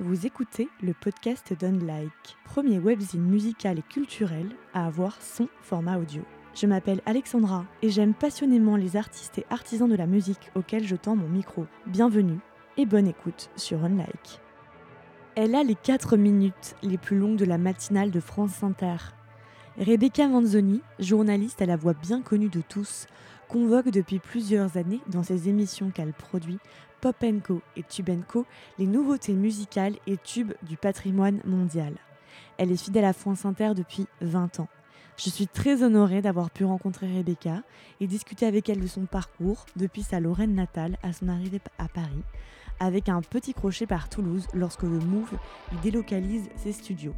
Vous 0.00 0.26
écoutez 0.26 0.68
le 0.82 0.92
podcast 0.92 1.54
d'Unlike, 1.56 2.36
premier 2.44 2.80
webzine 2.80 3.22
musical 3.22 3.78
et 3.78 3.82
culturel 3.82 4.48
à 4.72 4.86
avoir 4.86 5.22
son 5.22 5.46
format 5.62 5.98
audio. 5.98 6.24
Je 6.52 6.66
m'appelle 6.66 7.00
Alexandra 7.06 7.64
et 7.80 7.90
j'aime 7.90 8.12
passionnément 8.12 8.74
les 8.74 8.96
artistes 8.96 9.38
et 9.38 9.46
artisans 9.50 9.88
de 9.88 9.94
la 9.94 10.08
musique 10.08 10.50
auxquels 10.56 10.84
je 10.84 10.96
tends 10.96 11.14
mon 11.14 11.28
micro. 11.28 11.66
Bienvenue 11.86 12.40
et 12.76 12.86
bonne 12.86 13.06
écoute 13.06 13.50
sur 13.54 13.84
Unlike. 13.84 14.40
Elle 15.36 15.54
a 15.54 15.62
les 15.62 15.76
4 15.76 16.16
minutes 16.16 16.74
les 16.82 16.98
plus 16.98 17.16
longues 17.16 17.36
de 17.36 17.44
la 17.44 17.58
matinale 17.58 18.10
de 18.10 18.18
France 18.18 18.64
Inter. 18.64 18.96
Rebecca 19.78 20.26
Manzoni, 20.26 20.82
journaliste 20.98 21.62
à 21.62 21.66
la 21.66 21.76
voix 21.76 21.94
bien 21.94 22.20
connue 22.20 22.48
de 22.48 22.62
tous, 22.68 23.06
convoque 23.48 23.90
depuis 23.90 24.18
plusieurs 24.18 24.76
années 24.76 25.02
dans 25.06 25.22
ses 25.22 25.48
émissions 25.48 25.90
qu'elle 25.90 26.12
produit 26.12 26.58
Pop 27.04 27.22
Co 27.46 27.60
et 27.76 27.82
Tube 27.82 28.08
Co 28.26 28.46
les 28.78 28.86
nouveautés 28.86 29.34
musicales 29.34 29.96
et 30.06 30.16
tubes 30.16 30.54
du 30.62 30.78
patrimoine 30.78 31.42
mondial. 31.44 31.92
Elle 32.56 32.72
est 32.72 32.82
fidèle 32.82 33.04
à 33.04 33.12
France 33.12 33.44
Inter 33.44 33.72
depuis 33.76 34.06
20 34.22 34.60
ans. 34.60 34.68
Je 35.18 35.28
suis 35.28 35.46
très 35.46 35.82
honorée 35.82 36.22
d'avoir 36.22 36.50
pu 36.50 36.64
rencontrer 36.64 37.14
Rebecca 37.14 37.62
et 38.00 38.06
discuter 38.06 38.46
avec 38.46 38.70
elle 38.70 38.80
de 38.80 38.86
son 38.86 39.04
parcours 39.04 39.66
depuis 39.76 40.02
sa 40.02 40.18
Lorraine 40.18 40.54
natale 40.54 40.96
à 41.02 41.12
son 41.12 41.28
arrivée 41.28 41.60
à 41.76 41.88
Paris, 41.88 42.24
avec 42.80 43.10
un 43.10 43.20
petit 43.20 43.52
crochet 43.52 43.84
par 43.86 44.08
Toulouse 44.08 44.46
lorsque 44.54 44.84
le 44.84 44.98
Move 44.98 45.36
délocalise 45.82 46.48
ses 46.56 46.72
studios. 46.72 47.14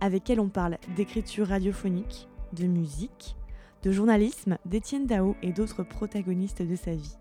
Avec 0.00 0.28
elle, 0.28 0.40
on 0.40 0.48
parle 0.48 0.76
d'écriture 0.96 1.46
radiophonique, 1.46 2.26
de 2.52 2.66
musique, 2.66 3.36
de 3.84 3.92
journalisme, 3.92 4.58
d'Étienne 4.66 5.06
Dao 5.06 5.36
et 5.40 5.52
d'autres 5.52 5.84
protagonistes 5.84 6.62
de 6.62 6.74
sa 6.74 6.96
vie. 6.96 7.16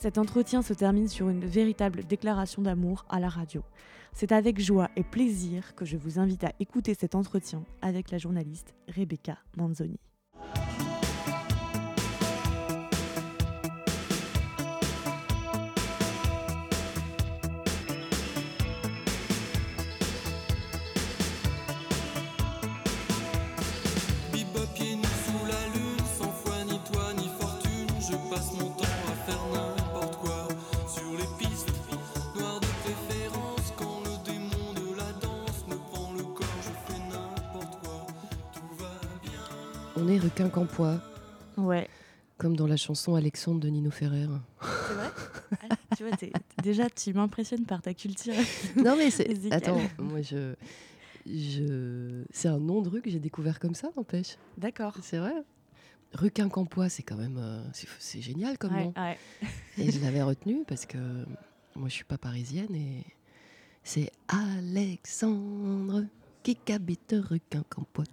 Cet 0.00 0.16
entretien 0.16 0.62
se 0.62 0.72
termine 0.72 1.08
sur 1.08 1.28
une 1.28 1.44
véritable 1.44 2.04
déclaration 2.04 2.62
d'amour 2.62 3.04
à 3.10 3.20
la 3.20 3.28
radio. 3.28 3.62
C'est 4.14 4.32
avec 4.32 4.58
joie 4.58 4.88
et 4.96 5.04
plaisir 5.04 5.74
que 5.74 5.84
je 5.84 5.98
vous 5.98 6.18
invite 6.18 6.42
à 6.42 6.54
écouter 6.58 6.94
cet 6.94 7.14
entretien 7.14 7.64
avec 7.82 8.10
la 8.10 8.16
journaliste 8.16 8.74
Rebecca 8.88 9.36
Manzoni. 9.58 10.00
On 40.50 40.52
est 40.52 40.66
requin 40.66 40.66
campois. 40.66 41.00
Ouais. 41.56 41.88
Comme 42.38 42.56
dans 42.56 42.66
la 42.66 42.76
chanson 42.76 43.14
Alexandre 43.14 43.60
de 43.60 43.68
Nino 43.68 43.90
Ferrer. 43.90 44.26
C'est 44.60 44.94
vrai? 44.94 45.08
Ah, 45.52 45.76
Tu 45.96 46.04
vois, 46.04 46.16
déjà, 46.62 46.88
tu 46.88 47.12
m'impressionnes 47.12 47.66
par 47.66 47.82
ta 47.82 47.94
culture. 47.94 48.34
non, 48.76 48.96
mais 48.96 49.10
c'est. 49.10 49.52
Attends, 49.52 49.80
moi, 49.98 50.22
je. 50.22 50.54
je... 51.26 52.24
C'est 52.32 52.48
un 52.48 52.58
nom 52.58 52.82
de 52.82 52.88
rue 52.88 53.02
que 53.02 53.10
j'ai 53.10 53.18
découvert 53.20 53.60
comme 53.60 53.74
ça, 53.74 53.90
n'empêche. 53.96 54.36
D'accord. 54.56 54.96
C'est 55.02 55.18
vrai? 55.18 55.34
Requin 56.14 56.48
campois, 56.48 56.88
c'est 56.88 57.02
quand 57.02 57.16
même. 57.16 57.38
Euh, 57.38 57.62
c'est 57.98 58.20
génial 58.22 58.58
comme 58.58 58.72
nom. 58.72 58.94
Et 59.78 59.90
je 59.92 60.00
l'avais 60.02 60.22
retenu 60.22 60.64
parce 60.66 60.86
que 60.86 60.98
moi, 61.76 61.88
je 61.88 61.94
suis 61.94 62.04
pas 62.04 62.18
parisienne 62.18 62.74
et. 62.74 63.04
C'est 63.82 64.12
Alexandre 64.28 66.04
qui 66.42 66.58
habite 66.72 67.14
requin 67.28 67.62
campois. 67.68 68.04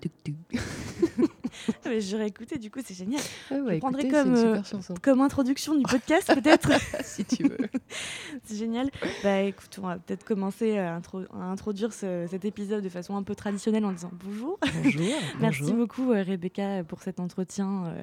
J'aurais 2.00 2.28
écouté, 2.28 2.58
du 2.58 2.70
coup, 2.70 2.80
c'est 2.83 2.94
génial. 2.94 3.22
Ouais, 3.52 3.76
je 3.76 3.80
prendrais 3.80 4.08
comme, 4.08 4.36
euh, 4.36 4.61
comme 5.02 5.21
introduction 5.21 5.76
du 5.76 5.83
podcast, 5.83 6.33
peut-être. 6.33 6.71
si 7.04 7.26
tu 7.26 7.43
veux. 7.43 7.58
c'est 8.43 8.55
génial. 8.55 8.89
Bah 9.23 9.42
écoute, 9.42 9.77
on 9.82 9.87
va 9.87 9.98
peut-être 9.98 10.23
commencer 10.23 10.77
à, 10.77 10.99
introduire 11.33 11.93
cet 11.93 12.45
épisode 12.45 12.83
de 12.83 12.89
façon 12.89 13.16
un 13.16 13.23
peu 13.23 13.36
traditionnelle 13.36 13.86
en 13.86 13.92
disant 13.92 14.11
bonjour. 14.14 14.60
Bonjour. 14.83 15.16
Merci 15.39 15.73
beaucoup, 15.73 16.11
euh, 16.11 16.23
Rebecca, 16.23 16.83
pour 16.83 17.02
cet 17.02 17.20
entretien. 17.20 17.93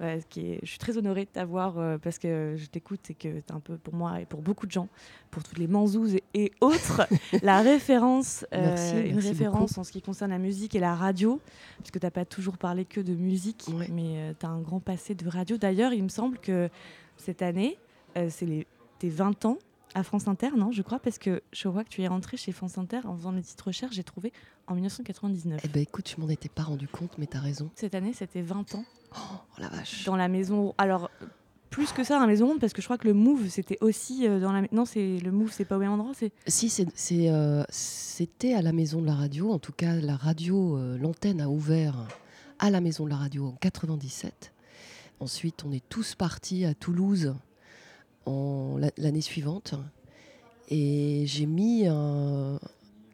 Euh, 0.00 0.20
qui 0.28 0.52
est, 0.52 0.58
je 0.62 0.68
suis 0.68 0.78
très 0.78 0.96
honorée 0.98 1.24
de 1.24 1.30
t'avoir 1.30 1.98
parce 2.00 2.18
que 2.18 2.54
je 2.56 2.66
t'écoute 2.66 3.10
et 3.10 3.14
que 3.14 3.28
tu 3.28 3.36
es 3.36 3.52
un 3.52 3.60
peu 3.60 3.76
pour 3.76 3.94
moi 3.94 4.20
et 4.20 4.26
pour 4.26 4.42
beaucoup 4.42 4.66
de 4.66 4.72
gens, 4.72 4.88
pour 5.30 5.42
toutes 5.42 5.58
les 5.58 5.66
manzouzes 5.66 6.16
et, 6.34 6.52
autres, 6.60 7.06
la 7.42 7.62
référence, 7.62 8.44
une 8.52 9.18
référence 9.18 9.59
en 9.62 9.84
ce 9.84 9.92
qui 9.92 10.02
concerne 10.02 10.30
la 10.30 10.38
musique 10.38 10.74
et 10.74 10.80
la 10.80 10.94
radio, 10.94 11.40
puisque 11.78 11.98
tu 11.98 12.06
n'as 12.06 12.10
pas 12.10 12.24
toujours 12.24 12.58
parlé 12.58 12.84
que 12.84 13.00
de 13.00 13.14
musique, 13.14 13.70
mais 13.90 14.16
euh, 14.16 14.32
tu 14.38 14.46
as 14.46 14.48
un 14.48 14.60
grand 14.60 14.80
passé 14.80 15.14
de 15.14 15.28
radio. 15.28 15.56
D'ailleurs, 15.56 15.92
il 15.92 16.02
me 16.02 16.08
semble 16.08 16.38
que 16.38 16.68
cette 17.16 17.42
année, 17.42 17.78
euh, 18.16 18.28
c'est 18.30 18.66
tes 18.98 19.08
20 19.08 19.44
ans 19.44 19.58
à 19.94 20.02
France 20.02 20.28
Inter, 20.28 20.50
non, 20.56 20.70
je 20.70 20.82
crois, 20.82 20.98
parce 20.98 21.18
que 21.18 21.42
je 21.52 21.68
vois 21.68 21.84
que 21.84 21.88
tu 21.88 22.02
es 22.02 22.06
rentré 22.06 22.36
chez 22.36 22.52
France 22.52 22.78
Inter 22.78 23.00
en 23.04 23.16
faisant 23.16 23.32
mes 23.32 23.40
petites 23.40 23.60
recherches, 23.60 23.94
j'ai 23.94 24.04
trouvé 24.04 24.32
en 24.66 24.74
1999. 24.74 25.60
Eh 25.64 25.68
ben 25.68 25.82
écoute, 25.82 26.08
je 26.14 26.20
m'en 26.20 26.28
étais 26.28 26.48
pas 26.48 26.62
rendu 26.62 26.86
compte, 26.86 27.18
mais 27.18 27.26
tu 27.26 27.36
as 27.36 27.40
raison. 27.40 27.70
Cette 27.74 27.94
année, 27.94 28.12
c'était 28.12 28.42
20 28.42 28.76
ans. 28.76 28.84
Oh, 29.16 29.38
la 29.58 29.68
vache. 29.68 30.04
Dans 30.04 30.16
la 30.16 30.28
maison. 30.28 30.74
Alors, 30.78 31.10
plus 31.70 31.92
que 31.92 32.04
ça 32.04 32.14
dans 32.14 32.20
la 32.20 32.26
maison 32.26 32.58
parce 32.58 32.72
que 32.72 32.82
je 32.82 32.86
crois 32.86 32.98
que 32.98 33.06
le 33.06 33.14
Move 33.14 33.48
c'était 33.48 33.78
aussi 33.80 34.26
euh, 34.26 34.40
dans 34.40 34.52
la 34.52 34.62
non 34.72 34.84
c'est 34.84 35.18
le 35.18 35.30
Move 35.30 35.52
c'est 35.52 35.64
pas 35.64 35.76
au 35.76 35.80
même 35.80 35.92
endroit 35.92 36.12
c'est 36.14 36.32
si 36.46 36.68
c'est 36.68 36.86
c'était 37.68 38.54
à 38.54 38.62
la 38.62 38.72
maison 38.72 39.00
de 39.00 39.06
la 39.06 39.14
radio 39.14 39.52
en 39.52 39.58
tout 39.58 39.72
cas 39.72 39.94
la 39.94 40.16
radio 40.16 40.78
l'antenne 40.98 41.40
a 41.40 41.48
ouvert 41.48 42.06
à 42.60 42.70
la 42.70 42.80
Maison 42.80 43.04
de 43.04 43.10
la 43.10 43.16
Radio 43.16 43.46
en 43.46 43.52
97. 43.52 44.52
Ensuite, 45.18 45.64
on 45.64 45.72
est 45.72 45.86
tous 45.88 46.14
partis 46.14 46.64
à 46.64 46.74
Toulouse 46.74 47.34
l'année 48.26 49.20
suivante. 49.22 49.74
Et 50.68 51.24
j'ai 51.26 51.46
mis 51.46 51.86
un, 51.86 52.58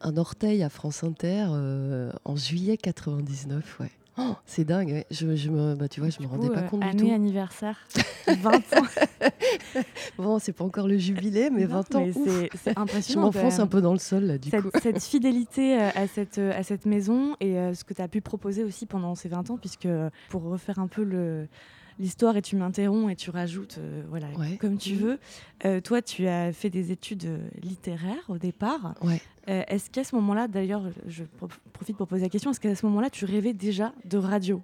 orteil 0.01 0.61
à 0.63 0.69
France 0.69 1.03
Inter 1.03 1.47
euh, 1.49 2.11
en 2.25 2.35
juillet 2.35 2.77
99. 2.77 3.79
Ouais. 3.79 3.91
Oh, 4.19 4.35
c'est 4.47 4.63
dingue, 4.63 5.05
je, 5.11 5.35
je, 5.35 5.49
me, 5.51 5.75
bah, 5.75 5.87
tu 5.87 5.99
vois, 5.99 6.09
je 6.09 6.19
me 6.21 6.27
rendais 6.27 6.49
pas 6.49 6.63
compte 6.63 6.81
du 6.81 6.95
tout. 6.97 7.11
anniversaire, 7.11 7.77
20 8.27 8.55
ans. 8.55 8.85
bon, 10.17 10.39
c'est 10.39 10.53
pas 10.53 10.63
encore 10.63 10.87
le 10.87 10.97
jubilé, 10.97 11.51
mais 11.51 11.65
20 11.65 11.95
ans. 11.95 12.07
C'est 12.55 12.77
impressionnant. 12.77 13.31
Je 13.31 13.37
m'enfonce 13.37 13.59
un 13.59 13.67
peu 13.67 13.79
dans 13.79 13.93
le 13.93 13.99
sol, 13.99 14.23
là, 14.23 14.39
du 14.39 14.49
cette, 14.49 14.61
coup. 14.63 14.69
Cette 14.81 15.03
fidélité 15.03 15.79
euh, 15.79 15.89
à 15.93 16.07
cette, 16.07 16.39
euh, 16.39 16.57
à 16.57 16.63
cette 16.63 16.87
maison 16.87 17.35
et 17.39 17.59
euh, 17.59 17.75
ce 17.75 17.83
que 17.83 17.93
tu 17.93 18.01
as 18.01 18.07
pu 18.07 18.21
proposer 18.21 18.63
aussi 18.63 18.87
pendant 18.87 19.13
ces 19.13 19.29
20 19.29 19.51
ans, 19.51 19.57
puisque 19.57 19.87
pour 20.29 20.41
refaire 20.43 20.79
un 20.79 20.87
peu 20.87 21.03
le, 21.03 21.47
l'histoire 21.99 22.37
et 22.37 22.41
tu 22.41 22.55
m'interromps 22.55 23.11
et 23.11 23.15
tu 23.15 23.29
rajoutes 23.29 23.79
voilà 24.09 24.27
comme 24.59 24.77
tu 24.77 24.95
veux. 24.95 25.19
toi, 25.81 26.01
tu 26.01 26.27
as 26.27 26.53
fait 26.53 26.69
des 26.69 26.91
études 26.91 27.27
littéraires 27.61 28.23
au 28.29 28.37
départ. 28.37 28.95
Ouais. 29.01 29.21
Euh, 29.49 29.63
est-ce 29.67 29.89
qu'à 29.89 30.03
ce, 30.03 30.15
moment-là, 30.15 30.47
d'ailleurs, 30.47 30.83
je 31.07 31.23
profite 31.73 31.95
pour 31.95 32.07
poser 32.07 32.23
la 32.23 32.29
question, 32.29 32.51
est-ce 32.51 32.59
qu'à 32.59 32.75
ce 32.75 32.85
moment-là, 32.87 33.09
tu 33.09 33.25
rêvais 33.25 33.53
déjà 33.53 33.93
de 34.05 34.17
radio? 34.17 34.61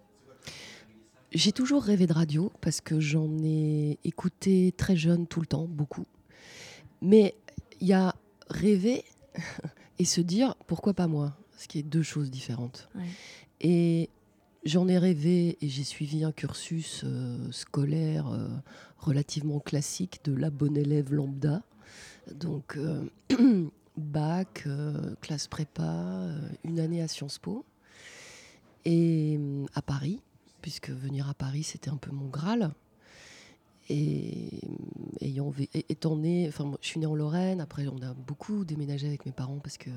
J'ai 1.32 1.52
toujours 1.52 1.84
rêvé 1.84 2.06
de 2.06 2.14
radio 2.14 2.52
parce 2.62 2.82
que 2.82 3.00
j'en 3.00 3.30
ai 3.44 3.98
écouté 4.04 4.74
très 4.76 4.96
jeune 4.96 5.26
tout 5.26 5.40
le 5.40 5.46
temps, 5.46 5.68
beaucoup. 5.68 6.06
Mais 7.02 7.36
il 7.80 7.88
y 7.88 7.94
a 7.94 8.14
rêver 8.50 9.04
et 10.00 10.06
se 10.06 10.22
dire 10.22 10.56
pourquoi 10.68 10.94
pas 10.94 11.08
moi, 11.08 11.38
ce 11.58 11.68
qui 11.68 11.80
est 11.80 11.84
deux 11.84 12.04
choses 12.04 12.30
différentes. 12.30 12.90
Et 13.62 14.10
j'en 14.66 14.88
ai 14.88 14.98
rêvé 14.98 15.58
et 15.62 15.70
j'ai 15.70 15.84
suivi 15.84 16.24
un 16.24 16.32
cursus 16.32 17.04
euh, 17.04 17.52
scolaire 17.52 18.28
euh, 18.28 18.48
relativement 18.98 19.60
classique 19.60 20.22
de 20.24 20.34
la 20.34 20.50
bonne 20.50 20.78
élève 20.78 21.14
lambda. 21.14 21.64
Donc 22.32 22.78
bac, 23.98 24.64
euh, 24.68 25.16
classe 25.22 25.48
prépa, 25.48 25.84
euh, 25.84 26.40
une 26.64 26.80
année 26.80 27.02
à 27.02 27.08
Sciences 27.08 27.40
Po 27.40 27.66
et 28.86 29.38
euh, 29.40 29.66
à 29.76 29.82
Paris, 29.82 30.22
puisque 30.62 30.90
venir 30.90 31.30
à 31.30 31.34
Paris 31.34 31.64
c'était 31.64 31.90
un 31.90 31.98
peu 31.98 32.12
mon 32.12 32.28
Graal. 32.28 32.72
Et 33.90 34.62
ayant 35.20 35.54
étant 35.74 36.16
né, 36.16 36.48
enfin, 36.48 36.72
je 36.82 36.88
suis 36.88 37.02
née 37.02 37.06
en 37.06 37.16
Lorraine. 37.16 37.60
Après, 37.60 37.86
on 37.88 38.02
a 38.02 38.14
beaucoup 38.14 38.64
déménagé 38.64 39.08
avec 39.08 39.26
mes 39.26 39.34
parents 39.34 39.60
parce 39.60 39.78
que 39.78 39.90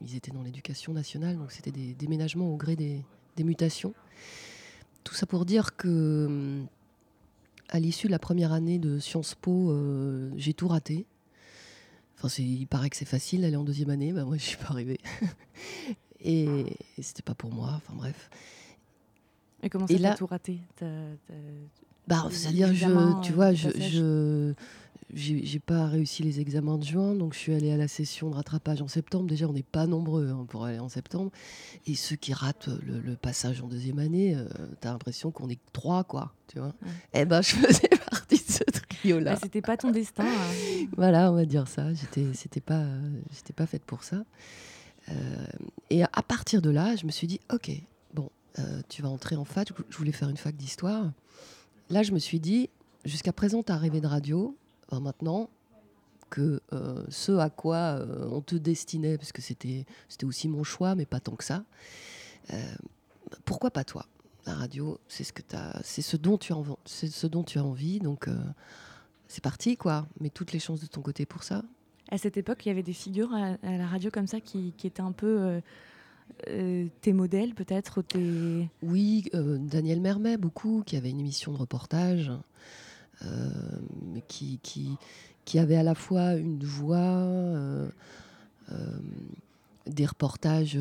ils 0.00 0.16
étaient 0.16 0.32
dans 0.32 0.42
l'éducation 0.42 0.92
nationale, 0.92 1.36
donc 1.36 1.52
c'était 1.52 1.70
des 1.70 1.94
déménagements 1.94 2.52
au 2.52 2.56
gré 2.56 2.74
des, 2.74 3.04
des, 3.40 3.44
mutations. 3.44 3.94
Tout 5.04 5.14
ça 5.14 5.26
pour 5.26 5.44
dire 5.44 5.76
que, 5.76 6.62
à 7.68 7.80
l'issue 7.80 8.06
de 8.06 8.12
la 8.12 8.18
première 8.18 8.52
année 8.52 8.78
de 8.78 8.98
Sciences 8.98 9.34
Po, 9.34 9.74
j'ai 10.36 10.54
tout 10.54 10.68
raté. 10.68 11.06
Enfin, 12.22 12.42
il 12.42 12.66
paraît 12.66 12.90
que 12.90 12.96
c'est 12.96 13.06
facile 13.06 13.40
d'aller 13.40 13.56
en 13.56 13.64
deuxième 13.64 13.90
année, 13.90 14.12
bah, 14.12 14.24
moi 14.24 14.36
je 14.36 14.42
suis 14.42 14.58
pas 14.58 14.68
arrivée. 14.68 15.00
et, 16.20 16.76
c'était 17.00 17.22
pas 17.22 17.34
pour 17.34 17.52
moi, 17.52 17.72
enfin 17.76 17.94
bref. 17.96 18.28
Et 19.62 19.70
comment 19.70 19.86
ça 19.86 19.98
t'a 19.98 20.14
tout 20.14 20.26
raté? 20.26 20.60
Bah, 22.06 22.26
c'est-à-dire, 22.30 22.74
je, 22.74 23.20
tu 23.22 23.32
vois, 23.32 23.54
je, 23.54 23.68
je, 23.70 24.54
j'ai 25.14 25.58
pas 25.58 25.86
réussi 25.86 26.22
les 26.22 26.40
examens 26.40 26.78
de 26.78 26.84
juin, 26.84 27.14
donc 27.14 27.34
je 27.34 27.38
suis 27.38 27.52
allée 27.52 27.70
à 27.72 27.76
la 27.76 27.88
session 27.88 28.30
de 28.30 28.34
rattrapage 28.34 28.82
en 28.82 28.88
septembre. 28.88 29.26
Déjà, 29.26 29.46
on 29.48 29.52
n'est 29.52 29.62
pas 29.62 29.86
nombreux 29.86 30.28
hein, 30.28 30.46
pour 30.48 30.64
aller 30.64 30.78
en 30.78 30.88
septembre. 30.88 31.30
Et 31.86 31.94
ceux 31.94 32.16
qui 32.16 32.32
ratent 32.32 32.68
le, 32.86 33.14
passage 33.16 33.60
en 33.60 33.66
deuxième 33.66 33.98
année, 33.98 34.34
euh, 34.34 34.46
tu 34.80 34.88
as 34.88 34.92
l'impression 34.92 35.30
qu'on 35.30 35.48
est 35.48 35.60
trois, 35.72 36.04
quoi. 36.04 36.32
Tu 36.48 36.58
vois 36.58 36.74
Eh 37.12 37.24
ben, 37.24 37.42
je 37.42 37.54
faisais 37.56 37.88
partie 38.10 38.36
de 38.36 38.52
ce 38.52 38.64
trio-là. 38.64 39.34
Bah, 39.34 39.40
c'était 39.42 39.62
pas 39.62 39.76
ton 39.76 39.90
destin. 39.90 40.24
Hein. 40.24 40.86
voilà, 40.96 41.30
on 41.30 41.34
va 41.34 41.44
dire 41.44 41.68
ça. 41.68 41.92
J'étais, 41.94 42.26
c'était 42.34 42.60
pas, 42.60 42.84
j'étais 43.32 43.52
pas 43.52 43.66
faite 43.66 43.84
pour 43.84 44.04
ça. 44.04 44.24
Euh, 45.08 45.46
et 45.90 46.02
à 46.02 46.22
partir 46.26 46.62
de 46.62 46.70
là, 46.70 46.96
je 46.96 47.06
me 47.06 47.10
suis 47.10 47.26
dit, 47.26 47.40
ok, 47.52 47.70
bon, 48.14 48.30
euh, 48.58 48.82
tu 48.88 49.02
vas 49.02 49.08
entrer 49.08 49.36
en 49.36 49.44
fac. 49.44 49.68
Je 49.88 49.96
voulais 49.96 50.12
faire 50.12 50.28
une 50.28 50.36
fac 50.36 50.56
d'histoire. 50.56 51.12
Là, 51.88 52.02
je 52.02 52.12
me 52.12 52.18
suis 52.18 52.40
dit, 52.40 52.70
jusqu'à 53.04 53.32
présent, 53.32 53.62
tu 53.62 53.72
as 53.72 53.76
rêvé 53.76 54.00
de 54.00 54.06
radio 54.06 54.56
maintenant 54.98 55.48
que 56.30 56.60
euh, 56.72 57.04
ce 57.08 57.32
à 57.32 57.50
quoi 57.50 57.76
euh, 57.76 58.28
on 58.30 58.40
te 58.40 58.54
destinait, 58.54 59.18
parce 59.18 59.32
que 59.32 59.42
c'était 59.42 59.84
aussi 60.22 60.48
mon 60.48 60.64
choix, 60.64 60.94
mais 60.94 61.04
pas 61.04 61.20
tant 61.20 61.36
que 61.36 61.44
ça, 61.44 61.64
euh, 62.52 62.74
pourquoi 63.44 63.70
pas 63.70 63.84
toi? 63.84 64.06
La 64.46 64.54
radio, 64.54 64.98
c'est 65.08 65.24
ce, 65.24 65.32
que 65.32 65.42
as, 65.54 65.82
ce, 65.82 66.16
dont 66.16 66.38
tu 66.38 66.52
as, 66.54 66.62
ce 66.86 67.26
dont 67.26 67.44
tu 67.44 67.58
as 67.58 67.64
envie, 67.64 67.98
donc 67.98 68.28
c'est 69.28 69.44
parti, 69.44 69.76
quoi. 69.76 70.06
Mets 70.18 70.30
toutes 70.30 70.52
les 70.52 70.58
chances 70.58 70.80
de 70.80 70.86
ton 70.86 71.02
côté 71.02 71.26
pour 71.26 71.42
ça. 71.42 71.62
À 72.10 72.16
cette 72.16 72.38
époque, 72.38 72.64
il 72.64 72.70
y 72.70 72.72
avait 72.72 72.82
des 72.82 72.94
figures 72.94 73.32
à, 73.34 73.56
la 73.62 73.86
radio 73.86 74.10
comme 74.10 74.26
ça 74.26 74.40
qui, 74.40 74.72
qui 74.78 74.86
étaient 74.86 75.02
un 75.02 75.12
peu... 75.12 75.60
tes 76.46 77.12
modèles 77.12 77.54
peut-être 77.54 78.00
tes... 78.00 78.70
Oui, 78.82 79.28
Daniel 79.34 80.00
Mermet, 80.00 80.38
beaucoup, 80.38 80.82
qui 80.86 80.96
avait 80.96 81.10
une 81.10 81.20
émission 81.20 81.52
de 81.52 81.58
reportage. 81.58 82.32
Euh, 83.24 83.60
qui, 84.28 85.58
avait 85.58 85.76
à 85.76 85.82
la 85.82 85.96
fois 85.96 86.34
une 86.34 86.62
voix, 86.62 86.96
euh, 86.96 87.88
euh, 88.70 88.98
des 89.86 90.06
reportages 90.06 90.78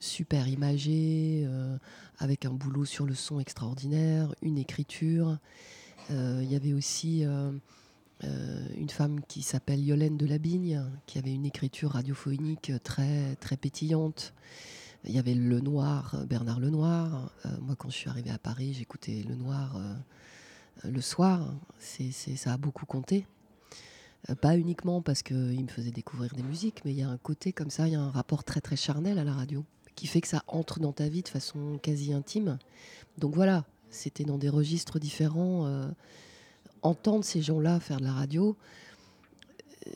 super 0.00 0.48
imagés, 0.48 1.46
avec 2.18 2.44
un 2.44 2.50
boulot 2.50 2.84
sur 2.84 3.06
le 3.06 3.14
son 3.14 3.38
extraordinaire, 3.38 4.34
une 4.42 4.58
écriture. 4.58 5.38
Il 6.10 6.50
y 6.50 6.56
avait 6.56 6.72
aussi 6.72 7.24
une 8.22 8.90
femme 8.90 9.20
qui 9.28 9.42
s'appelle 9.42 9.84
Yolène 9.84 10.16
de 10.16 10.26
Labigne, 10.26 10.82
qui 11.06 11.18
avait 11.18 11.34
une 11.34 11.46
écriture 11.46 11.92
radiophonique 11.92 12.72
très, 12.82 13.36
très 13.36 13.56
pétillante. 13.56 14.32
Il 15.04 15.12
y 15.12 15.18
avait 15.18 15.34
Le 15.34 15.60
Noir, 15.60 16.16
Bernard 16.28 16.58
Lenoir. 16.58 17.30
moi, 17.62 17.76
quand 17.76 17.90
je 17.90 17.96
suis 17.96 18.10
arrivée 18.10 18.30
à 18.30 18.38
Paris, 18.38 18.74
j'écoutais 18.74 19.24
Le 19.28 19.36
Noir 19.36 19.78
le 20.82 21.00
soir, 21.00 21.54
c'est, 21.78 22.10
ça 22.10 22.52
a 22.52 22.56
beaucoup 22.56 22.86
compté. 22.86 23.26
Euh, 24.30 24.34
pas 24.34 24.56
uniquement 24.56 25.02
parce 25.02 25.22
qu'il 25.22 25.62
me 25.62 25.68
faisait 25.68 25.90
découvrir 25.90 26.34
des 26.34 26.42
musiques, 26.42 26.82
mais 26.84 26.92
il 26.92 26.98
y 26.98 27.02
a 27.02 27.08
un 27.08 27.18
côté 27.18 27.52
comme 27.52 27.70
ça, 27.70 27.86
il 27.86 27.92
y 27.92 27.96
a 27.96 28.00
un 28.00 28.10
rapport 28.10 28.44
très 28.44 28.60
très 28.60 28.76
charnel 28.76 29.18
à 29.18 29.24
la 29.24 29.34
radio, 29.34 29.64
qui 29.94 30.06
fait 30.06 30.20
que 30.20 30.28
ça 30.28 30.42
entre 30.46 30.80
dans 30.80 30.92
ta 30.92 31.08
vie 31.08 31.22
de 31.22 31.28
façon 31.28 31.78
quasi 31.82 32.12
intime. 32.12 32.58
Donc 33.18 33.34
voilà, 33.34 33.64
c'était 33.90 34.24
dans 34.24 34.38
des 34.38 34.48
registres 34.48 34.98
différents. 34.98 35.66
Euh, 35.66 35.88
entendre 36.82 37.24
ces 37.24 37.42
gens-là 37.42 37.80
faire 37.80 37.98
de 37.98 38.04
la 38.04 38.12
radio, 38.12 38.56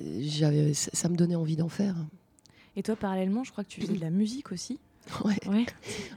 euh, 0.01 0.73
ça 0.75 1.09
me 1.09 1.17
donnait 1.17 1.35
envie 1.35 1.57
d'en 1.57 1.69
faire. 1.69 1.95
Et 2.77 2.83
toi, 2.83 2.97
parallèlement, 2.97 3.45
je 3.45 3.53
crois 3.53 3.65
que 3.65 3.69
tu 3.69 3.81
faisais 3.81 3.95
de 3.95 4.01
la 4.01 4.11
musique 4.11 4.53
aussi. 4.53 4.79
Ouais. 5.25 5.67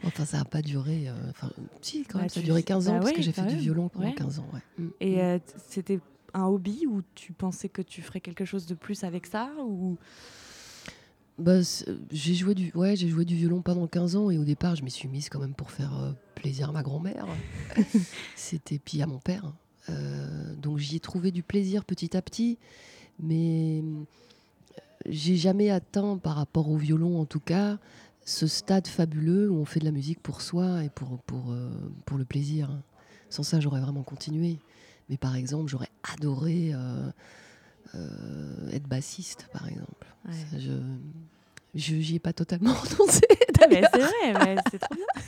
Enfin, 0.04 0.26
ça 0.26 0.38
n'a 0.38 0.46
pas 0.46 0.62
duré. 0.62 1.08
Euh, 1.08 1.14
enfin, 1.30 1.50
si, 1.82 2.04
quand 2.04 2.18
bah, 2.18 2.22
même, 2.22 2.30
ça 2.30 2.40
a 2.40 2.44
duré 2.44 2.64
15 2.64 2.88
ans 2.88 2.94
bah 2.94 3.00
parce 3.02 3.12
que 3.14 3.22
j'ai 3.22 3.32
fait 3.32 3.46
du 3.46 3.56
violon 3.56 3.90
pendant 3.90 4.12
15 4.12 4.40
ans. 4.40 4.48
Mm. 4.78 4.88
Et 5.00 5.16
mm. 5.16 5.20
Euh, 5.20 5.40
c'était 5.70 6.00
un 6.34 6.46
hobby 6.46 6.86
ou 6.88 7.02
tu 7.16 7.34
pensais 7.34 7.70
que 7.70 7.82
tu 7.82 8.02
ferais 8.02 8.22
quelque 8.22 8.46
chose 8.46 8.66
de 8.66 8.74
plus 8.74 9.04
avec 9.04 9.26
ça 9.26 9.52
ou? 9.60 9.98
Bah, 11.38 11.60
j'ai 12.12 12.36
joué 12.36 12.54
du 12.54 12.72
ouais 12.76 12.96
j'ai 12.96 13.08
joué 13.08 13.26
du 13.26 13.36
violon 13.36 13.62
pendant 13.62 13.88
15 13.88 14.16
ans 14.16 14.30
et 14.30 14.38
au 14.38 14.44
départ 14.44 14.76
je 14.76 14.84
m'y 14.84 14.92
suis 14.92 15.08
mise 15.08 15.28
quand 15.28 15.40
même 15.40 15.56
pour 15.56 15.72
faire 15.72 15.98
euh, 15.98 16.12
plaisir 16.36 16.70
à 16.70 16.72
ma 16.72 16.84
grand-mère 16.84 17.26
c'était 18.36 18.78
puis 18.78 19.02
à 19.02 19.08
mon 19.08 19.18
père 19.18 19.52
donc 20.58 20.78
j'y 20.78 20.98
ai 20.98 21.00
trouvé 21.00 21.32
du 21.32 21.42
plaisir 21.42 21.84
petit 21.84 22.16
à 22.16 22.22
petit 22.22 22.60
mais 23.20 23.84
j'ai 25.08 25.36
jamais 25.36 25.70
atteint 25.70 26.18
par 26.18 26.36
rapport 26.36 26.70
au 26.70 26.78
violon 26.78 27.20
en 27.20 27.26
tout 27.26 27.40
cas 27.40 27.78
ce 28.26 28.48
stade 28.48 28.88
fabuleux 28.88 29.50
où 29.50 29.58
on 29.58 29.66
fait 29.66 29.80
de 29.80 29.86
la 29.86 29.92
musique 29.92 30.22
pour 30.22 30.42
soi 30.42 30.84
et 30.84 30.90
pour, 30.90 31.20
pour, 31.24 31.52
euh, 31.52 31.70
pour 32.06 32.18
le 32.18 32.26
plaisir. 32.26 32.70
Sans 33.30 33.44
ça, 33.44 33.60
j'aurais 33.60 33.82
vraiment 33.82 34.04
continué. 34.04 34.60
Mais 35.10 35.18
par 35.18 35.36
exemple, 35.36 35.70
j'aurais 35.70 35.90
adoré 36.14 36.72
euh, 36.74 37.10
euh, 37.96 38.70
être 38.72 38.88
bassiste, 38.88 39.48
par 39.52 39.68
exemple. 39.68 40.08
je 41.74 41.96
n'y 41.96 42.16
ai 42.16 42.20
pas 42.20 42.34
totalement 42.34 42.74
renoncé. 43.00 43.22
c'est 43.94 44.32
vrai, 44.34 44.56
c'est 44.70 44.80
trop 44.80 44.96
bien. 44.96 45.24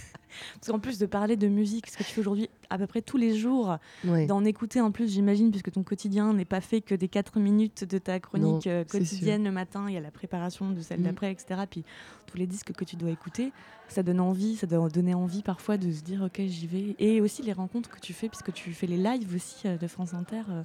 Parce 0.60 0.72
qu'en 0.72 0.80
plus 0.80 1.00
de 1.00 1.06
parler 1.06 1.36
de 1.36 1.48
musique, 1.48 1.90
ce 1.90 1.98
que 1.98 2.04
tu 2.04 2.12
fais 2.12 2.22
aujourd'hui 2.22 2.50
à 2.70 2.78
peu 2.78 2.88
près 2.88 3.02
tous 3.02 3.18
les 3.18 3.36
jours, 3.38 3.78
d'en 4.04 4.44
écouter 4.46 4.82
en 4.82 4.92
plus, 4.92 5.12
j'imagine, 5.12 5.52
puisque 5.52 5.72
ton 5.72 5.84
quotidien 5.84 6.34
n'est 6.34 6.46
pas 6.46 6.62
fait 6.62 6.82
que 6.82 6.96
des 6.96 7.08
4 7.08 7.40
minutes 7.40 7.84
de 7.84 7.98
ta 7.98 8.20
chronique 8.20 8.68
euh, 8.68 8.84
quotidienne 8.84 9.44
le 9.44 9.52
matin, 9.52 9.86
il 9.88 9.94
y 9.94 9.98
a 9.98 10.02
la 10.02 10.12
préparation 10.12 10.72
de 10.72 10.82
celle 10.82 11.02
mm. 11.02 11.04
d'après, 11.04 11.32
etc. 11.32 11.62
Puis 11.70 11.84
tous 12.28 12.38
les 12.38 12.48
disques 12.48 12.74
que 12.74 12.84
tu 12.84 12.96
dois 12.96 13.12
écouter, 13.12 13.52
ça 13.88 14.04
donne 14.04 14.20
envie, 14.20 14.56
ça 14.56 14.68
doit 14.68 14.90
donner 14.90 15.14
envie 15.14 15.44
parfois 15.44 15.78
de 15.78 15.92
se 15.92 16.02
dire 16.02 16.24
ok 16.24 16.42
j'y 16.46 16.68
vais. 16.68 16.96
Et 17.00 17.22
aussi 17.22 17.42
les 17.42 17.54
rencontres 17.54 17.90
que 17.90 18.00
tu 18.00 18.14
fais, 18.14 18.30
puisque 18.30 18.54
tu 18.54 18.74
fais 18.74 18.88
les 18.88 18.98
lives 18.98 19.34
aussi 19.36 19.68
euh, 19.68 19.78
de 19.78 19.88
France 19.88 20.14
Inter. 20.14 20.44
Euh, 20.50 20.64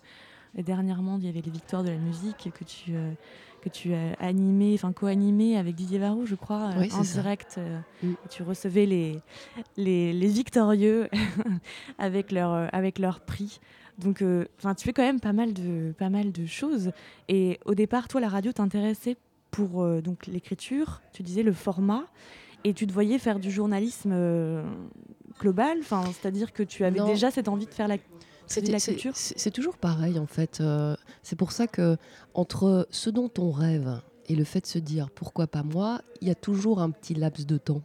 dernièrement, 0.56 1.18
il 1.18 1.26
y 1.26 1.28
avait 1.28 1.42
les 1.42 1.50
victoires 1.50 1.84
de 1.84 1.90
la 1.90 1.98
musique 1.98 2.50
que 2.54 2.64
tu 2.64 2.92
que 3.68 3.74
tu 3.74 3.94
as 3.94 4.12
animé, 4.20 4.74
enfin 4.74 4.92
co-animé 4.92 5.56
avec 5.56 5.74
Didier 5.74 5.98
Varou, 5.98 6.26
je 6.26 6.34
crois, 6.34 6.70
euh, 6.76 6.88
en 6.92 7.02
direct. 7.02 7.56
Euh, 7.58 7.78
mm. 8.02 8.14
Tu 8.30 8.42
recevais 8.42 8.86
les, 8.86 9.20
les, 9.76 10.26
victorieux 10.26 11.08
avec, 11.98 12.32
leur, 12.32 12.52
euh, 12.52 12.66
avec 12.72 12.98
leur 12.98 13.20
prix. 13.20 13.60
Donc, 13.98 14.22
enfin, 14.58 14.74
tu 14.74 14.84
fais 14.84 14.92
quand 14.92 15.02
même 15.02 15.18
pas 15.18 15.32
mal 15.32 15.52
de, 15.52 15.92
pas 15.98 16.08
mal 16.08 16.30
de 16.30 16.46
choses. 16.46 16.92
Et 17.28 17.58
au 17.64 17.74
départ, 17.74 18.06
toi, 18.06 18.20
la 18.20 18.28
radio 18.28 18.52
t'intéressait 18.52 19.16
pour 19.50 19.84
donc 20.02 20.26
l'écriture. 20.28 21.02
Tu 21.12 21.24
disais 21.24 21.42
le 21.42 21.52
format, 21.52 22.04
et 22.62 22.74
tu 22.74 22.86
te 22.86 22.92
voyais 22.92 23.18
faire 23.18 23.40
du 23.40 23.50
journalisme 23.50 24.14
global. 25.40 25.78
Enfin, 25.80 26.04
c'est-à-dire 26.12 26.52
que 26.52 26.62
tu 26.62 26.84
avais 26.84 27.00
déjà 27.00 27.32
cette 27.32 27.48
envie 27.48 27.66
de 27.66 27.74
faire 27.74 27.88
la 27.88 27.96
c'est 28.48 29.50
toujours 29.50 29.76
pareil 29.76 30.18
en 30.18 30.26
fait. 30.26 30.60
Euh, 30.60 30.96
c'est 31.22 31.36
pour 31.36 31.52
ça 31.52 31.66
que 31.66 31.96
entre 32.34 32.86
ce 32.90 33.10
dont 33.10 33.30
on 33.38 33.50
rêve 33.50 34.00
et 34.26 34.34
le 34.34 34.44
fait 34.44 34.60
de 34.60 34.66
se 34.66 34.78
dire 34.78 35.10
pourquoi 35.10 35.46
pas 35.46 35.62
moi, 35.62 36.02
il 36.20 36.28
y 36.28 36.30
a 36.30 36.34
toujours 36.34 36.80
un 36.80 36.90
petit 36.90 37.14
laps 37.14 37.46
de 37.46 37.58
temps. 37.58 37.82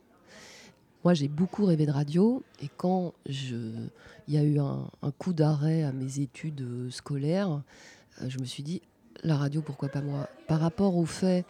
Moi, 1.03 1.13
j'ai 1.13 1.27
beaucoup 1.27 1.65
rêvé 1.65 1.85
de 1.85 1.91
radio 1.91 2.43
et 2.61 2.69
quand 2.77 3.13
il 3.25 3.89
y 4.29 4.37
a 4.37 4.43
eu 4.43 4.59
un, 4.59 4.87
coup 5.17 5.33
d'arrêt 5.33 5.83
à 5.83 5.91
mes 5.91 6.19
études 6.19 6.61
euh, 6.61 6.89
scolaires, 6.91 7.61
euh, 8.21 8.29
je 8.29 8.39
me 8.39 8.45
suis 8.45 8.63
dit 8.63 8.81
la 9.21 9.35
radio, 9.35 9.61
pourquoi 9.61 9.89
pas 9.89 10.01
moi? 10.01 10.29
Par 10.47 10.61
rapport 10.61 10.95
au 10.95 11.05
fait 11.05 11.45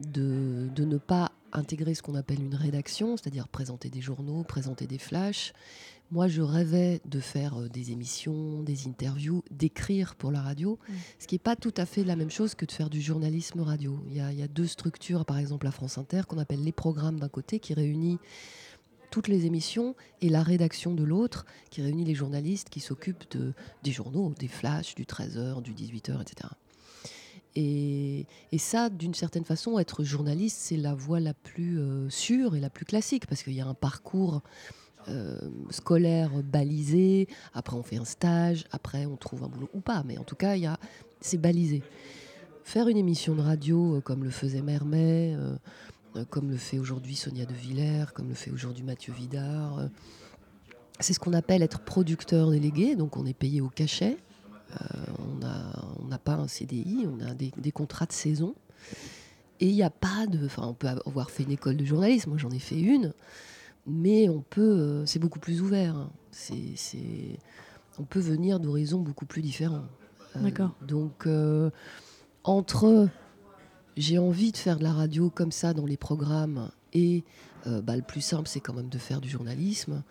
de, 0.00 0.68
de 0.74 0.84
ne 0.84 0.98
pas 0.98 1.32
intégrer 1.52 1.94
ce 1.94 2.02
qu'on 2.02 2.14
appelle 2.14 2.42
une 2.42 2.54
rédaction, 2.54 3.16
c'est-à-dire 3.16 3.48
présenter 3.48 3.90
des 3.90 4.00
journaux, 4.00 4.44
présenter 4.44 4.86
des 4.86 4.98
flashs, 4.98 5.52
moi, 6.10 6.26
je 6.26 6.40
rêvais 6.40 7.02
de 7.04 7.20
faire 7.20 7.60
euh, 7.60 7.68
des 7.68 7.92
émissions, 7.92 8.62
des 8.62 8.86
interviews, 8.86 9.42
d'écrire 9.50 10.14
pour 10.14 10.30
la 10.30 10.40
radio, 10.40 10.78
mm. 10.88 10.92
ce 11.18 11.26
qui 11.26 11.34
n'est 11.34 11.40
pas 11.40 11.56
tout 11.56 11.74
à 11.76 11.84
fait 11.84 12.02
la 12.02 12.16
même 12.16 12.30
chose 12.30 12.54
que 12.54 12.64
de 12.64 12.72
faire 12.72 12.88
du 12.88 13.02
journalisme 13.02 13.60
radio. 13.60 14.00
Il 14.08 14.16
y 14.16 14.42
a, 14.42 14.48
deux 14.48 14.66
structures, 14.66 15.26
par 15.26 15.38
exemple 15.38 15.66
la 15.66 15.72
France 15.72 15.98
Inter, 15.98 16.22
qu'on 16.26 16.38
appelle 16.38 16.64
les 16.64 16.72
programmes 16.72 17.20
d'un 17.20 17.28
côté, 17.28 17.60
qui 17.60 17.74
réunit 17.74 18.18
toutes 19.10 19.28
les 19.28 19.44
émissions, 19.44 19.94
et 20.22 20.30
la 20.30 20.42
rédaction 20.42 20.94
de 20.94 21.04
l'autre, 21.04 21.44
qui 21.70 21.82
réunit 21.82 22.04
les 22.04 22.14
journalistes 22.14 22.70
qui 22.70 22.80
s'occupent 22.80 23.30
de, 23.30 23.52
des 23.82 23.92
journaux, 23.92 24.32
des 24.38 24.48
flashs, 24.48 24.94
du 24.94 25.04
13h, 25.04 25.62
du 25.62 25.74
18h, 25.74 26.22
etc. 26.22 26.48
Et, 27.60 28.26
ça, 28.58 28.88
d'une 28.88 29.14
certaine 29.14 29.44
façon, 29.44 29.80
être 29.80 30.04
journaliste, 30.04 30.58
c'est 30.60 30.76
la 30.76 30.94
voie 30.94 31.18
la 31.18 31.34
plus 31.34 31.80
euh, 31.80 32.08
sûre 32.08 32.54
et 32.54 32.60
la 32.60 32.70
plus 32.70 32.84
classique, 32.84 33.26
parce 33.26 33.42
qu'il 33.42 33.54
y 33.54 33.60
a 33.60 33.66
un 33.66 33.74
parcours 33.74 34.42
euh, 35.08 35.40
scolaire 35.70 36.30
balisé, 36.44 37.26
après 37.54 37.76
on 37.76 37.82
fait 37.82 37.96
un 37.96 38.04
stage, 38.04 38.64
après 38.70 39.06
on 39.06 39.16
trouve 39.16 39.42
un 39.42 39.48
boulot 39.48 39.68
ou 39.74 39.80
pas, 39.80 40.04
mais 40.06 40.18
en 40.18 40.24
tout 40.24 40.36
cas, 40.36 40.54
c'est 41.20 41.38
balisé. 41.38 41.82
Faire 42.62 42.86
une 42.86 42.96
émission 42.96 43.34
de 43.34 43.40
radio 43.40 43.96
euh, 43.96 44.00
comme 44.00 44.22
le 44.22 44.30
faisait 44.30 44.62
Mermet, 44.62 45.36
comme 46.30 46.50
le 46.50 46.56
fait 46.56 46.78
aujourd'hui 46.78 47.16
Sonia 47.16 47.44
De 47.44 47.54
Villers, 47.54 48.06
comme 48.14 48.28
le 48.28 48.34
fait 48.34 48.52
aujourd'hui 48.52 48.84
Mathieu 48.84 49.12
Vidard, 49.12 49.88
c'est 51.00 51.12
ce 51.12 51.20
qu'on 51.20 51.32
appelle 51.32 51.62
être 51.62 51.80
producteur 51.80 52.50
délégué, 52.50 52.94
donc 52.94 53.16
on 53.16 53.26
est 53.26 53.34
payé 53.34 53.60
au 53.60 53.68
cachet, 53.68 54.16
on 55.18 56.06
n'a 56.06 56.18
pas 56.18 56.34
un 56.34 56.48
CDI, 56.48 57.06
on 57.06 57.20
a 57.24 57.34
des, 57.34 57.52
des 57.56 57.72
contrats 57.72 58.06
de 58.06 58.12
saison. 58.12 58.54
Et 59.60 59.68
il 59.68 59.74
n'y 59.74 59.82
a 59.82 59.90
pas 59.90 60.26
de. 60.26 60.44
Enfin, 60.46 60.66
on 60.66 60.74
peut 60.74 60.88
avoir 61.06 61.30
fait 61.30 61.42
une 61.42 61.50
école 61.50 61.76
de 61.76 61.84
journalisme, 61.84 62.30
moi 62.30 62.38
j'en 62.38 62.50
ai 62.50 62.60
fait 62.60 62.78
une 62.78 63.12
mais 63.88 64.28
on 64.28 64.40
peut, 64.40 64.60
euh, 64.60 65.06
c'est 65.06 65.18
beaucoup 65.18 65.40
plus 65.40 65.62
ouvert. 65.62 65.96
Hein. 65.96 66.10
C'est, 66.30 67.38
on 67.98 68.04
peut 68.04 68.20
venir 68.20 68.60
d'horizons 68.60 69.00
beaucoup 69.00 69.26
plus 69.26 69.42
différents. 69.42 69.86
D'accord. 70.34 70.72
donc, 70.86 71.26
entre 72.44 73.08
j'ai 73.96 74.18
envie 74.18 74.52
de 74.52 74.56
faire 74.56 74.78
de 74.78 74.84
la 74.84 74.92
radio 74.92 75.30
comme 75.30 75.50
ça 75.50 75.72
dans 75.74 75.86
les 75.86 75.96
programmes 75.96 76.70
et 76.92 77.24
bah, 77.66 77.96
le 77.96 78.02
plus 78.02 78.20
simple, 78.20 78.46
c'est 78.46 78.60
quand 78.60 78.74
même 78.74 78.90
de 78.90 78.98
faire 78.98 79.20
du 79.20 79.28
journalisme 79.28 80.04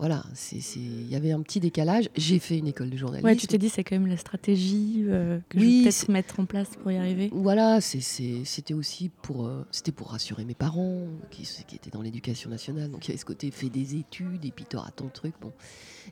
voilà, 0.00 0.24
il 0.54 1.10
y 1.10 1.14
avait 1.14 1.30
un 1.30 1.42
petit 1.42 1.60
décalage. 1.60 2.08
J'ai 2.16 2.38
fait 2.38 2.56
une 2.56 2.66
école 2.66 2.88
de 2.88 2.96
journalisme. 2.96 3.26
Ouais, 3.26 3.36
tu 3.36 3.46
t'es 3.46 3.58
dit 3.58 3.68
c'est 3.68 3.84
quand 3.84 3.96
même 3.96 4.06
la 4.06 4.16
stratégie 4.16 5.04
euh, 5.06 5.38
que 5.50 5.60
je 5.60 5.64
vais 5.64 5.82
peut-être 5.82 6.08
mettre 6.08 6.40
en 6.40 6.46
place 6.46 6.70
pour 6.82 6.90
y 6.90 6.96
arriver. 6.96 7.28
Voilà, 7.34 7.82
c'était 7.82 8.72
aussi 8.72 9.10
pour 9.20 9.46
euh, 9.46 9.66
c'était 9.70 9.92
pour 9.92 10.12
rassurer 10.12 10.46
mes 10.46 10.54
parents 10.54 11.02
qui, 11.30 11.42
qui 11.66 11.76
étaient 11.76 11.90
dans 11.90 12.00
l'éducation 12.00 12.48
nationale. 12.48 12.90
Donc 12.90 13.04
il 13.04 13.08
y 13.08 13.10
avait 13.10 13.20
ce 13.20 13.26
côté 13.26 13.50
fait 13.50 13.68
des 13.68 13.94
études 13.94 14.42
et 14.42 14.50
puis 14.50 14.64
t'auras 14.64 14.90
ton 14.90 15.08
truc. 15.08 15.34
Bon, 15.38 15.52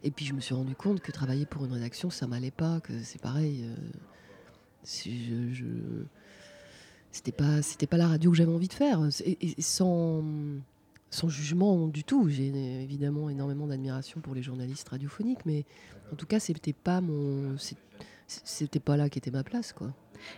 et 0.05 0.11
puis 0.11 0.27
je 0.27 0.35
me 0.35 0.41
suis 0.41 0.55
rendu 0.55 0.75
compte 0.75 1.01
que 1.01 1.11
travailler 1.11 1.47
pour 1.47 1.65
une 1.65 1.73
rédaction 1.73 2.11
ça 2.11 2.27
m'allait 2.27 2.51
pas, 2.51 2.81
que 2.81 2.93
c'est 3.03 3.23
pareil. 3.23 3.65
Euh, 3.65 3.75
je, 4.85 5.55
je 5.55 5.65
c'était 7.11 7.33
pas 7.33 7.63
c'était 7.63 7.87
pas 7.87 7.97
la 7.97 8.09
radio 8.09 8.31
que 8.31 8.37
j'avais 8.37 8.53
envie 8.53 8.69
de 8.69 8.75
faire 8.75 9.01
et 9.25 9.63
sans 9.63 10.23
sans 11.11 11.29
jugement 11.29 11.89
du 11.89 12.05
tout. 12.05 12.29
J'ai 12.29 12.49
évidemment 12.83 13.31
énormément 13.31 13.67
d'admiration 13.67 14.21
pour 14.21 14.35
les 14.35 14.43
journalistes 14.43 14.89
radiophoniques, 14.89 15.47
mais 15.47 15.65
en 16.13 16.17
tout 16.17 16.27
cas, 16.27 16.41
c'était 16.41 16.73
pas 16.73 17.01
mon, 17.01 17.57
c'était 18.27 18.81
pas 18.81 18.97
là 18.97 19.09
qu'était 19.09 19.31
ma 19.31 19.43
place, 19.43 19.73
quoi. 19.73 19.93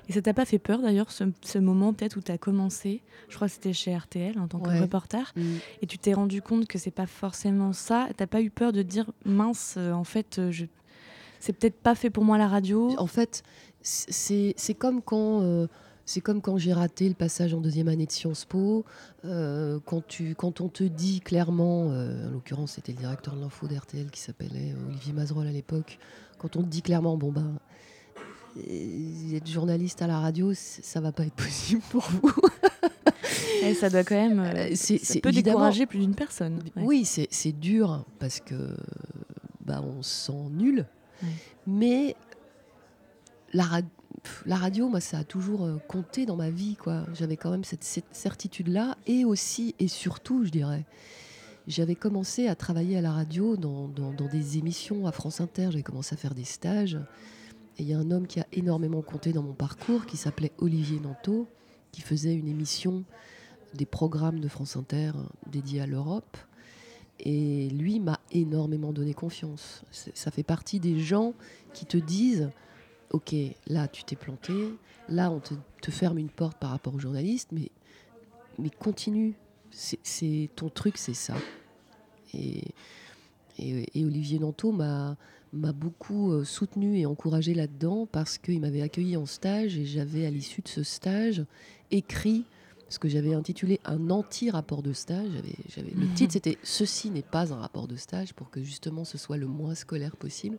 Et 0.09 0.13
ça 0.13 0.21
t'a 0.23 0.35
pas 0.35 0.45
fait 0.45 0.59
peur 0.59 0.81
d'ailleurs 0.81 1.11
ce, 1.11 1.59
moment 1.59 1.93
peut-être 1.95 2.17
où 2.17 2.21
tu 2.21 2.31
as 2.31 2.39
commencé, 2.39 3.03
je 3.29 3.37
crois 3.37 3.49
que 3.49 3.55
c'était 3.55 3.73
chez 3.73 3.97
RTL 3.97 4.39
en 4.39 4.47
tant 4.47 4.61
que 4.61 4.71
reporter, 4.79 5.33
mm. 5.37 5.43
et 5.83 5.87
tu 5.87 5.99
t'es 5.99 6.13
rendu 6.13 6.43
compte 6.43 6.67
que 6.67 6.79
c'est 6.79 6.91
pas 6.91 7.07
forcément 7.07 7.73
ça. 7.73 8.09
T'as 8.17 8.27
pas 8.27 8.43
eu 8.43 8.51
peur 8.51 8.73
de 8.73 8.83
dire 8.83 9.11
mince, 9.25 9.77
euh, 9.79 9.93
en 9.93 10.05
fait, 10.05 10.39
euh, 10.39 10.51
je... 10.51 10.67
c'est 11.39 11.55
peut-être 11.55 11.81
pas 11.81 11.95
fait 11.95 12.11
pour 12.11 12.25
moi 12.25 12.39
la 12.39 12.49
radio? 12.49 12.95
En 12.99 13.07
fait, 13.07 13.43
c'est 13.83 14.75
comme 14.79 15.01
quand 15.03 15.41
euh, 15.43 15.67
c'est 16.07 16.21
comme 16.21 16.41
quand 16.41 16.59
j'ai 16.59 16.73
raté 16.73 17.09
le 17.09 17.15
passage 17.15 17.55
en 17.55 17.61
deuxième 17.61 17.89
année 17.89 18.07
de 18.07 18.13
Sciences 18.13 18.45
Po, 18.45 18.85
euh, 19.25 19.79
quand, 19.85 20.07
tu, 20.07 20.35
quand 20.35 20.61
on 20.61 20.69
te 20.69 20.85
dit 20.85 21.21
clairement, 21.21 21.91
euh, 21.91 22.29
en 22.29 22.33
l'occurrence 22.33 22.73
c'était 22.73 22.93
le 22.93 22.99
directeur 22.99 23.37
de 23.37 23.41
l'info 23.41 23.67
d'RTL 23.67 24.11
qui 24.11 24.21
s'appelait 24.21 24.73
euh, 24.73 24.89
Olivier 24.89 25.13
Mazerolle 25.13 25.47
à 25.47 25.53
l'époque, 25.53 25.99
quand 26.39 26.57
on 26.57 26.63
te 26.63 26.69
dit 26.69 26.83
clairement, 26.83 27.17
bon 27.17 27.33
ben, 27.33 27.59
être 29.33 29.47
journaliste 29.49 30.03
à 30.03 30.07
la 30.07 30.19
radio, 30.19 30.53
ça 30.55 31.01
va 31.01 31.13
pas 31.13 31.25
être 31.25 31.35
possible 31.35 31.83
pour 31.91 32.03
vous. 32.03 32.33
Et 33.63 33.75
ça 33.75 33.91
doit 33.91 34.05
quand 34.05 34.17
même, 34.17 34.75
c'est, 34.75 34.99
ça 34.99 35.21
peut 35.21 35.33
décourager 35.33 35.87
plus 35.87 35.99
d'une 35.99 36.15
personne. 36.15 36.61
Oui, 36.77 37.05
c'est, 37.05 37.53
dur 37.53 38.05
parce 38.19 38.41
que 38.41 38.75
bah, 39.65 39.83
on 39.85 40.03
se 40.03 40.27
sent 40.27 40.49
nul, 40.51 40.87
mais 41.67 42.17
la 43.53 43.83
la 44.47 44.57
radio, 44.57 44.89
moi, 44.89 45.01
ça 45.01 45.19
a 45.19 45.25
toujours 45.25 45.65
euh, 45.65 45.79
compté 45.89 46.27
dans 46.27 46.37
ma 46.37 46.51
vie, 46.51 46.77
quoi. 46.77 47.05
J'avais 47.15 47.37
quand 47.37 47.51
même 47.51 47.65
cette, 47.65 47.85
certitude-là, 48.13 48.97
et 49.07 49.25
aussi 49.25 49.75
et 49.79 49.89
surtout, 49.89 50.45
je 50.45 50.51
dirais, 50.51 50.85
j'avais 51.67 51.95
commencé 51.95 52.49
à 52.49 52.55
travailler 52.55 52.97
à 52.97 53.01
la 53.01 53.13
radio 53.13 53.57
dans, 53.57 53.89
des 53.89 54.59
émissions 54.59 55.07
à 55.07 55.13
France 55.13 55.41
Inter. 55.41 55.69
J'avais 55.71 55.83
commencé 55.83 56.15
à 56.15 56.19
faire 56.19 56.35
des 56.35 56.45
stages, 56.45 56.99
et 57.79 57.83
il 57.83 57.89
y 57.89 57.95
a 57.95 57.99
un 57.99 58.11
homme 58.11 58.27
qui 58.27 58.41
a 58.41 58.47
énormément 58.53 59.03
compté 59.03 59.33
dans 59.33 59.43
mon 59.43 59.55
parcours, 59.55 60.07
qui 60.07 60.17
s'appelait 60.17 60.53
Olivier 60.59 61.01
Nanteau, 61.01 61.47
qui 61.93 62.03
faisait 62.03 62.35
une 62.35 62.49
émission 62.49 63.05
des 63.75 63.87
programmes 63.87 64.41
de 64.41 64.49
France 64.49 64.77
Inter 64.77 65.13
dédiés 65.47 65.81
à 65.81 65.87
l'Europe. 65.87 66.37
Et 67.23 67.69
lui 67.69 68.01
m'a 68.01 68.19
énormément 68.33 68.93
donné 68.93 69.13
confiance. 69.13 69.83
Ça 69.91 70.31
fait 70.31 70.43
partie 70.43 70.81
des 70.81 70.99
gens 70.99 71.35
qui 71.75 71.85
te 71.85 71.99
disent 71.99 72.51
ok, 73.11 73.35
là 73.67 73.89
tu 73.89 74.05
t'es 74.05 74.17
planté, 74.17 74.53
là 75.09 75.31
on 75.31 75.41
te, 75.41 75.91
ferme 75.91 76.19
une 76.19 76.29
porte 76.29 76.59
par 76.59 76.71
rapport 76.71 76.95
aux 76.95 76.99
journalistes, 76.99 77.49
mais, 77.53 77.71
mais 78.59 78.71
continue. 78.71 79.35
C'est 79.73 80.51
ton 80.57 80.69
truc, 80.69 80.99
c'est 80.99 81.15
ça. 81.15 81.35
Et, 82.35 82.63
et, 83.59 84.05
Olivier 84.05 84.41
Nanteau 84.41 84.73
m'a 84.73 85.17
beaucoup 85.53 86.33
euh, 86.33 86.45
soutenu 86.45 86.99
et 86.99 87.07
encouragé 87.07 87.55
là-dedans 87.55 88.07
parce 88.11 88.37
qu'il 88.37 88.61
m'avait 88.61 88.83
accueilli 88.83 89.17
en 89.17 89.27
stage 89.27 89.79
et 89.79 89.85
j'avais 89.85 90.27
à 90.27 90.31
l'issue 90.31 90.63
de 90.63 90.69
ce 90.69 90.83
stage 90.83 91.45
écrit 91.93 92.45
ce 92.89 92.99
que 92.99 93.09
j'avais 93.09 93.35
intitulé 93.35 93.81
un 93.85 94.11
anti-rapport 94.11 94.83
de 94.83 94.93
stage. 94.93 95.31
J'avais, 95.69 95.93
Le 95.93 96.13
titre 96.15 96.33
c'était 96.33 96.59
Ceci 96.65 97.11
n'est 97.11 97.23
pas 97.23 97.53
un 97.53 97.57
rapport 97.57 97.87
de 97.87 97.97
stage 97.97 98.35
pour 98.35 98.51
que 98.51 98.63
justement 98.63 99.05
ce 99.05 99.17
soit 99.17 99.37
le 99.37 99.47
moins 99.47 99.77
scolaire 99.77 100.17
possible. 100.17 100.59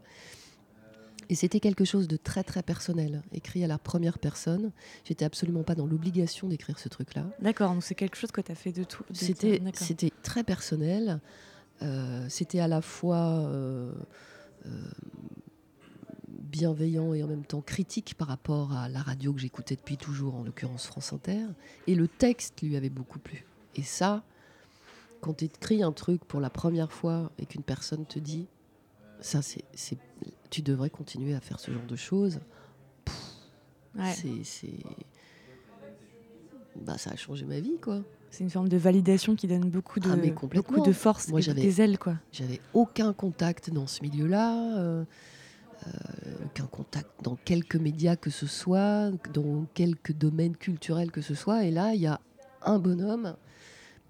Et 1.32 1.36
c'était 1.36 1.62
quelque 1.62 1.86
chose 1.86 2.10
de 2.10 2.18
très 2.18 2.44
très 2.44 2.62
personnel, 2.62 3.24
écrit 3.32 3.64
à 3.64 3.68
la 3.68 3.78
première 3.78 4.20
personne. 4.20 4.74
J'étais 5.06 5.24
absolument 5.24 5.64
pas 5.64 5.76
dans 5.76 5.88
l'obligation 5.88 6.50
d'écrire 6.50 6.78
ce 6.78 6.90
truc-là. 6.90 7.26
D'accord, 7.40 7.72
donc 7.72 7.84
c'est 7.84 7.96
quelque 7.96 8.18
chose 8.18 8.34
que 8.34 8.42
tu 8.42 8.52
as 8.52 8.56
fait 8.56 8.74
de 8.74 8.84
tout. 8.84 9.06
C'était, 9.14 9.62
c'était 9.76 10.12
très 10.24 10.44
personnel. 10.44 11.22
Euh, 11.84 12.26
c'était 12.28 12.60
à 12.60 12.68
la 12.68 12.82
fois 12.82 13.46
euh, 13.46 13.94
euh, 14.66 14.70
bienveillant 16.28 17.14
et 17.14 17.24
en 17.24 17.28
même 17.28 17.46
temps 17.46 17.62
critique 17.62 18.16
par 18.16 18.28
rapport 18.28 18.74
à 18.74 18.90
la 18.90 19.02
radio 19.02 19.32
que 19.32 19.40
j'écoutais 19.40 19.78
depuis 19.78 19.96
toujours, 19.96 20.36
en 20.36 20.44
l'occurrence 20.44 20.86
France 20.86 21.14
Inter. 21.14 21.46
Et 21.88 21.96
le 21.96 22.10
texte 22.10 22.62
lui 22.62 22.76
avait 22.76 22.90
beaucoup 22.90 23.20
plu. 23.20 23.46
Et 23.76 23.84
ça, 23.84 24.26
quand 25.22 25.36
tu 25.36 25.46
écris 25.46 25.82
un 25.82 25.94
truc 25.94 26.26
pour 26.26 26.42
la 26.42 26.50
première 26.50 26.92
fois 26.92 27.32
et 27.40 27.46
qu'une 27.46 27.64
personne 27.64 28.06
te 28.06 28.20
dit, 28.20 28.48
ça 29.22 29.42
c'est 29.42 29.64
tu 30.52 30.62
devrais 30.62 30.92
continuer 30.92 31.34
à 31.34 31.40
faire 31.40 31.60
ce 31.60 31.72
genre 31.72 31.86
de 31.88 31.96
choses. 31.96 32.40
C'est. 34.14 34.76
Bah, 36.76 36.98
ça 36.98 37.12
a 37.12 37.16
changé 37.16 37.46
ma 37.46 37.60
vie, 37.60 37.78
quoi. 37.82 38.02
C'est 38.30 38.44
une 38.44 38.50
forme 38.50 38.70
de 38.70 38.78
validation 38.78 39.36
qui 39.36 39.48
donne 39.48 39.70
beaucoup 39.70 40.00
de, 40.00 40.10
ah, 40.10 40.16
beaucoup 40.56 40.82
de 40.82 40.94
force 40.94 41.28
Moi, 41.28 41.42
et 41.42 41.54
des 41.54 41.82
ailes, 41.82 41.98
quoi. 42.00 42.16
J'avais 42.32 42.62
aucun 42.74 43.12
contact 43.12 43.72
dans 43.72 43.88
ce 43.88 44.02
milieu-là, 44.04 44.78
euh, 44.78 45.04
euh, 45.86 45.90
aucun 46.46 46.66
contact 46.66 47.10
dans 47.24 47.36
quelques 47.36 47.76
médias 47.76 48.16
que 48.16 48.30
ce 48.30 48.48
soit, 48.48 49.12
dans 49.34 49.66
quelques 49.74 50.14
domaines 50.14 50.56
culturels 50.56 51.12
que 51.12 51.22
ce 51.22 51.36
soit. 51.36 51.66
Et 51.66 51.72
là, 51.72 51.94
il 51.94 52.00
y 52.00 52.08
a 52.08 52.22
un 52.62 52.80
bonhomme 52.80 53.36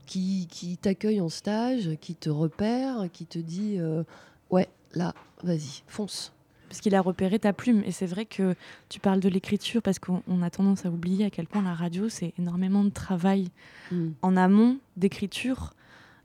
qui, 0.06 0.48
qui 0.52 0.78
t'accueille 0.78 1.20
en 1.20 1.30
stage, 1.30 1.98
qui 2.00 2.14
te 2.14 2.30
repère, 2.30 3.10
qui 3.12 3.26
te 3.26 3.40
dit 3.40 3.78
euh, 3.80 4.04
Ouais, 4.52 4.70
là, 4.94 5.14
vas-y, 5.44 5.84
fonce. 5.88 6.34
Parce 6.70 6.80
qu'il 6.80 6.96
a 6.96 7.02
repéré 7.02 7.38
ta 7.38 7.52
plume. 7.52 7.84
Et 7.86 7.92
c'est 7.92 8.06
vrai 8.06 8.26
que 8.26 8.56
tu 8.88 9.02
parles 9.02 9.20
de 9.20 9.28
l'écriture 9.28 9.82
parce 9.82 10.00
qu'on 10.00 10.42
a 10.42 10.50
tendance 10.50 10.86
à 10.86 10.90
oublier 10.90 11.26
à 11.26 11.30
quel 11.30 11.46
point 11.46 11.62
la 11.62 11.74
radio, 11.74 12.08
c'est 12.08 12.34
énormément 12.40 12.86
de 12.86 12.90
travail 12.90 13.50
mm. 13.92 14.10
en 14.22 14.38
amont 14.38 14.78
d'écriture. 14.96 15.74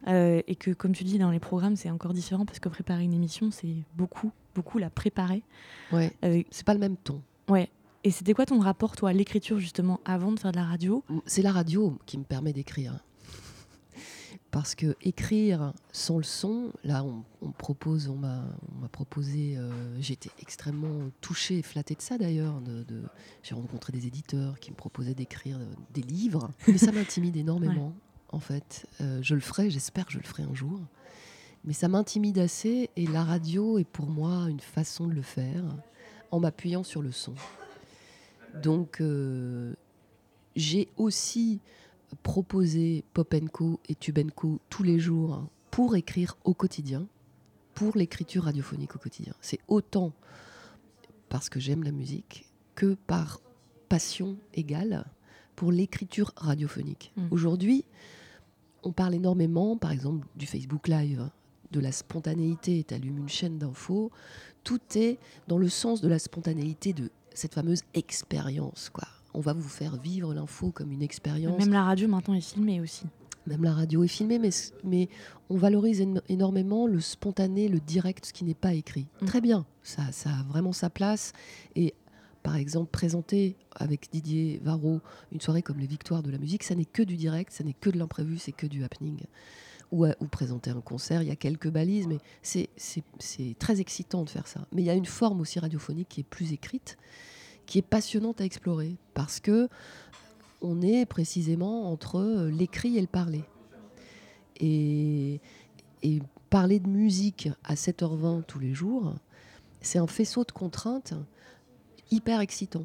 Euh, 0.07 0.43
et 0.47 0.55
que, 0.55 0.71
comme 0.71 0.93
tu 0.93 1.03
dis, 1.03 1.19
dans 1.19 1.33
les 1.33 1.41
programmes, 1.41 1.75
c'est 1.75 1.91
encore 1.91 2.13
différent 2.13 2.47
parce 2.47 2.61
que 2.61 2.69
préparer 2.69 3.03
une 3.03 3.15
émission, 3.15 3.51
c'est 3.51 3.75
beaucoup, 3.97 4.31
beaucoup 4.55 4.79
la 4.79 4.89
préparer. 4.89 5.43
Ouais. 5.91 6.13
Euh, 6.25 6.43
c'est 6.51 6.65
pas 6.65 6.75
le 6.75 6.81
même 6.81 6.97
ton. 6.97 7.21
Ouais. 7.49 7.69
Et 8.05 8.13
c'était 8.13 8.33
quoi 8.33 8.47
ton 8.47 8.61
rapport, 8.61 8.95
toi, 8.95 9.11
à 9.11 9.13
l'écriture, 9.13 9.59
justement, 9.59 9.99
avant 10.05 10.31
de 10.31 10.39
faire 10.39 10.53
de 10.53 10.59
la 10.59 10.65
radio? 10.65 11.03
C'est 11.25 11.43
la 11.43 11.51
radio 11.51 11.99
qui 12.07 12.19
me 12.19 12.23
permet 12.23 12.53
d'écrire 12.53 13.01
parce 14.57 14.75
que 14.75 14.97
écrire 15.03 15.75
sans 15.93 16.17
le 16.17 16.23
son, 16.23 16.73
là, 16.83 17.05
on, 17.43 17.51
propose, 17.51 18.09
on 18.09 18.17
m'a, 18.17 18.43
proposé, 18.91 19.55
euh, 19.59 20.01
j'étais 20.01 20.31
extrêmement 20.41 21.11
touchée 21.21 21.59
et 21.59 21.63
flattée 21.63 21.95
de 21.95 22.01
ça 22.01 22.17
d'ailleurs. 22.17 22.63
De, 22.63 23.03
j'ai 23.43 23.55
rencontré 23.55 23.93
des 23.93 24.07
éditeurs 24.07 24.59
qui 24.59 24.71
me 24.71 24.75
proposaient 24.75 25.13
d'écrire 25.13 25.59
euh, 25.59 25.67
des 25.93 26.01
livres, 26.01 26.49
mais 26.69 26.79
ça 26.79 26.91
m'intimide 26.91 27.37
énormément. 27.37 27.93
En 28.31 28.41
fait, 28.41 28.87
euh, 29.03 29.19
je 29.21 29.35
le 29.35 29.43
ferai, 29.43 29.69
j'espère 29.69 30.07
que 30.07 30.13
je 30.13 30.19
le 30.19 30.25
ferai 30.25 30.45
un 30.45 30.55
jour, 30.55 30.81
mais 31.67 31.75
ça 31.75 31.89
m'intimide 31.89 32.39
assez 32.39 32.89
et 32.97 33.07
la 33.07 33.25
radio 33.25 33.77
est 33.77 33.85
pour 33.85 34.07
moi 34.07 34.47
une 34.49 34.61
façon 34.61 35.07
de 35.07 35.13
le 35.13 35.21
faire 35.21 35.65
en 36.31 36.41
m'appuyant 36.41 36.83
sur 36.83 37.03
le 37.03 37.13
son. 37.13 37.35
Donc, 38.63 39.03
j'ai 40.57 40.89
aussi 40.97 41.61
proposer 42.23 43.05
Popenco 43.13 43.81
et 43.89 43.95
Tubenco 43.95 44.61
tous 44.71 44.83
les 44.83 44.99
jours 44.99 45.47
pour 45.71 45.97
écrire 45.97 46.37
au 46.45 46.55
quotidien, 46.55 47.07
pour 47.75 47.97
l'écriture 47.97 48.45
radiophonique 48.45 48.97
au 48.97 48.99
quotidien. 48.99 49.35
C'est 49.41 49.61
autant 49.69 50.13
parce 51.29 51.49
que 51.49 51.61
j'aime 51.61 51.83
la 51.83 51.93
musique 51.93 52.47
que 52.75 52.95
par 53.07 53.41
passion 53.89 54.37
égale 54.55 55.07
pour 55.55 55.73
l'écriture 55.73 56.33
radiophonique. 56.37 57.13
Mmh. 57.17 57.27
Aujourd'hui, 57.31 57.85
on 58.83 58.93
parle 58.93 59.15
énormément, 59.15 59.77
par 59.77 59.91
exemple, 59.91 60.27
du 60.37 60.47
Facebook 60.47 60.89
Live, 60.89 61.29
de 61.73 61.81
la 61.81 61.93
spontanéité. 61.93 62.85
Tu 62.85 62.95
allumes 62.95 63.19
une 63.19 63.29
chaîne 63.29 63.59
d'infos, 63.59 64.11
tout 64.65 64.81
est 64.95 65.19
dans 65.49 65.59
le 65.59 65.69
sens 65.69 66.01
de 66.01 66.09
la 66.09 66.19
spontanéité 66.19 66.93
de 66.93 67.11
cette 67.35 67.55
fameuse 67.55 67.83
expérience, 67.95 68.91
quoi 68.91 69.09
on 69.37 69.41
va 69.41 69.53
vous 69.53 69.69
faire 69.69 69.97
vivre 69.97 70.35
l'info 70.35 70.73
comme 70.73 70.91
une 70.91 71.03
expérience. 71.03 71.59
Même 71.59 71.73
la 71.73 71.85
radio 71.85 72.09
maintenant 72.09 72.35
est 72.35 72.41
filmée 72.41 72.81
aussi. 72.81 73.05
Même 73.47 73.63
la 73.63 73.75
radio 73.75 74.03
est 74.03 74.09
filmée, 74.09 74.39
mais, 74.39 74.51
mais 74.83 75.09
on 75.51 75.57
valorise 75.57 76.05
énormément 76.29 76.87
le 76.87 77.01
spontané, 77.01 77.69
le 77.69 77.79
direct, 77.79 78.27
ce 78.27 78.33
qui 78.33 78.45
n'est 78.45 78.55
pas 78.55 78.73
écrit. 78.73 79.07
Mm. 79.21 79.27
Très 79.27 79.41
bien, 79.41 79.67
ça, 79.83 80.11
ça 80.11 80.31
a 80.31 80.43
vraiment 80.49 80.73
sa 80.73 80.91
place. 80.91 81.33
Et 81.77 81.95
par 82.43 82.57
exemple, 82.57 82.91
présenter 82.91 83.57
avec 83.73 84.09
Didier 84.11 84.59
Varro 84.65 85.01
une 85.31 85.41
soirée 85.41 85.63
comme 85.63 85.79
les 85.79 85.87
Victoires 85.87 86.23
de 86.23 86.31
la 86.31 86.39
musique, 86.39 86.65
ça 86.65 86.75
n'est 86.75 86.87
que 86.87 87.03
du 87.03 87.17
direct, 87.17 87.53
ça 87.53 87.63
n'est 87.63 87.75
que 87.75 87.91
de 87.91 87.99
l'imprévu, 87.99 88.39
c'est 88.39 88.53
que 88.53 88.67
du 88.67 88.83
happening. 88.85 89.21
Ou, 89.93 90.07
ou, 90.07 90.27
présenter 90.27 90.71
un 90.71 90.81
concert, 90.81 91.23
il 91.23 91.29
y 91.29 91.31
a 91.31 91.37
quelques 91.37 91.71
balises, 91.71 92.09
mais 92.09 92.19
c'est 92.43 92.69
très 93.59 93.81
excitant 93.81 94.25
de 94.25 94.31
faire 94.31 94.49
ça. 94.49 94.67
Mais 94.73 94.83
il 94.83 94.87
y 94.87 94.91
a 94.91 94.95
une 94.95 95.07
forme 95.07 95.41
aussi 95.41 95.61
radiophonique 95.61 96.09
qui 96.09 96.21
est 96.23 96.25
plus 96.25 96.53
écrite, 96.53 96.97
qui 97.67 97.79
est 97.79 97.83
passionnante 97.83 98.41
à 98.41 98.45
explorer, 98.45 98.97
parce 99.15 99.41
que 99.41 99.69
on 100.63 100.81
est 100.83 101.05
précisément 101.05 101.91
entre 101.91 102.49
l'écrit 102.51 102.97
et 102.97 103.01
le 103.01 103.07
parler. 103.07 103.45
Et, 104.59 105.41
et 106.03 106.23
parler 106.49 106.81
de 106.81 106.89
musique 106.89 107.51
à 107.65 107.75
7h20 107.75 108.45
tous 108.45 108.59
les 108.59 108.73
jours, 108.73 109.15
c'est 109.83 109.99
un 109.99 110.07
faisceau 110.07 110.45
de 110.45 110.53
contraintes 110.53 111.15
hyper 112.11 112.41
excitant. 112.41 112.85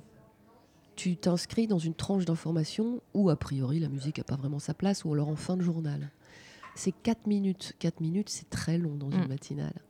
Tu 0.96 1.16
t'inscris 1.16 1.68
dans 1.68 1.80
une 1.80 1.94
tranche 1.94 2.26
d'information 2.26 3.02
où, 3.14 3.30
a 3.30 3.36
priori, 3.36 3.80
la 3.80 3.90
musique 3.90 4.18
n'a 4.18 4.24
pas 4.24 4.36
vraiment 4.36 4.60
sa 4.60 4.74
place, 4.74 5.06
ou 5.06 5.14
alors 5.14 5.30
en 5.30 5.36
fin 5.36 5.56
de 5.56 5.62
journal. 5.62 6.12
C'est 6.76 6.92
4 6.92 7.28
minutes. 7.28 7.74
4 7.80 8.02
minutes, 8.02 8.30
c'est 8.30 8.50
très 8.50 8.78
long 8.78 8.96
dans 8.96 9.10
une 9.10 9.26
mm. 9.26 9.30
matinale. 9.30 9.82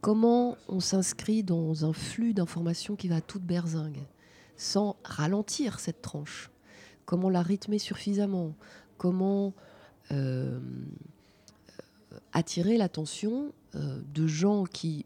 Comment 0.00 0.56
on 0.68 0.78
s'inscrit 0.78 1.42
dans 1.42 1.84
un 1.84 1.92
flux 1.92 2.32
d'informations 2.32 2.94
qui 2.94 3.08
va 3.08 3.16
à 3.16 3.20
toute 3.20 3.42
berzingue, 3.42 4.06
sans 4.56 4.96
ralentir 5.02 5.80
cette 5.80 6.02
tranche? 6.02 6.50
Comment 7.04 7.30
la 7.30 7.42
rythmer 7.42 7.78
suffisamment? 7.78 8.54
Comment 8.96 9.54
euh, 10.12 10.60
attirer 12.32 12.76
l'attention 12.76 13.52
euh, 13.74 14.00
de 14.14 14.26
gens 14.28 14.64
qui 14.64 15.04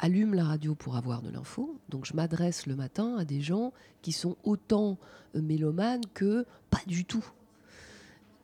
allument 0.00 0.34
la 0.34 0.44
radio 0.44 0.74
pour 0.74 0.96
avoir 0.96 1.22
de 1.22 1.30
l'info? 1.30 1.78
Donc 1.88 2.04
je 2.04 2.14
m'adresse 2.14 2.66
le 2.66 2.74
matin 2.74 3.16
à 3.16 3.24
des 3.24 3.40
gens 3.40 3.72
qui 4.02 4.10
sont 4.10 4.36
autant 4.42 4.98
euh, 5.36 5.42
mélomanes 5.42 6.06
que 6.12 6.44
pas 6.70 6.82
du 6.88 7.04
tout. 7.04 7.24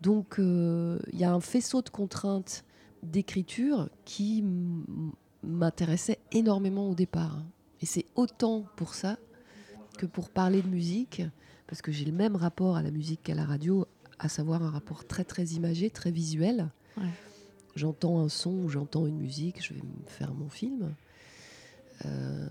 Donc 0.02 0.37
il 0.38 1.18
y 1.18 1.25
a 1.25 1.32
un 1.32 1.40
faisceau 1.40 1.82
de 1.82 1.90
contraintes 1.90 2.64
d'écriture 3.02 3.90
qui 4.06 4.42
m'intéressait 5.42 6.18
énormément 6.32 6.88
au 6.88 6.94
départ. 6.94 7.42
Et 7.80 7.87
c'est 7.87 8.06
autant 8.14 8.64
pour 8.76 8.94
ça 8.94 9.18
que 9.99 10.06
pour 10.06 10.30
parler 10.30 10.62
de 10.62 10.68
musique, 10.68 11.23
parce 11.66 11.82
que 11.82 11.92
j'ai 11.92 12.04
le 12.04 12.12
même 12.12 12.37
rapport 12.37 12.76
à 12.76 12.82
la 12.82 12.90
musique 12.90 13.23
qu'à 13.23 13.35
la 13.35 13.44
radio, 13.44 13.87
à 14.18 14.28
savoir 14.28 14.62
un 14.62 14.70
rapport 14.70 15.06
très 15.06 15.25
très 15.25 15.44
imagé, 15.44 15.90
très 15.90 16.11
visuel. 16.11 16.68
J'entends 17.76 18.20
un 18.20 18.28
son 18.28 18.50
ou 18.50 18.68
j'entends 18.68 19.06
une 19.06 19.16
musique, 19.16 19.64
je 19.64 19.73
vais 19.73 19.80
me 19.80 20.09
faire 20.09 20.35
mon 20.35 20.49
film. 20.49 20.94
Euh, 22.04 22.49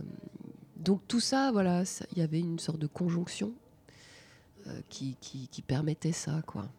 donc 0.78 1.02
tout 1.08 1.20
ça, 1.20 1.52
voilà, 1.52 1.84
il 2.14 2.18
y 2.18 2.22
avait 2.22 2.40
une 2.40 2.60
sorte 2.60 2.80
de 2.80 2.88
conjonction 2.88 3.54
euh, 4.68 4.82
qui, 4.90 5.18
qui, 5.20 5.62
permettait 5.62 6.14
ça, 6.14 6.42
quoi. 6.48 6.70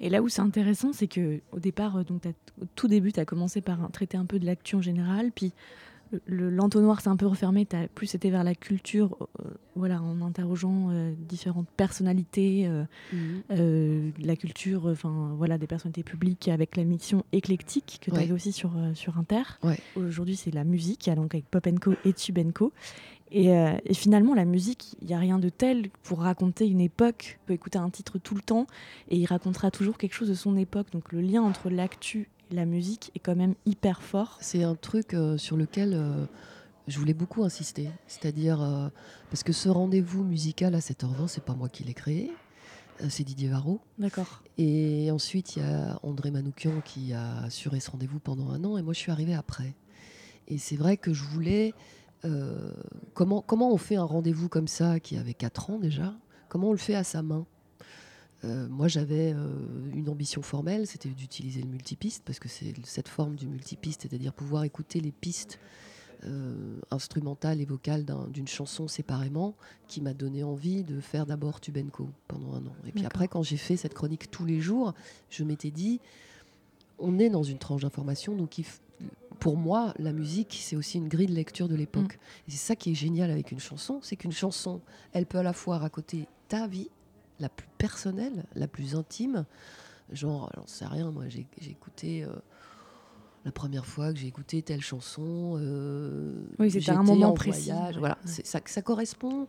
Et 0.00 0.08
là 0.08 0.22
où 0.22 0.28
c'est 0.28 0.40
intéressant, 0.40 0.92
c'est 0.92 1.08
que 1.08 1.40
au 1.52 1.60
départ, 1.60 1.96
euh, 1.96 2.04
donc 2.04 2.24
au 2.60 2.64
tout 2.74 2.88
début, 2.88 3.12
tu 3.12 3.20
as 3.20 3.24
commencé 3.24 3.60
par 3.60 3.90
traiter 3.92 4.16
un 4.16 4.26
peu 4.26 4.38
de 4.38 4.46
l'actu 4.46 4.76
en 4.76 4.82
général, 4.82 5.30
puis 5.32 5.52
l'entonnoir 6.26 7.00
s'est 7.00 7.08
un 7.08 7.16
peu 7.16 7.26
refermé, 7.26 7.66
tu 7.66 7.76
as 7.76 7.88
plus 7.88 8.14
été 8.14 8.30
vers 8.30 8.44
la 8.44 8.54
culture, 8.54 9.16
euh, 9.40 9.44
voilà, 9.76 10.02
en 10.02 10.20
interrogeant 10.22 10.88
euh, 10.90 11.12
différentes 11.16 11.68
personnalités, 11.76 12.66
euh, 12.66 12.84
mhm. 13.12 14.12
la 14.22 14.36
culture, 14.36 14.86
enfin 14.86 15.34
voilà, 15.36 15.58
des 15.58 15.66
personnalités 15.66 16.02
publiques 16.02 16.48
avec 16.48 16.76
la 16.76 16.84
mission 16.84 17.24
éclectique 17.32 18.00
que 18.02 18.10
tu 18.10 18.16
avais 18.16 18.32
aussi 18.32 18.52
sur, 18.52 18.72
sur 18.94 19.18
Inter. 19.18 19.42
Aujourd'hui, 19.96 20.36
c'est 20.36 20.52
la 20.52 20.64
musique, 20.64 21.08
donc 21.14 21.34
avec 21.34 21.46
Pop 21.48 21.68
Co 21.80 21.94
et 22.04 22.12
Tube 22.12 22.52
Co. 22.52 22.72
Et, 23.32 23.48
et, 23.48 23.94
finalement, 23.94 24.34
la 24.34 24.44
musique, 24.44 24.96
il 25.00 25.08
n'y 25.08 25.14
a 25.14 25.18
rien 25.18 25.38
de 25.38 25.48
tel 25.48 25.90
pour 26.02 26.20
raconter 26.20 26.66
une 26.66 26.80
époque. 26.80 27.38
On 27.42 27.46
peut 27.46 27.54
écouter 27.54 27.78
un 27.78 27.90
titre 27.90 28.18
tout 28.18 28.34
le 28.34 28.42
temps 28.42 28.66
et 29.08 29.16
il 29.16 29.26
racontera 29.26 29.70
toujours 29.70 29.98
quelque 29.98 30.14
chose 30.14 30.28
de 30.28 30.34
son 30.34 30.56
époque. 30.56 30.88
Donc 30.92 31.12
le 31.12 31.20
lien 31.20 31.42
entre 31.42 31.70
l'actu 31.70 32.28
la 32.52 32.64
musique 32.64 33.10
est 33.14 33.18
quand 33.18 33.36
même 33.36 33.54
hyper 33.66 34.02
fort. 34.02 34.38
C'est 34.40 34.62
un 34.62 34.74
truc 34.74 35.14
euh, 35.14 35.36
sur 35.38 35.56
lequel 35.56 35.92
euh, 35.94 36.26
je 36.88 36.98
voulais 36.98 37.14
beaucoup 37.14 37.44
insister. 37.44 37.90
C'est-à-dire, 38.06 38.60
euh, 38.60 38.88
parce 39.30 39.42
que 39.42 39.52
ce 39.52 39.68
rendez-vous 39.68 40.24
musical 40.24 40.74
à 40.74 40.80
7h20, 40.80 41.28
c'est 41.28 41.44
pas 41.44 41.54
moi 41.54 41.68
qui 41.68 41.84
l'ai 41.84 41.94
créé, 41.94 42.30
c'est 43.08 43.24
Didier 43.24 43.48
Varro. 43.48 43.80
D'accord. 43.98 44.42
Et 44.58 45.10
ensuite, 45.10 45.56
il 45.56 45.62
y 45.62 45.64
a 45.64 45.98
André 46.02 46.30
Manoukian 46.30 46.82
qui 46.84 47.14
a 47.14 47.44
assuré 47.44 47.80
ce 47.80 47.90
rendez-vous 47.90 48.18
pendant 48.18 48.50
un 48.50 48.62
an, 48.64 48.76
et 48.76 48.82
moi 48.82 48.92
je 48.92 48.98
suis 48.98 49.10
arrivée 49.10 49.34
après. 49.34 49.74
Et 50.48 50.58
c'est 50.58 50.76
vrai 50.76 50.96
que 50.96 51.14
je 51.14 51.24
voulais. 51.24 51.72
Comment, 53.14 53.42
comment 53.42 53.72
on 53.72 53.76
fait 53.76 53.96
un 53.96 54.04
rendez-vous 54.04 54.48
comme 54.48 54.68
ça, 54.68 55.00
qui 55.00 55.16
avait 55.16 55.34
4 55.34 55.70
ans 55.70 55.78
déjà? 55.78 56.14
Comment 56.48 56.68
on 56.68 56.72
le 56.72 56.78
fait 56.78 56.94
à 56.94 57.04
sa 57.04 57.22
main? 57.22 57.46
Euh, 58.44 58.68
moi, 58.68 58.88
j'avais 58.88 59.32
euh, 59.34 59.48
une 59.92 60.08
ambition 60.08 60.42
formelle, 60.42 60.86
c'était 60.86 61.10
d'utiliser 61.10 61.60
le 61.60 61.68
multipiste, 61.68 62.22
parce 62.24 62.38
que 62.38 62.48
c'est 62.48 62.74
cette 62.84 63.08
forme 63.08 63.36
du 63.36 63.46
multipiste, 63.46 64.02
c'est-à-dire 64.02 64.32
pouvoir 64.32 64.64
écouter 64.64 65.00
les 65.00 65.12
pistes 65.12 65.58
euh, 66.24 66.78
instrumentales 66.90 67.60
et 67.60 67.64
vocales 67.66 68.06
d'une 68.28 68.48
chanson 68.48 68.88
séparément, 68.88 69.56
qui 69.88 70.00
m'a 70.00 70.14
donné 70.14 70.42
envie 70.42 70.84
de 70.84 71.00
faire 71.00 71.26
d'abord 71.26 71.60
Tubenco 71.60 72.08
pendant 72.28 72.54
un 72.54 72.66
an. 72.66 72.72
Et 72.86 72.92
puis 72.92 73.04
après, 73.04 73.28
quand 73.28 73.42
j'ai 73.42 73.56
fait 73.56 73.76
cette 73.76 73.94
chronique 73.94 74.30
tous 74.30 74.46
les 74.46 74.60
jours, 74.60 74.94
je 75.28 75.44
m'étais 75.44 75.70
dit, 75.70 76.00
on 77.00 77.18
est 77.18 77.30
dans 77.30 77.42
une 77.42 77.58
tranche 77.58 77.82
d'information, 77.82 78.34
donc 78.34 78.60
pour 79.38 79.56
moi, 79.56 79.94
la 79.98 80.12
musique, 80.12 80.58
c'est 80.60 80.76
aussi 80.76 80.98
une 80.98 81.08
grille 81.08 81.26
de 81.26 81.34
lecture 81.34 81.68
de 81.68 81.74
l'époque. 81.74 82.16
Mm. 82.16 82.48
Et 82.48 82.50
c'est 82.50 82.56
ça 82.58 82.76
qui 82.76 82.92
est 82.92 82.94
génial 82.94 83.30
avec 83.30 83.50
une 83.50 83.58
chanson, 83.58 84.00
c'est 84.02 84.16
qu'une 84.16 84.32
chanson, 84.32 84.80
elle 85.12 85.26
peut 85.26 85.38
à 85.38 85.42
la 85.42 85.54
fois 85.54 85.78
raconter 85.78 86.28
ta 86.48 86.66
vie, 86.66 86.90
la 87.40 87.48
plus 87.48 87.68
personnelle, 87.78 88.44
la 88.54 88.68
plus 88.68 88.94
intime. 88.94 89.46
Genre, 90.12 90.50
j'en 90.54 90.66
sais 90.66 90.86
rien, 90.86 91.10
moi 91.10 91.24
j'ai 91.28 91.46
écouté 91.70 92.24
euh, 92.24 92.28
la 93.44 93.52
première 93.52 93.86
fois 93.86 94.12
que 94.12 94.18
j'ai 94.18 94.26
écouté 94.26 94.60
telle 94.60 94.82
chanson. 94.82 95.56
Euh, 95.56 96.44
oui, 96.58 96.70
c'était 96.70 96.90
un 96.90 97.02
moment 97.02 97.32
précis. 97.32 97.70
Voilà, 97.98 98.18
ça, 98.24 98.60
ça, 98.64 98.82
correspond 98.82 99.46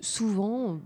souvent 0.00 0.80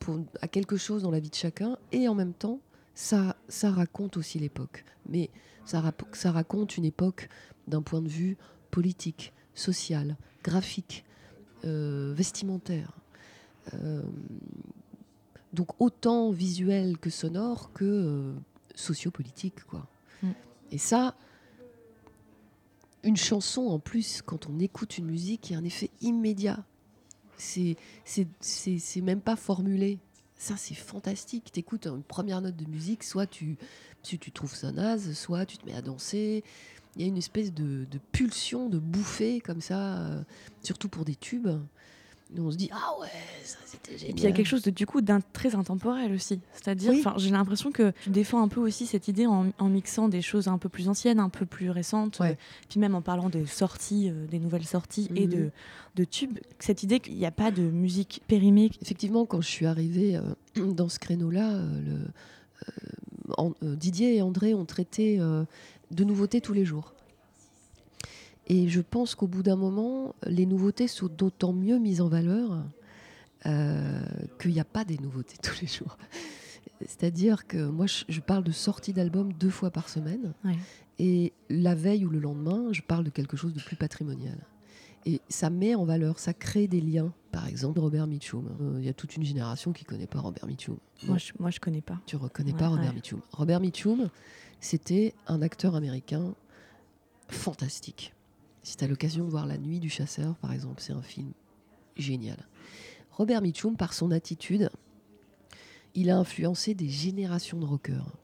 pour, 0.00 0.18
à 0.40 0.48
quelque 0.48 0.76
chose 0.76 1.02
dans 1.02 1.10
la 1.10 1.20
vie 1.20 1.30
de 1.30 1.34
chacun 1.34 1.78
et 1.92 2.08
en 2.08 2.14
même 2.14 2.32
temps, 2.32 2.58
ça, 2.94 3.36
ça 3.48 3.70
raconte 3.70 4.16
aussi 4.16 4.38
l'époque. 4.38 4.84
Mais 5.08 5.30
ça, 5.64 5.82
ça 6.12 6.32
raconte 6.32 6.76
une 6.76 6.84
époque 6.84 7.28
d'un 7.66 7.82
point 7.82 8.00
de 8.00 8.08
vue 8.08 8.36
politique, 8.70 9.32
social, 9.54 10.16
graphique, 10.42 11.04
euh, 11.64 12.12
vestimentaire. 12.14 12.92
Euh, 13.74 14.02
donc 15.52 15.80
autant 15.80 16.30
visuel 16.30 16.98
que 16.98 17.10
sonore 17.10 17.72
que 17.72 17.84
euh, 17.84 18.34
sociopolitique. 18.74 19.64
Quoi. 19.64 19.86
Mm. 20.22 20.30
Et 20.72 20.78
ça, 20.78 21.14
une 23.02 23.16
chanson 23.16 23.62
en 23.62 23.78
plus, 23.78 24.22
quand 24.22 24.48
on 24.48 24.58
écoute 24.58 24.98
une 24.98 25.06
musique, 25.06 25.50
il 25.50 25.52
y 25.54 25.56
a 25.56 25.58
un 25.58 25.64
effet 25.64 25.90
immédiat. 26.00 26.64
C'est, 27.36 27.76
même 29.00 29.20
pas 29.20 29.36
formulé. 29.36 29.98
Ça, 30.38 30.56
c'est 30.56 30.74
fantastique. 30.74 31.50
Tu 31.52 31.60
écoutes 31.60 31.88
une 31.88 32.04
première 32.04 32.40
note 32.40 32.56
de 32.56 32.64
musique, 32.70 33.02
soit 33.02 33.26
tu, 33.26 33.58
tu, 34.04 34.18
tu, 34.18 34.30
trouves 34.30 34.54
ça 34.54 34.70
naze, 34.70 35.12
soit 35.12 35.44
tu 35.44 35.58
te 35.58 35.66
mets 35.66 35.74
à 35.74 35.82
danser. 35.82 36.44
Il 36.94 37.02
y 37.02 37.04
a 37.04 37.08
une 37.08 37.16
espèce 37.16 37.52
de, 37.52 37.84
de 37.84 37.98
pulsion, 38.12 38.68
de 38.68 38.78
bouffée 38.78 39.40
comme 39.40 39.60
ça, 39.60 39.98
euh, 39.98 40.22
surtout 40.62 40.88
pour 40.88 41.04
des 41.04 41.16
tubes 41.16 41.48
on 42.36 42.50
se 42.50 42.56
dit 42.56 42.68
ah 42.72 43.00
ouais 43.00 43.08
ça 43.42 43.58
c'était 43.64 43.96
génial. 43.96 44.10
Et 44.10 44.12
puis 44.12 44.22
il 44.22 44.24
y 44.24 44.32
a 44.32 44.32
quelque 44.32 44.46
chose 44.46 44.62
de 44.62 44.70
du 44.70 44.86
coup 44.86 45.00
d'un 45.00 45.20
très 45.32 45.54
intemporel 45.54 46.12
aussi. 46.12 46.40
C'est-à-dire, 46.52 46.92
enfin 46.98 47.14
j'ai 47.16 47.30
l'impression 47.30 47.70
que 47.72 47.92
tu 48.02 48.10
défends 48.10 48.42
un 48.42 48.48
peu 48.48 48.60
aussi 48.60 48.86
cette 48.86 49.08
idée 49.08 49.26
en, 49.26 49.52
mixant 49.68 50.08
des 50.08 50.22
choses 50.22 50.48
un 50.48 50.58
peu 50.58 50.68
plus 50.68 50.88
anciennes, 50.88 51.20
un 51.20 51.28
peu 51.28 51.46
plus 51.46 51.70
récentes, 51.70 52.20
euh, 52.20 52.34
puis 52.68 52.80
même 52.80 52.94
en 52.94 53.02
parlant 53.02 53.28
des 53.28 53.46
sorties, 53.46 54.10
euh, 54.10 54.26
des 54.26 54.38
nouvelles 54.38 54.66
sorties 54.66 55.08
et 55.14 55.26
de, 55.26 55.36
mhm. 55.36 55.50
de 55.96 56.04
tubes. 56.04 56.38
Cette 56.58 56.82
idée 56.82 57.00
qu'il 57.00 57.16
n'y 57.16 57.26
a 57.26 57.30
pas 57.30 57.50
de 57.50 57.62
musique 57.62 58.22
périmée. 58.26 58.70
Effectivement, 58.82 59.26
quand 59.26 59.40
je 59.40 59.48
suis 59.48 59.66
arrivée 59.66 60.16
euh, 60.16 60.72
dans 60.72 60.88
ce 60.88 60.98
créneau-là, 60.98 61.60
Didier 63.62 64.16
et 64.16 64.22
André 64.22 64.54
ont 64.54 64.64
traité 64.64 65.18
de 65.18 66.04
nouveautés 66.04 66.40
tous 66.40 66.54
les 66.54 66.64
jours. 66.64 66.94
Et 68.48 68.68
je 68.68 68.80
pense 68.80 69.14
qu'au 69.14 69.26
bout 69.26 69.42
d'un 69.42 69.56
moment, 69.56 70.14
les 70.26 70.46
nouveautés 70.46 70.88
sont 70.88 71.08
d'autant 71.08 71.52
mieux 71.52 71.78
mises 71.78 72.00
en 72.00 72.08
valeur 72.08 72.64
euh, 73.46 74.00
qu'il 74.40 74.52
n'y 74.52 74.60
a 74.60 74.64
pas 74.64 74.84
des 74.84 74.96
nouveautés 74.98 75.36
tous 75.42 75.60
les 75.60 75.66
jours. 75.66 75.98
C'est-à-dire 76.80 77.46
que 77.46 77.68
moi, 77.68 77.86
je, 77.86 78.20
parle 78.20 78.44
de 78.44 78.52
sortie 78.52 78.92
d'album 78.92 79.32
deux 79.32 79.50
fois 79.50 79.70
par 79.70 79.88
semaine. 79.88 80.32
Et 80.98 81.32
la 81.48 81.74
veille 81.74 82.04
ou 82.04 82.08
le 82.08 82.18
lendemain, 82.18 82.72
je 82.72 82.82
parle 82.82 83.04
de 83.04 83.10
quelque 83.10 83.36
chose 83.36 83.52
de 83.52 83.60
plus 83.60 83.76
patrimonial. 83.76 84.38
Et 85.06 85.20
ça 85.28 85.50
met 85.50 85.74
en 85.74 85.84
valeur, 85.84 86.18
ça 86.18 86.34
crée 86.34 86.66
des 86.66 86.80
liens. 86.80 87.12
Par 87.32 87.46
exemple, 87.46 87.78
Robert 87.78 88.06
Mitchum. 88.06 88.48
Euh, 88.60 88.76
il 88.78 88.84
y 88.84 88.88
a 88.88 88.92
toute 88.92 89.16
une 89.16 89.24
génération 89.24 89.72
qui 89.72 89.84
ne 89.84 89.88
connaît 89.88 90.06
pas 90.06 90.20
Robert 90.20 90.46
Mitchum. 90.46 90.76
Moi, 91.06 91.18
je 91.18 91.32
ne 91.38 91.50
connais 91.60 91.80
pas. 91.80 92.00
Tu 92.06 92.16
ne 92.16 92.20
reconnais 92.20 92.52
pas 92.52 92.68
Robert 92.68 92.94
Mitchum. 92.94 93.20
Robert 93.32 93.60
Mitchum, 93.60 94.08
c'était 94.60 95.14
un 95.26 95.42
acteur 95.42 95.74
américain 95.74 96.34
fantastique 97.28 98.14
si 98.62 98.76
tu 98.76 98.84
as 98.84 98.88
l'occasion 98.88 99.24
de 99.24 99.30
voir 99.30 99.46
La 99.46 99.58
Nuit 99.58 99.80
du 99.80 99.88
Chasseur, 99.88 100.36
par 100.36 100.52
exemple, 100.52 100.80
c'est 100.80 100.92
un 100.92 101.02
film 101.02 101.32
génial. 101.96 102.38
Robert 103.12 103.42
Mitchum, 103.42 103.76
par 103.76 103.94
son 103.94 104.10
attitude, 104.10 104.70
il 105.94 106.10
a 106.10 106.18
influencé 106.18 106.74
des 106.74 106.88
générations 106.88 107.58
de 107.58 107.64
rockers. 107.64 108.16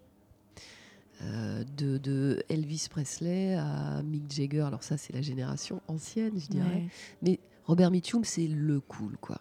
Euh, 1.23 1.65
de, 1.77 2.43
Elvis 2.49 2.89
Presley 2.91 3.55
à 3.55 4.03
Mick 4.03 4.31
Jagger. 4.31 4.63
Alors 4.63 4.83
ça, 4.83 4.97
c'est 4.97 5.13
la 5.13 5.23
génération 5.23 5.81
ancienne, 5.89 6.39
je 6.39 6.49
dirais. 6.49 6.89
Mais 7.23 7.39
Robert 7.65 7.91
Mitchum, 7.91 8.25
c'est 8.25 8.47
le 8.47 8.81
cool, 8.81 9.17
quoi. 9.21 9.41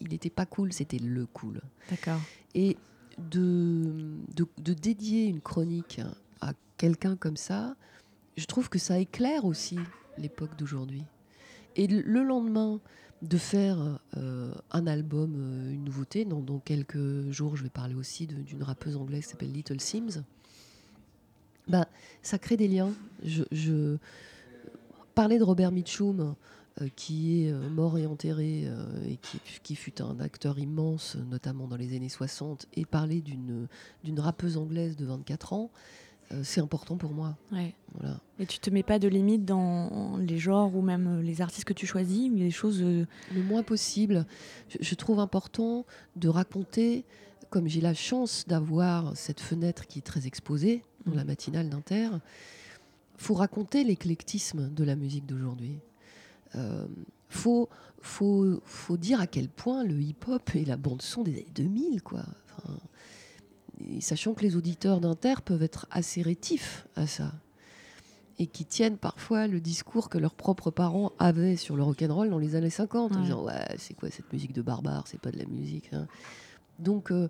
Il 0.00 0.08
n'était 0.08 0.30
pas 0.30 0.46
cool, 0.46 0.72
c'était 0.72 0.98
le 0.98 1.26
cool. 1.26 1.60
D'accord. 1.90 2.20
Et 2.54 2.76
de, 3.18 4.16
de, 4.34 4.74
dédier 4.74 5.26
une 5.26 5.40
chronique 5.40 6.00
à 6.40 6.52
quelqu'un 6.76 7.16
comme 7.16 7.36
ça, 7.36 7.74
je 8.36 8.44
trouve 8.46 8.68
que 8.68 8.78
ça 8.78 8.98
éclaire 8.98 9.44
aussi 9.44 9.78
l'époque 10.18 10.56
d'aujourd'hui. 10.58 11.04
Et 11.76 11.86
le 11.86 12.22
lendemain 12.22 12.80
de 13.22 13.36
faire 13.36 13.98
euh, 14.16 14.52
un 14.70 14.86
album, 14.86 15.34
euh, 15.36 15.72
une 15.72 15.84
nouveauté, 15.84 16.24
dans, 16.24 16.58
quelques 16.60 17.30
jours, 17.30 17.56
je 17.56 17.64
vais 17.64 17.70
parler 17.70 17.94
aussi 17.94 18.26
d'une 18.26 18.62
rappeuse 18.62 18.96
anglaise 18.96 19.24
qui 19.24 19.30
s'appelle 19.30 19.52
Little 19.52 19.80
Sims. 19.80 20.22
Bah, 21.66 21.88
ça 22.22 22.38
crée 22.38 22.56
des 22.56 22.68
liens. 22.68 22.92
Je, 23.22 23.42
de 25.16 25.42
Robert 25.42 25.72
Mitchum, 25.72 26.36
euh, 26.80 26.88
qui 26.94 27.42
est 27.42 27.52
mort 27.52 27.98
et 27.98 28.06
enterré 28.06 28.68
et 29.06 29.16
qui, 29.16 29.40
qui, 29.64 29.74
fut 29.74 30.00
un 30.00 30.20
acteur 30.20 30.60
immense, 30.60 31.16
notamment 31.16 31.66
dans 31.66 31.76
les 31.76 31.96
années 31.96 32.08
60, 32.08 32.68
et 32.74 32.84
parler 32.84 33.20
d'une 33.20 34.20
rappeuse 34.20 34.56
anglaise 34.56 34.96
de 34.96 35.04
24 35.04 35.54
ans, 35.54 35.70
c'est 36.42 36.60
important 36.60 36.96
pour 36.96 37.12
moi. 37.12 37.36
Ouais. 37.52 37.74
Voilà. 37.94 38.20
Et 38.38 38.46
tu 38.46 38.58
te 38.58 38.70
mets 38.70 38.82
pas 38.82 38.98
de 38.98 39.08
limite 39.08 39.44
dans 39.44 40.16
les 40.18 40.38
genres 40.38 40.74
ou 40.76 40.82
même 40.82 41.20
les 41.20 41.40
artistes 41.40 41.64
que 41.64 41.72
tu 41.72 41.86
choisis, 41.86 42.30
mais 42.30 42.40
les 42.40 42.50
choses. 42.50 42.82
Le 42.82 43.06
moins 43.46 43.62
possible. 43.62 44.26
Je, 44.78 44.94
trouve 44.94 45.20
important 45.20 45.86
de 46.16 46.28
raconter, 46.28 47.04
comme 47.50 47.66
j'ai 47.66 47.80
la 47.80 47.94
chance 47.94 48.44
d'avoir 48.46 49.16
cette 49.16 49.40
fenêtre 49.40 49.86
qui 49.86 50.00
est 50.00 50.02
très 50.02 50.26
exposée 50.26 50.82
dans 51.06 51.14
la 51.14 51.24
mm. 51.24 51.28
matinale 51.28 51.68
d'Inter, 51.68 52.10
faut 53.16 53.34
raconter 53.34 53.84
l'éclectisme 53.84 54.70
de 54.70 54.84
la 54.84 54.96
musique 54.96 55.26
d'aujourd'hui. 55.26 55.80
Euh, 56.54 56.86
faut, 57.28 57.68
faut, 58.00 58.60
faut 58.64 58.96
dire 58.96 59.20
à 59.20 59.26
quel 59.26 59.48
point 59.48 59.84
le 59.84 60.00
hip-hop 60.00 60.54
et 60.54 60.64
la 60.64 60.76
bande-son 60.76 61.22
des 61.22 61.32
années 61.32 61.46
2000, 61.54 62.02
quoi. 62.02 62.24
Sachant 64.00 64.34
que 64.34 64.42
les 64.42 64.56
auditeurs 64.56 65.00
d'Inter 65.00 65.34
peuvent 65.44 65.62
être 65.62 65.86
assez 65.90 66.22
rétifs 66.22 66.86
à 66.96 67.06
ça 67.06 67.32
et 68.38 68.46
qui 68.46 68.64
tiennent 68.64 68.98
parfois 68.98 69.46
le 69.46 69.60
discours 69.60 70.08
que 70.08 70.18
leurs 70.18 70.34
propres 70.34 70.70
parents 70.70 71.12
avaient 71.18 71.56
sur 71.56 71.76
le 71.76 71.82
rock'n'roll 71.82 72.30
dans 72.30 72.38
les 72.38 72.54
années 72.54 72.70
50, 72.70 73.16
en 73.16 73.20
disant 73.20 73.44
ouais 73.44 73.66
c'est 73.78 73.94
quoi 73.94 74.10
cette 74.10 74.32
musique 74.32 74.52
de 74.52 74.62
barbare, 74.62 75.06
c'est 75.08 75.20
pas 75.20 75.32
de 75.32 75.38
la 75.38 75.46
musique. 75.46 75.90
Hein. 75.92 76.06
Donc 76.78 77.10
euh, 77.10 77.28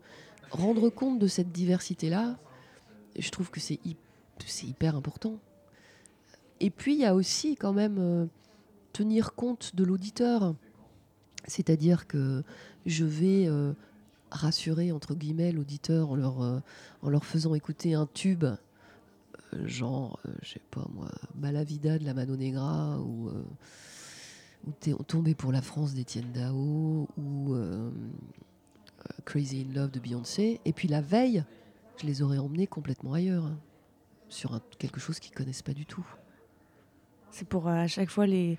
rendre 0.50 0.90
compte 0.90 1.18
de 1.18 1.26
cette 1.26 1.50
diversité 1.50 2.10
là, 2.10 2.36
je 3.18 3.30
trouve 3.30 3.50
que 3.50 3.60
c'est 3.60 3.80
hyper 4.62 4.96
important. 4.96 5.38
Et 6.60 6.70
puis 6.70 6.94
il 6.94 7.00
y 7.00 7.06
a 7.06 7.14
aussi 7.14 7.56
quand 7.56 7.72
même 7.72 7.96
euh, 7.98 8.26
tenir 8.92 9.34
compte 9.34 9.74
de 9.74 9.84
l'auditeur. 9.84 10.54
C'est-à-dire 11.46 12.06
que 12.06 12.42
je 12.84 13.04
vais 13.06 13.46
euh, 13.46 13.72
rassurer, 14.30 14.92
entre 14.92 15.14
guillemets, 15.14 15.52
l'auditeur 15.52 16.10
en, 16.10 16.16
leur, 16.16 16.42
euh, 16.42 16.60
faisant 17.20 17.54
écouter 17.54 17.94
un 17.94 18.06
tube, 18.06 18.44
euh, 18.44 18.56
genre, 19.66 20.20
je 20.42 20.54
sais 20.54 20.62
pas 20.70 20.86
moi, 20.92 21.10
Malavida 21.34 21.98
de 21.98 22.04
la 22.04 22.14
Mano 22.14 22.36
Negra, 22.36 22.98
ou, 23.00 23.30
ou 24.66 25.02
tombé 25.04 25.34
pour 25.34 25.52
la 25.52 25.62
France 25.62 25.94
d'Étienne 25.94 26.32
Dao, 26.32 27.08
ou 27.16 27.56
Crazy 29.24 29.66
in 29.68 29.74
Love 29.74 29.90
de 29.90 30.00
Beyoncé. 30.00 30.60
Et 30.64 30.72
puis 30.72 30.88
la 30.88 31.00
veille, 31.00 31.44
je 32.00 32.06
les 32.06 32.22
aurais 32.22 32.38
emmenés 32.38 32.66
complètement 32.66 33.14
ailleurs, 33.14 33.44
hein, 33.44 33.58
sur 34.28 34.60
quelque 34.78 35.00
chose 35.00 35.18
qu'ils 35.20 35.34
connaissent 35.34 35.62
pas 35.62 35.74
du 35.74 35.86
tout. 35.86 36.06
C'est 37.30 37.46
pour 37.46 37.68
à 37.68 37.86
chaque 37.86 38.10
fois 38.10 38.26
les, 38.26 38.58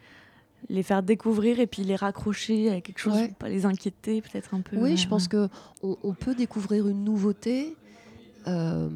les 0.68 0.84
faire 0.84 1.04
découvrir 1.04 1.60
et 1.60 1.68
puis 1.68 1.84
les 1.84 1.96
raccrocher 1.96 2.70
à 2.70 2.82
quelque 2.82 3.00
chose, 3.00 3.18
pas 3.38 3.50
les 3.50 3.66
inquiéter 3.66 4.22
peut-être 4.22 4.54
un 4.54 4.62
peu. 4.62 4.78
Oui, 4.78 4.98
je 4.98 5.08
pense 5.08 5.28
que 5.28 5.50
on, 5.82 6.14
peut 6.14 6.36
découvrir 6.36 6.88
une 6.88 7.04
nouveauté. 7.04 7.76
Euh, 8.48 8.90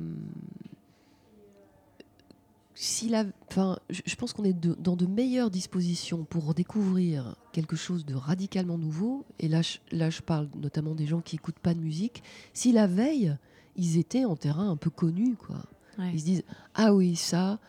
si 2.75 3.07
la, 3.07 3.23
enfin, 3.49 3.77
je 3.89 4.15
pense 4.15 4.33
qu'on 4.33 4.43
est 4.43 4.53
dans 4.53 4.95
de 4.95 5.05
meilleures 5.05 5.49
dispositions 5.49 6.25
pour 6.25 6.53
découvrir 6.53 7.35
quelque 7.53 7.75
chose 7.75 8.05
de 8.05 8.15
radicalement 8.15 8.77
nouveau. 8.77 9.25
Et 9.39 9.47
là, 9.47 9.61
je, 9.61 9.77
là, 9.91 10.09
je 10.09 10.21
parle 10.21 10.49
notamment 10.55 10.95
des 10.95 11.05
gens 11.05 11.21
qui 11.21 11.35
écoutent 11.35 11.59
pas 11.59 11.73
de 11.73 11.79
musique. 11.79 12.23
Si 12.53 12.71
la 12.71 12.87
veille, 12.87 13.37
ils 13.75 13.97
étaient 13.97 14.25
en 14.25 14.35
terrain 14.35 14.69
un 14.69 14.75
peu 14.75 14.89
connu, 14.89 15.35
quoi. 15.35 15.63
Ils 15.99 16.19
se 16.19 16.25
disent 16.25 16.43
ah 16.73 16.93
oui 16.93 17.15
ça, 17.15 17.59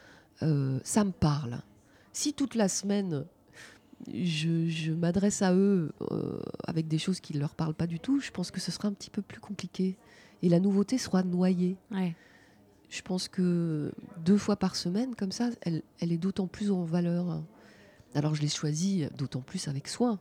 euh, 0.42 0.80
ça 0.82 1.04
me 1.04 1.12
parle. 1.12 1.60
Si 2.12 2.32
toute 2.32 2.54
la 2.54 2.68
semaine 2.68 3.26
je, 4.12 4.92
m'adresse 4.92 5.42
à 5.42 5.54
eux 5.54 5.92
euh, 6.10 6.38
avec 6.66 6.88
des 6.88 6.98
choses 6.98 7.20
qui 7.20 7.34
ne 7.34 7.40
leur 7.40 7.54
parlent 7.54 7.74
pas 7.74 7.86
du 7.86 8.00
tout, 8.00 8.20
je 8.20 8.30
pense 8.30 8.50
que 8.50 8.60
ce 8.60 8.70
sera 8.70 8.88
un 8.88 8.92
petit 8.92 9.10
peu 9.10 9.22
plus 9.22 9.40
compliqué. 9.40 9.96
Et 10.42 10.48
la 10.48 10.60
nouveauté 10.60 10.98
sera 10.98 11.22
noyée. 11.22 11.76
Je 12.90 13.02
pense 13.02 13.28
que 13.28 13.92
deux 14.24 14.36
fois 14.36 14.56
par 14.56 14.76
semaine, 14.76 15.14
comme 15.14 15.32
ça, 15.32 15.48
elle, 15.62 15.82
est 16.00 16.18
d'autant 16.18 16.46
plus 16.46 16.70
en 16.70 16.84
valeur. 16.84 17.42
Alors 18.14 18.34
je 18.34 18.42
l'ai 18.42 18.48
choisie 18.48 19.06
d'autant 19.16 19.40
plus 19.40 19.68
avec 19.68 19.88
soin. 19.88 20.18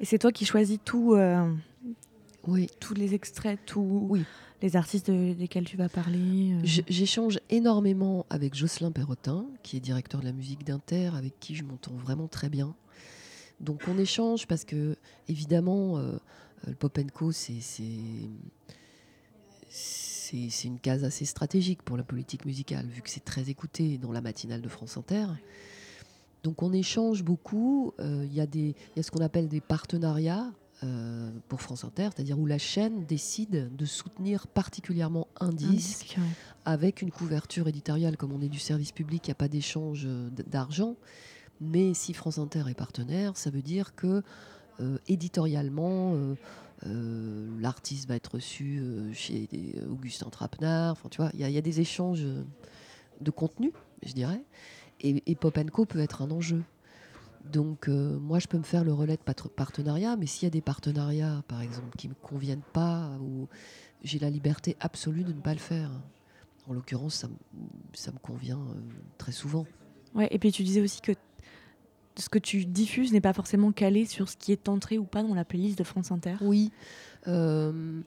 Et 0.00 0.04
c'est 0.04 0.18
toi 0.18 0.32
qui 0.32 0.44
choisis 0.44 0.78
tout, 0.84 1.14
euh, 1.14 1.52
oui. 2.46 2.68
tous 2.80 2.94
les 2.94 3.14
extraits, 3.14 3.58
tous 3.66 4.06
oui. 4.08 4.24
les 4.62 4.76
artistes 4.76 5.10
desquels 5.10 5.64
tu 5.64 5.76
vas 5.76 5.88
parler 5.88 6.52
euh. 6.54 6.82
J'échange 6.88 7.38
énormément 7.50 8.26
avec 8.30 8.54
Jocelyn 8.54 8.92
Perrotin, 8.92 9.46
qui 9.62 9.76
est 9.76 9.80
directeur 9.80 10.20
de 10.20 10.26
la 10.26 10.32
musique 10.32 10.64
d'Inter, 10.64 11.10
avec 11.16 11.38
qui 11.38 11.54
je 11.54 11.64
m'entends 11.64 11.94
vraiment 11.94 12.28
très 12.28 12.48
bien. 12.48 12.74
Donc 13.60 13.82
on 13.88 13.98
échange 13.98 14.46
parce 14.46 14.64
que, 14.64 14.96
évidemment, 15.28 15.98
euh, 15.98 16.16
le 16.66 16.74
Pop 16.74 16.98
Co, 17.12 17.30
c'est 17.32 17.60
une 20.64 20.78
case 20.80 21.04
assez 21.04 21.24
stratégique 21.26 21.82
pour 21.82 21.96
la 21.96 22.02
politique 22.02 22.46
musicale, 22.46 22.86
vu 22.86 23.02
que 23.02 23.10
c'est 23.10 23.24
très 23.24 23.50
écouté 23.50 23.98
dans 23.98 24.12
la 24.12 24.20
matinale 24.20 24.62
de 24.62 24.68
France 24.68 24.96
Inter. 24.96 25.26
Donc 26.42 26.62
on 26.62 26.72
échange 26.72 27.22
beaucoup. 27.22 27.92
Euh, 28.00 28.24
il 28.24 28.32
y, 28.32 28.36
y, 28.36 29.00
a 29.00 29.02
ce 29.02 29.10
qu'on 29.10 29.22
appelle 29.22 29.48
des 29.48 29.60
partenariats 29.60 30.50
euh, 30.82 31.30
pour 31.48 31.60
France 31.60 31.84
Inter, 31.84 32.08
c'est-à-dire 32.14 32.38
où 32.38 32.46
la 32.46 32.56
chaîne 32.56 33.04
décide 33.04 33.76
de 33.76 33.84
soutenir 33.84 34.46
particulièrement 34.46 35.28
un 35.38 35.50
disque, 35.50 36.16
avec 36.64 37.02
une 37.02 37.10
couverture 37.10 37.68
éditoriale. 37.68 38.16
Comme 38.16 38.32
on 38.32 38.40
est 38.40 38.48
du 38.48 38.58
service 38.58 38.90
public, 38.90 39.26
il 39.26 39.30
n'y 39.30 39.32
a 39.32 39.34
pas 39.34 39.48
d'échange 39.48 40.08
d'argent. 40.46 40.96
Mais 41.60 41.94
si 41.94 42.14
France 42.14 42.38
Inter 42.38 42.64
est 42.68 42.74
partenaire, 42.74 43.36
ça 43.36 43.50
veut 43.50 43.62
dire 43.62 43.94
que 43.94 44.22
euh, 44.80 44.98
éditorialement, 45.08 46.14
euh, 46.14 46.34
euh, 46.86 47.48
l'artiste 47.60 48.08
va 48.08 48.16
être 48.16 48.34
reçu 48.34 48.82
chez 49.12 49.48
Augustin 49.90 50.30
Trapenard. 50.30 50.92
Enfin, 50.92 51.08
tu 51.10 51.20
vois, 51.20 51.30
il 51.34 51.40
y, 51.40 51.58
a 51.58 51.60
des 51.60 51.80
échanges 51.80 52.26
de 53.20 53.30
contenu, 53.30 53.72
je 54.02 54.12
dirais. 54.12 54.42
Et, 55.00 55.22
et 55.26 55.34
Pop 55.34 55.58
Co 55.70 55.84
peut 55.84 56.00
être 56.00 56.22
un 56.22 56.30
enjeu. 56.30 56.62
Donc, 57.52 57.88
moi, 57.88 58.38
je 58.38 58.46
peux 58.46 58.58
me 58.58 58.62
faire 58.62 58.84
le 58.84 58.92
relais 58.92 59.16
de 59.16 59.48
partenariat, 59.48 60.16
mais 60.16 60.26
s'il 60.26 60.44
y 60.44 60.46
a 60.46 60.50
des 60.50 60.60
partenariats, 60.60 61.42
par 61.48 61.62
exemple, 61.62 61.96
qui 61.96 62.08
ne 62.08 62.12
me 62.12 62.18
conviennent 62.18 62.62
pas, 62.72 63.10
ou 63.20 63.48
j'ai 64.02 64.18
la 64.18 64.30
liberté 64.30 64.76
absolue 64.80 65.24
de 65.24 65.32
ne 65.32 65.40
pas 65.40 65.52
le 65.52 65.60
faire. 65.60 65.90
En 66.68 66.74
l'occurrence, 66.74 67.14
ça, 67.14 67.28
ça, 67.94 68.12
me 68.12 68.18
convient 68.18 68.60
très 69.18 69.32
souvent. 69.32 69.66
Ouais, 70.14 70.28
et 70.30 70.38
puis 70.38 70.52
tu 70.52 70.62
disais 70.62 70.80
aussi 70.80 71.00
que 71.00 71.12
ce 72.16 72.28
que 72.28 72.38
tu 72.38 72.64
diffuses 72.64 73.12
n'est 73.12 73.20
pas 73.20 73.32
forcément 73.32 73.72
calé 73.72 74.04
sur 74.04 74.28
ce 74.28 74.36
qui 74.36 74.52
est 74.52 74.68
entré 74.68 74.98
ou 74.98 75.04
pas 75.04 75.22
dans 75.22 75.34
la 75.34 75.44
playlist 75.44 75.78
de 75.78 75.84
France 75.84 76.10
Inter? 76.10 76.36
Oui. 76.40 76.70
Euh, 77.28 78.00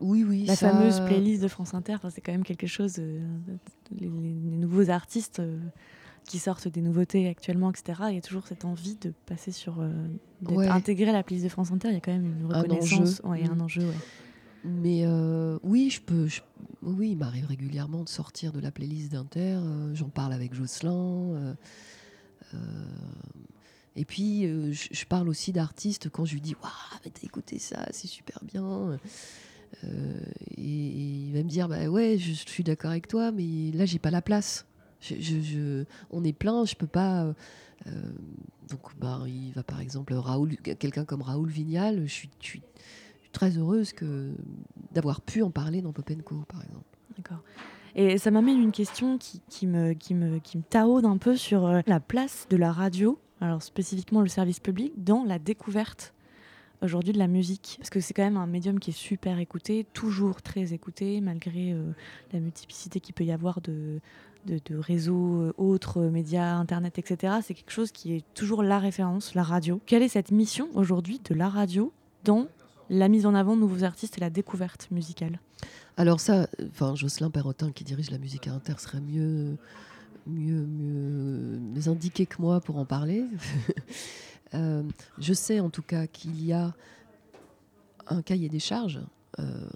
oui, 0.00 0.24
oui. 0.24 0.44
La 0.44 0.56
fameuse 0.56 1.00
playlist 1.00 1.42
de 1.42 1.48
France 1.48 1.74
Inter, 1.74 1.96
c'est 2.10 2.20
quand 2.20 2.32
même 2.32 2.44
quelque 2.44 2.66
chose. 2.66 2.96
Euh, 2.98 3.20
les, 3.98 4.08
nouveaux 4.08 4.90
artistes 4.90 5.40
euh, 5.40 5.58
qui 6.24 6.38
sortent 6.38 6.68
des 6.68 6.82
nouveautés 6.82 7.28
actuellement, 7.28 7.70
etc. 7.70 8.02
Il 8.08 8.14
y 8.14 8.18
a 8.18 8.22
toujours 8.22 8.46
cette 8.46 8.64
envie 8.64 8.96
de 8.96 9.12
passer 9.26 9.52
sur. 9.52 9.82
d'intégrer 10.40 11.12
la 11.12 11.22
playlist 11.22 11.46
de 11.46 11.50
France 11.50 11.70
Inter. 11.72 11.88
Il 11.88 11.94
y 11.94 11.98
a 11.98 12.00
quand 12.00 12.12
même 12.12 12.36
une 12.40 12.52
reconnaissance. 12.52 13.20
Un 13.24 13.30
enjeu. 13.30 13.44
un 13.50 13.54
mm. 13.54 13.62
enjeu 13.62 13.92
Mais 14.64 15.06
oui, 15.62 15.90
je 15.90 16.00
peux. 16.00 16.28
oui, 16.82 17.10
il 17.12 17.16
m'arrive 17.16 17.46
régulièrement 17.46 18.02
de 18.02 18.08
sortir 18.08 18.52
de 18.52 18.60
la 18.60 18.70
playlist 18.70 19.12
d'Inter. 19.12 19.58
J'en 19.94 20.08
parle 20.08 20.32
avec 20.32 20.52
Jocelyn. 20.52 21.56
Euh, 22.54 22.58
et 23.96 24.04
puis, 24.04 24.46
euh, 24.46 24.72
je, 24.72 25.04
parle 25.04 25.28
aussi 25.28 25.52
d'artistes 25.52 26.08
quand 26.08 26.24
je 26.24 26.34
lui 26.34 26.40
dis 26.40 26.54
Waouh, 26.62 27.00
t'as 27.02 27.10
écouté 27.22 27.58
ça, 27.58 27.86
c'est 27.90 28.08
super 28.08 28.38
bien. 28.42 28.98
Euh, 29.84 30.20
et, 30.56 30.62
il 30.62 31.32
va 31.32 31.42
me 31.42 31.48
dire 31.48 31.68
Bah 31.68 31.86
ouais, 31.88 32.16
je, 32.18 32.32
suis 32.32 32.64
d'accord 32.64 32.90
avec 32.90 33.08
toi, 33.08 33.32
mais 33.32 33.70
là, 33.72 33.84
j'ai 33.84 33.98
pas 33.98 34.10
la 34.10 34.22
place. 34.22 34.66
On 36.10 36.24
est 36.24 36.32
plein, 36.32 36.64
je 36.64 36.74
peux 36.74 36.86
pas. 36.86 37.34
Donc, 38.68 38.96
bah, 38.98 39.22
il 39.26 39.52
va 39.52 39.62
par 39.62 39.80
exemple 39.80 40.14
Raoul, 40.14 40.56
quelqu'un 40.56 41.04
comme 41.04 41.22
Raoul 41.22 41.50
Vignal. 41.50 42.06
Je 42.06 42.12
suis, 42.12 42.62
très 43.32 43.56
heureuse 43.56 43.94
d'avoir 44.92 45.22
pu 45.22 45.42
en 45.42 45.50
parler 45.50 45.80
dans 45.80 45.92
Popenco, 45.92 46.44
par 46.48 46.62
exemple. 46.62 46.84
D'accord. 47.16 47.42
Et 47.94 48.18
ça 48.18 48.30
m'amène 48.30 48.60
une 48.60 48.72
question 48.72 49.18
qui, 49.18 49.66
me, 49.66 49.92
qui, 49.92 50.14
un 50.14 51.18
peu 51.18 51.36
sur 51.36 51.66
euh, 51.66 51.80
la 51.86 52.00
place 52.00 52.46
de 52.48 52.56
la 52.56 52.72
radio, 52.72 53.18
alors 53.40 53.62
spécifiquement 53.62 54.22
le 54.22 54.28
service 54.28 54.60
public, 54.60 54.92
dans 54.96 55.24
la 55.24 55.38
découverte 55.38 56.14
aujourd'hui 56.80 57.12
de 57.12 57.18
la 57.18 57.28
musique 57.28 57.76
Parce 57.78 57.90
que 57.90 58.00
c'est 58.00 58.14
quand 58.14 58.24
même 58.24 58.36
un 58.36 58.46
médium 58.46 58.80
qui 58.80 58.90
est 58.90 58.94
super 58.94 59.38
écouté, 59.38 59.86
toujours 59.92 60.42
très 60.42 60.72
écouté, 60.72 61.20
malgré 61.20 61.72
euh, 61.72 61.92
la 62.32 62.40
multiplicité 62.40 62.98
qu'il 63.00 63.14
peut 63.14 63.24
y 63.24 63.32
avoir 63.32 63.60
de, 63.60 64.00
de, 64.46 64.76
réseaux 64.76 65.42
euh, 65.42 65.54
autres, 65.58 66.00
médias, 66.00 66.54
internet, 66.54 66.98
etc. 66.98 67.34
C'est 67.42 67.54
quelque 67.54 67.72
chose 67.72 67.92
qui 67.92 68.14
est 68.14 68.24
toujours 68.34 68.62
la 68.62 68.78
référence, 68.78 69.34
la 69.34 69.42
radio. 69.42 69.80
Quelle 69.86 70.02
est 70.02 70.08
cette 70.08 70.30
mission 70.30 70.68
aujourd'hui 70.74 71.20
de 71.28 71.34
la 71.34 71.48
radio 71.48 71.92
dans 72.24 72.48
la 72.92 73.08
mise 73.08 73.26
en 73.26 73.34
avant 73.34 73.56
de 73.56 73.60
nouveaux 73.60 73.82
artistes 73.84 74.18
et 74.18 74.20
la 74.20 74.30
découverte 74.30 74.88
musicale 74.90 75.40
alors 75.96 76.20
ça, 76.20 76.48
enfin 76.70 76.94
Jocelyn 76.94 77.30
Perrotin 77.30 77.70
qui 77.70 77.84
dirige 77.84 78.10
la 78.10 78.18
musique 78.18 78.48
à 78.48 78.52
Inter 78.52 78.74
serait 78.78 79.00
mieux, 79.00 79.58
mieux, 80.26 80.64
mieux 80.64 81.88
indiqué 81.88 82.26
que 82.26 82.40
moi 82.40 82.60
pour 82.60 82.76
en 82.78 82.84
parler. 82.84 83.24
Euh, 84.54 84.82
je 85.18 85.32
sais 85.32 85.60
en 85.60 85.70
tout 85.70 85.80
cas 85.80 86.06
qu'il 86.06 86.44
y 86.44 86.52
a 86.52 86.74
un 88.06 88.20
cahier 88.20 88.50
des 88.50 88.58
charges 88.58 89.00
euh, 89.38 89.66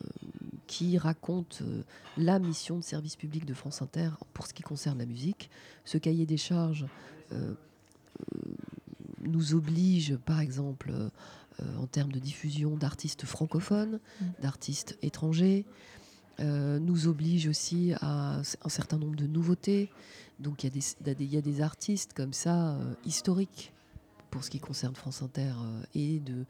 qui 0.67 0.99
raconte 0.99 1.63
euh, 1.63 1.83
la 2.19 2.39
mission 2.39 2.77
de 2.77 2.83
service 2.83 3.17
public 3.17 3.47
de 3.47 3.55
France 3.55 3.81
Inter 3.81 4.11
pour 4.35 4.47
ce 4.47 4.53
qui 4.53 4.63
concerne 4.63 4.99
la 4.99 5.07
musique. 5.07 5.49
Ce 5.87 5.97
cahier 5.97 6.27
des 6.27 6.37
charges 6.37 6.85
nous 9.23 9.55
oblige, 9.55 10.19
par 10.27 10.41
exemple, 10.41 10.93
en 11.79 11.87
termes 11.87 12.13
de 12.13 12.19
diffusion 12.19 12.77
d'artistes 12.77 13.25
francophones, 13.25 13.99
mmh. 14.21 14.25
d'artistes 14.43 14.99
étrangers, 15.03 15.65
euh, 16.39 16.79
nous 16.79 17.09
oblige 17.09 17.49
aussi 17.49 17.95
à 18.01 18.41
un 18.63 18.69
certain 18.69 18.99
nombre 18.99 19.17
de 19.17 19.27
nouveautés. 19.27 19.91
Donc 20.39 20.65
il 20.65 20.71
y, 20.71 21.37
a 21.37 21.41
des 21.41 21.61
artistes 21.63 22.13
comme 22.13 22.35
ça, 22.35 22.73
euh, 22.73 22.95
historiques, 23.07 23.73
pour 24.31 24.45
ce 24.45 24.51
qui 24.51 24.61
concerne 24.61 24.95
France 24.95 25.23
Inter, 25.23 25.53
euh, 25.59 25.83
et 25.95 26.21
de, 26.21 26.45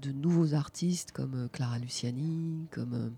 de, 0.00 0.12
nouveaux 0.12 0.54
artistes 0.54 1.10
comme 1.10 1.48
Clara 1.52 1.80
Luciani, 1.80 2.68
comme 2.70 3.12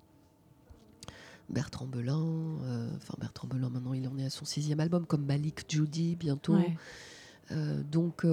Bertrand 1.51 1.87
Belin. 1.87 2.57
Enfin, 2.97 3.15
Bertrand 3.21 3.49
Belin, 3.49 3.69
maintenant, 3.69 3.93
il 3.93 4.09
en 4.09 4.17
est 4.17 4.25
à 4.25 4.31
son 4.31 4.47
sixième 4.47 4.81
album, 4.81 5.05
comme 5.05 5.27
Malik 5.27 5.67
Judy, 5.69 6.17
bientôt. 6.17 6.57
donc 7.91 8.27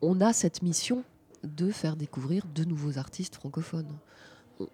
on 0.00 0.20
a 0.22 0.32
cette 0.32 0.62
mission 0.62 1.04
de 1.44 1.70
faire 1.70 1.96
découvrir 1.96 2.46
de 2.54 2.64
nouveaux 2.64 2.98
artistes 2.98 3.36
francophones 3.36 3.96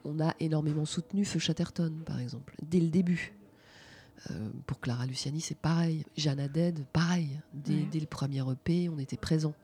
on 0.05 0.21
a 0.21 0.35
énormément 0.41 0.85
soutenu 0.85 1.25
Feu 1.25 1.39
Chatterton, 1.39 1.93
par 2.05 2.21
exemple, 2.21 2.55
dès 2.63 2.81
le 2.81 2.89
début. 2.89 3.35
Euh, 4.31 4.51
pour 4.67 4.81
Clara 4.81 5.07
Luciani, 5.07 5.41
c'est 5.41 5.57
pareil. 5.57 6.05
Jeanne 6.17 6.47
Dead, 6.49 6.85
pareil. 6.93 7.41
Dès, 7.55 7.99
le 7.99 8.07
premier 8.07 8.43
EP, 8.51 8.89
on 8.89 8.99
était 8.99 9.17
présent. 9.17 9.55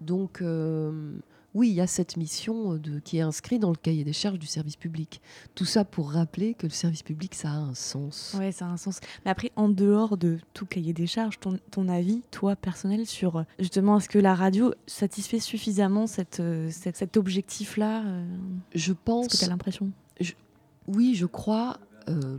Donc, 0.00 0.42
euh, 0.42 1.12
oui, 1.54 1.70
il 1.70 1.74
y 1.74 1.80
a 1.80 1.86
cette 1.88 2.16
mission 2.16 2.76
de, 2.76 3.00
qui 3.00 3.18
est 3.18 3.22
inscrite 3.22 3.60
dans 3.60 3.70
le 3.70 3.76
cahier 3.76 4.04
des 4.04 4.12
charges 4.12 4.38
du 4.38 4.46
service 4.46 4.76
public. 4.76 5.20
Tout 5.56 5.64
ça 5.64 5.84
pour 5.84 6.12
rappeler 6.12 6.54
que 6.54 6.66
le 6.66 6.72
service 6.72 7.02
public, 7.02 7.34
ça 7.34 7.50
a 7.50 7.56
un 7.56 7.74
sens. 7.74 8.36
Oui, 8.38 8.52
ça 8.52 8.66
a 8.66 8.68
un 8.68 8.76
sens. 8.76 9.00
Mais 9.24 9.32
après, 9.32 9.50
en 9.56 9.68
dehors 9.68 10.16
de 10.16 10.38
tout 10.54 10.64
cahier 10.64 10.92
des 10.92 11.08
charges, 11.08 11.40
ton, 11.40 11.88
avis, 11.88 12.22
toi, 12.30 12.54
personnel, 12.54 13.04
sur 13.04 13.44
justement, 13.58 13.98
est-ce 13.98 14.08
que 14.08 14.20
la 14.20 14.34
radio 14.34 14.72
satisfait 14.86 15.40
suffisamment 15.40 16.06
cette, 16.06 16.38
euh, 16.38 16.70
cet 16.70 17.16
objectif-là 17.16 18.04
euh 18.04 18.24
Je 18.74 18.92
pense. 18.92 19.26
Est-ce 19.26 19.34
que 19.34 19.38
tu 19.38 19.44
as 19.46 19.48
l'impression 19.48 19.90
Oui, 20.86 21.16
je 21.16 21.26
crois. 21.26 21.78
Euh, 22.08 22.38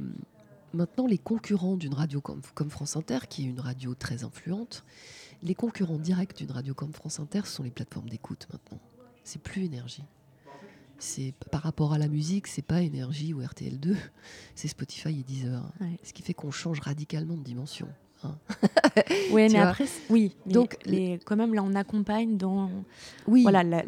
maintenant, 0.74 1.06
les 1.06 1.18
concurrents 1.18 1.76
d'une 1.76 1.94
radio 1.94 2.22
comme, 2.22 2.42
comme 2.54 2.70
France 2.70 2.96
Inter, 2.96 3.20
qui 3.30 3.44
est 3.44 3.50
une 3.50 3.60
radio 3.60 3.94
très 3.94 4.24
influente, 4.24 4.86
les 5.44 5.56
concurrents 5.56 5.98
directs 5.98 6.38
d'une 6.38 6.52
radio 6.52 6.74
comme 6.74 6.94
France 6.94 7.20
Inter 7.20 7.42
sont 7.44 7.64
les 7.64 7.72
plateformes 7.72 8.08
d'écoute 8.08 8.48
maintenant 8.54 8.80
c'est 9.32 9.42
plus 9.42 9.64
énergie. 9.64 10.04
C'est 11.00 11.34
par 11.52 11.62
rapport 11.62 11.94
à 11.94 11.98
la 11.98 12.08
musique, 12.08 12.48
c'est 12.48 12.62
pas 12.62 12.82
énergie 12.82 13.34
ou 13.34 13.42
RTL2, 13.42 13.96
c'est 14.56 14.68
Spotify 14.68 15.10
et 15.20 15.24
Deezer. 15.24 15.64
Ce 16.04 16.14
qui 16.14 16.22
fait 16.22 16.34
qu'on 16.34 16.52
change 16.52 16.80
radicalement 16.82 17.38
de 17.38 17.44
dimension. 17.44 17.88
Hein. 18.24 18.36
oui, 19.32 19.48
mais 19.50 19.58
après, 19.58 19.86
oui. 20.10 20.36
Donc, 20.46 20.78
mais 20.86 21.18
quand 21.26 21.38
même, 21.38 21.56
là, 21.56 21.64
on 21.64 21.74
accompagne 21.74 22.38
dans. 22.38 22.70
Oui. 23.26 23.42
Voilà, 23.42 23.84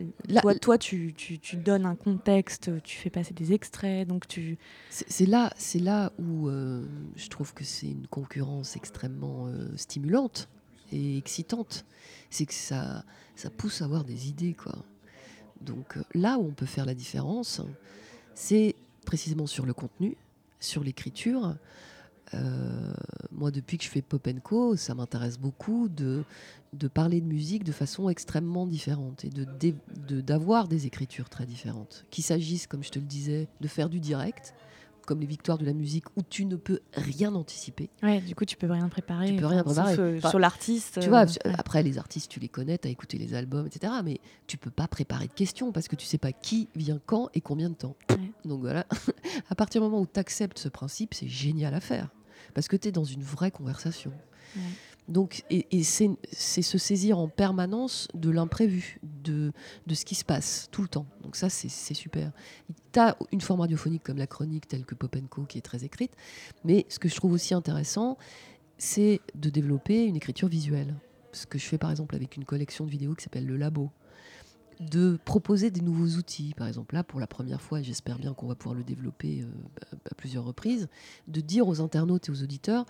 toi, 0.60 0.78
tu, 0.80 1.14
tu, 1.16 1.38
tu, 1.38 1.58
donnes 1.58 1.86
un 1.86 1.96
contexte, 1.96 2.72
tu 2.82 2.98
fais 2.98 3.12
passer 3.12 3.34
des 3.34 3.54
extraits, 3.54 4.08
donc 4.08 4.28
tu. 4.28 4.58
C'est 4.90 5.28
là, 5.28 5.54
c'est 5.58 5.80
là 5.80 6.14
où 6.18 6.48
euh, 6.48 6.88
je 7.16 7.28
trouve 7.28 7.54
que 7.54 7.64
c'est 7.64 7.92
une 7.92 8.08
concurrence 8.08 8.76
extrêmement 8.76 9.48
euh, 9.48 9.68
stimulante 9.76 10.50
et 10.92 11.18
excitante. 11.18 11.86
C'est 12.32 12.48
que 12.48 12.56
ça, 12.56 13.04
ça 13.36 13.52
pousse 13.52 13.84
à 13.84 13.86
avoir 13.86 14.04
des 14.04 14.30
idées, 14.30 14.54
quoi. 14.54 14.84
Donc 15.64 15.98
euh, 15.98 16.04
là 16.14 16.38
où 16.38 16.46
on 16.48 16.52
peut 16.52 16.66
faire 16.66 16.86
la 16.86 16.94
différence, 16.94 17.62
c'est 18.36 18.76
précisément 19.06 19.48
sur 19.48 19.66
le 19.66 19.74
contenu, 19.74 20.18
sur 20.60 20.84
l'écriture. 20.84 21.56
Euh, 22.34 22.94
moi, 23.32 23.52
depuis 23.52 23.78
que 23.78 23.84
je 23.84 23.90
fais 23.90 24.02
Pop 24.02 24.28
Co, 24.44 24.76
ça 24.76 24.96
m'intéresse 24.96 25.38
beaucoup 25.38 25.88
de, 25.90 26.24
de 26.74 26.88
parler 26.88 27.22
de 27.22 27.28
musique 27.28 27.64
de 27.64 27.72
façon 27.72 28.10
extrêmement 28.10 28.66
différente 28.66 29.26
et 29.26 29.30
d'avoir 30.22 30.68
de, 30.68 30.72
des 30.72 30.88
écritures 30.88 31.30
très 31.30 31.46
différentes. 31.46 32.06
Qu'il 32.10 32.24
s'agisse, 32.24 32.66
comme 32.66 32.84
je 32.84 32.90
te 32.90 33.00
le 33.00 33.06
disais, 33.06 33.48
de 33.62 33.68
faire 33.68 33.90
du 33.90 34.00
direct, 34.00 34.56
comme 35.06 35.20
les 35.20 35.26
victoires 35.26 35.58
de 35.58 35.66
la 35.66 35.74
musique 35.74 36.06
où 36.16 36.22
tu 36.22 36.46
ne 36.46 36.56
peux 36.56 36.80
rien 36.94 37.34
anticiper. 37.36 37.90
Ouais, 38.02 38.22
du 38.22 38.36
coup, 38.36 38.46
tu 38.46 38.56
peux 38.56 38.70
rien 38.72 38.88
préparer. 38.90 39.28
Tu 39.28 39.36
peux 39.36 39.46
rien 39.46 39.64
préparer. 39.64 39.98
Euh, 40.00 40.20
sur 40.22 40.40
l'artiste. 40.40 41.00
Tu 41.02 41.10
vois, 41.10 41.26
euh, 41.46 41.54
après, 41.58 41.84
les 41.84 41.98
artistes, 41.98 42.32
tu 42.32 42.40
les 42.40 42.50
connais, 42.50 42.78
tu 42.78 42.88
as 42.88 42.92
écouté 42.92 43.18
les 43.18 43.34
albums, 43.34 43.68
etc. 43.68 43.94
Mais 44.04 44.20
tu 44.48 44.58
peux 44.58 44.72
pas 44.72 44.88
préparer 44.88 45.28
de 45.28 45.34
questions 45.34 45.72
parce 45.72 45.88
que 45.88 45.96
tu 45.96 46.06
sais 46.06 46.18
pas 46.18 46.32
qui 46.32 46.70
vient 46.76 47.00
quand 47.06 47.30
et 47.34 47.42
combien 47.42 47.70
de 47.70 47.76
temps. 47.76 47.96
Donc 48.46 48.62
voilà, 48.62 48.86
à 49.50 49.56
partir 49.56 49.82
du 49.82 49.88
moment 49.88 50.02
où 50.02 50.08
tu 50.12 50.20
acceptes 50.20 50.60
ce 50.60 50.70
principe, 50.70 51.14
c'est 51.14 51.28
génial 51.28 51.74
à 51.74 51.80
faire. 51.80 52.10
Parce 52.54 52.68
que 52.68 52.76
tu 52.76 52.90
es 52.90 52.92
dans 52.92 53.06
une 53.06 53.24
vraie 53.24 53.52
conversation. 53.52 54.12
Donc, 55.08 55.44
et, 55.50 55.84
c'est 55.84 56.62
se 56.62 56.78
saisir 56.78 57.20
en 57.20 57.28
permanence 57.28 58.08
de 58.14 58.30
l'imprévu, 58.30 59.00
de, 59.04 59.52
ce 59.92 60.06
qui 60.06 60.16
se 60.16 60.24
passe 60.24 60.70
tout 60.72 60.82
le 60.82 60.88
temps. 60.88 61.06
Donc 61.22 61.36
ça, 61.36 61.50
c'est 61.50 61.94
super. 61.94 62.32
Tu 62.92 63.00
as 63.00 63.18
une 63.32 63.42
forme 63.42 63.62
radiophonique 63.62 64.04
comme 64.04 64.18
la 64.18 64.28
chronique, 64.28 64.68
telle 64.68 64.86
que 64.86 64.96
Popenco, 64.96 65.44
qui 65.44 65.58
est 65.58 65.62
très 65.62 65.84
écrite. 65.84 66.14
Mais 66.64 66.86
ce 66.90 67.00
que 67.00 67.10
je 67.10 67.16
trouve 67.16 67.34
aussi 67.34 67.54
intéressant, 67.54 68.18
c'est 68.78 69.22
de 69.36 69.50
développer 69.50 70.06
une 70.06 70.16
écriture 70.16 70.48
visuelle. 70.48 70.96
Ce 71.32 71.46
que 71.46 71.58
je 71.58 71.66
fais 71.66 71.78
par 71.78 71.92
exemple 71.92 72.16
avec 72.16 72.38
une 72.38 72.46
collection 72.46 72.86
de 72.86 72.92
vidéos 72.92 73.16
qui 73.16 73.24
s'appelle 73.24 73.46
Le 73.46 73.58
Labo 73.58 73.92
de 74.80 75.18
proposer 75.24 75.72
des 75.72 75.82
nouveaux 75.82 76.18
outils, 76.18 76.54
par 76.56 76.68
exemple 76.68 76.96
là 76.96 77.04
pour 77.04 77.20
la 77.20 77.28
première 77.28 77.62
fois, 77.62 77.80
et 77.80 77.84
j'espère 77.84 78.18
bien 78.18 78.34
qu'on 78.34 78.48
va 78.48 78.56
pouvoir 78.56 78.76
le 78.76 78.84
développer 78.84 79.42
euh, 79.42 79.96
à 80.10 80.16
plusieurs 80.16 80.44
reprises, 80.44 80.88
de 81.28 81.42
dire 81.42 81.68
aux 81.68 81.82
internautes 81.82 82.28
et 82.30 82.32
aux 82.32 82.44
auditeurs, 82.44 82.86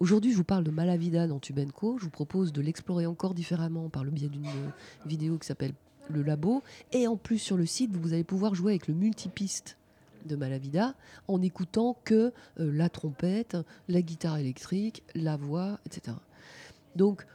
aujourd'hui 0.00 0.32
je 0.32 0.36
vous 0.36 0.44
parle 0.44 0.64
de 0.64 0.70
Malavida 0.70 1.26
dans 1.26 1.38
Tubenco, 1.38 1.98
je 1.98 2.04
vous 2.04 2.10
propose 2.10 2.52
de 2.52 2.60
l'explorer 2.60 3.06
encore 3.06 3.34
différemment 3.34 3.88
par 3.88 4.04
le 4.04 4.10
biais 4.10 4.28
d'une 4.28 4.46
vidéo 5.06 5.38
qui 5.38 5.46
s'appelle 5.46 5.74
Le 6.08 6.22
Labo, 6.22 6.62
et 6.92 7.06
en 7.06 7.16
plus 7.16 7.38
sur 7.38 7.56
le 7.56 7.66
site 7.66 7.96
vous 7.96 8.12
allez 8.12 8.24
pouvoir 8.24 8.54
jouer 8.54 8.72
avec 8.72 8.88
le 8.88 8.94
multipiste 8.94 9.76
de 10.26 10.36
Malavida 10.36 10.94
en 11.28 11.40
écoutant 11.42 11.96
que 12.04 12.32
euh, 12.58 12.72
la 12.72 12.88
trompette, 12.88 13.56
la 13.88 14.02
guitare 14.02 14.36
électrique, 14.36 15.02
la 15.14 15.36
voix, 15.36 15.78
etc. 15.86 16.16
Donc 16.96 17.26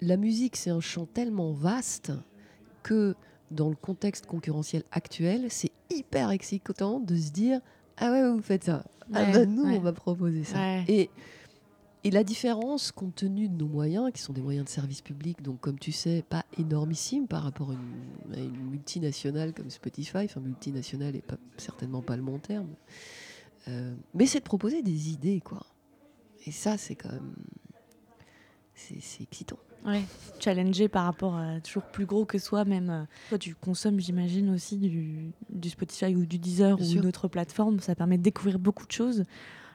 la 0.00 0.16
musique 0.16 0.56
c'est 0.56 0.70
un 0.70 0.80
champ 0.80 1.06
tellement 1.06 1.52
vaste 1.52 2.12
que 2.82 3.14
dans 3.50 3.68
le 3.68 3.76
contexte 3.76 4.26
concurrentiel 4.26 4.82
actuel, 4.90 5.46
c'est 5.50 5.70
hyper 5.90 6.30
excitant 6.30 7.00
de 7.00 7.16
se 7.16 7.30
dire 7.30 7.60
Ah 7.96 8.10
ouais, 8.10 8.28
vous 8.28 8.42
faites 8.42 8.64
ça. 8.64 8.84
ah 9.12 9.24
ben 9.32 9.52
nous, 9.52 9.64
on 9.64 9.80
va 9.80 9.92
proposer 9.92 10.44
ça. 10.44 10.58
Et, 10.88 11.10
et 12.06 12.10
la 12.12 12.22
différence, 12.22 12.92
compte 12.92 13.16
tenu 13.16 13.48
de 13.48 13.56
nos 13.56 13.66
moyens, 13.66 14.12
qui 14.14 14.22
sont 14.22 14.32
des 14.32 14.40
moyens 14.40 14.64
de 14.64 14.70
service 14.70 15.02
public, 15.02 15.42
donc 15.42 15.58
comme 15.58 15.76
tu 15.76 15.90
sais, 15.90 16.22
pas 16.28 16.44
énormissime 16.56 17.26
par 17.26 17.42
rapport 17.42 17.72
à 17.72 17.74
une, 18.38 18.70
multinationale 18.70 19.52
comme 19.52 19.70
Spotify, 19.70 20.18
enfin 20.26 20.38
multinationale 20.38 21.16
et 21.16 21.20
pas, 21.20 21.34
certainement 21.56 22.02
pas 22.02 22.16
le 22.16 22.22
bon 22.22 22.38
terme, 22.38 22.68
euh, 23.66 23.92
mais 24.14 24.26
c'est 24.26 24.38
de 24.38 24.44
proposer 24.44 24.82
des 24.82 25.10
idées, 25.10 25.40
quoi. 25.40 25.66
Et 26.44 26.52
ça, 26.52 26.78
c'est 26.78 26.94
quand 26.94 27.10
même. 27.10 27.34
C'est 28.74 29.22
excitant. 29.22 29.58
Ouais, 29.84 30.04
challenger 30.38 30.86
par 30.86 31.06
rapport 31.06 31.34
à 31.34 31.60
toujours 31.60 31.90
plus 31.90 32.06
gros 32.06 32.24
que 32.24 32.38
soi 32.38 32.64
même. 32.64 33.08
Toi, 33.30 33.38
tu 33.38 33.56
consommes, 33.56 33.98
j'imagine, 33.98 34.50
aussi 34.50 34.76
du, 34.76 35.32
du, 35.50 35.70
Spotify 35.70 36.14
ou 36.14 36.24
du 36.24 36.38
Deezer 36.38 36.80
ou 36.80 36.84
une 36.84 37.06
autre 37.06 37.26
plateforme. 37.26 37.80
Ça 37.80 37.96
permet 37.96 38.16
de 38.16 38.22
découvrir 38.22 38.60
beaucoup 38.60 38.86
de 38.86 38.92
choses. 38.92 39.24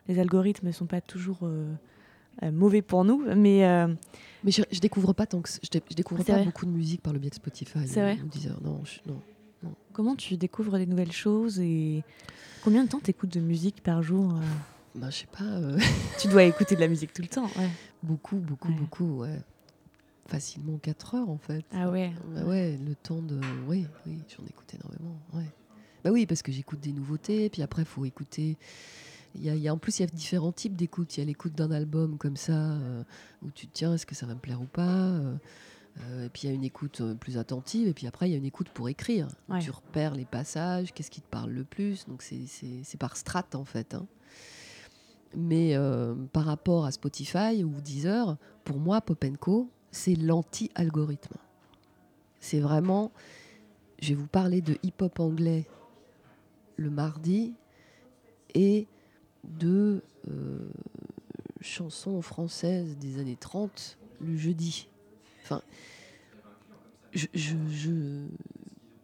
Les 0.07 0.17
algorithmes 0.17 0.67
ne 0.67 0.71
sont 0.71 0.85
pas 0.85 1.01
toujours 1.01 1.39
euh, 1.43 1.73
mauvais 2.51 2.81
pour 2.81 3.03
nous. 3.05 3.23
Mais, 3.35 3.87
mais 4.43 4.51
je, 4.51 4.63
je, 4.71 4.79
découvre 4.79 5.13
pas 5.13 5.25
tant 5.25 5.41
que 5.41 5.49
je, 5.49 5.95
découvre 5.95 6.23
pas 6.23 6.43
beaucoup 6.43 6.65
de 6.65 6.71
musique 6.71 7.01
par 7.01 7.13
le 7.13 7.19
biais 7.19 7.29
de 7.29 7.35
Spotify. 7.35 7.87
C'est 7.87 8.01
vrai. 8.01 8.17
Non, 8.63 8.81
non, 9.05 9.21
non, 9.63 9.73
Comment 9.93 10.15
tu 10.15 10.37
découvres 10.37 10.77
des 10.77 10.87
nouvelles 10.87 11.11
choses 11.11 11.59
et 11.59 12.03
combien 12.63 12.83
de 12.83 12.89
temps 12.89 12.99
t'écoutes 12.99 13.33
de 13.33 13.41
musique 13.41 13.83
par 13.83 14.01
jour 14.01 14.33
bah, 14.93 15.09
je 15.09 15.19
sais 15.19 15.27
pas. 15.27 15.45
tu 16.19 16.27
dois 16.27 16.43
écouter 16.43 16.75
de 16.75 16.81
la 16.81 16.89
musique 16.89 17.13
tout 17.13 17.21
le 17.21 17.29
temps. 17.29 17.45
Ouais. 17.57 17.69
Beaucoup, 18.03 18.35
beaucoup, 18.35 18.73
beaucoup, 18.73 19.21
ouais 19.21 19.39
facilement 20.31 20.77
4 20.77 21.15
heures 21.15 21.29
en 21.29 21.37
fait. 21.37 21.65
Ah 21.73 21.89
ouais. 21.89 22.13
Bah 22.33 22.43
ouais, 22.43 22.77
le 22.77 22.95
temps 22.95 23.21
de. 23.21 23.39
Oui, 23.67 23.85
oui, 24.05 24.19
j'en 24.29 24.45
écoute 24.45 24.73
énormément. 24.73 25.19
Ouais. 25.33 25.45
Bah 26.03 26.11
oui, 26.11 26.25
parce 26.25 26.41
que 26.41 26.51
j'écoute 26.51 26.79
des 26.79 26.93
nouveautés, 26.93 27.49
puis 27.49 27.61
après, 27.61 27.83
il 27.83 27.87
faut 27.87 28.05
écouter. 28.05 28.57
Il 29.35 29.43
y, 29.43 29.67
a, 29.67 29.73
en 29.73 29.77
plus, 29.77 29.99
il 29.99 30.01
y 30.01 30.05
a 30.05 30.07
différents 30.07 30.51
types 30.51 30.75
d'écoute. 30.75 31.15
Il 31.15 31.21
y 31.21 31.23
a 31.23 31.25
l'écoute 31.25 31.53
d'un 31.53 31.71
album 31.71 32.17
comme 32.17 32.35
ça, 32.35 32.53
euh, 32.53 33.03
où 33.41 33.51
tu 33.51 33.67
te 33.67 33.73
tiens, 33.73 33.93
est-ce 33.93 34.05
que 34.05 34.15
ça 34.15 34.25
va 34.25 34.33
me 34.33 34.39
plaire 34.39 34.61
ou 34.61 34.65
pas 34.65 34.81
euh, 34.81 35.35
euh, 36.01 36.25
Et 36.25 36.29
puis 36.29 36.43
il 36.43 36.49
y 36.49 36.51
a 36.51 36.55
une 36.55 36.63
écoute 36.63 37.01
plus 37.19 37.37
attentive, 37.37 37.87
et 37.87 37.93
puis 37.93 38.07
après, 38.07 38.27
il 38.29 38.31
y 38.33 38.35
a 38.35 38.37
une 38.37 38.45
écoute 38.45 38.69
pour 38.69 38.89
écrire. 38.89 39.27
Tu 39.61 39.71
repères 39.71 40.15
les 40.15 40.25
passages, 40.25 40.93
qu'est-ce 40.93 41.11
qui 41.11 41.21
te 41.21 41.29
parle 41.29 41.51
le 41.51 41.63
plus. 41.63 42.05
Donc 42.07 42.21
c'est 42.21 42.97
par 42.99 43.15
strat 43.15 43.47
en 43.53 43.65
fait. 43.65 43.93
Hein. 43.93 44.05
Mais 45.35 45.77
par 46.33 46.43
rapport 46.43 46.85
à 46.85 46.91
Spotify 46.91 47.63
ou 47.63 47.79
Deezer, 47.79 48.37
pour 48.65 48.79
moi, 48.79 48.99
Pop 48.99 49.23
Co, 49.39 49.69
c'est 49.91 50.15
l'anti-algorithme. 50.15 51.35
C'est 52.41 52.59
vraiment, 52.59 53.11
je 54.01 54.09
vais 54.09 54.15
vous 54.15 54.27
parler 54.27 54.61
de 54.61 54.77
hip-hop 54.83 55.19
anglais 55.19 55.67
le 56.75 56.89
mardi 56.89 57.53
et 58.55 58.87
de 59.43 60.03
euh, 60.29 60.69
chansons 61.61 62.21
françaises 62.21 62.97
des 62.97 63.19
années 63.19 63.37
30 63.37 63.97
le 64.19 64.37
jeudi. 64.37 64.87
Enfin, 65.43 65.61
je, 67.13 67.27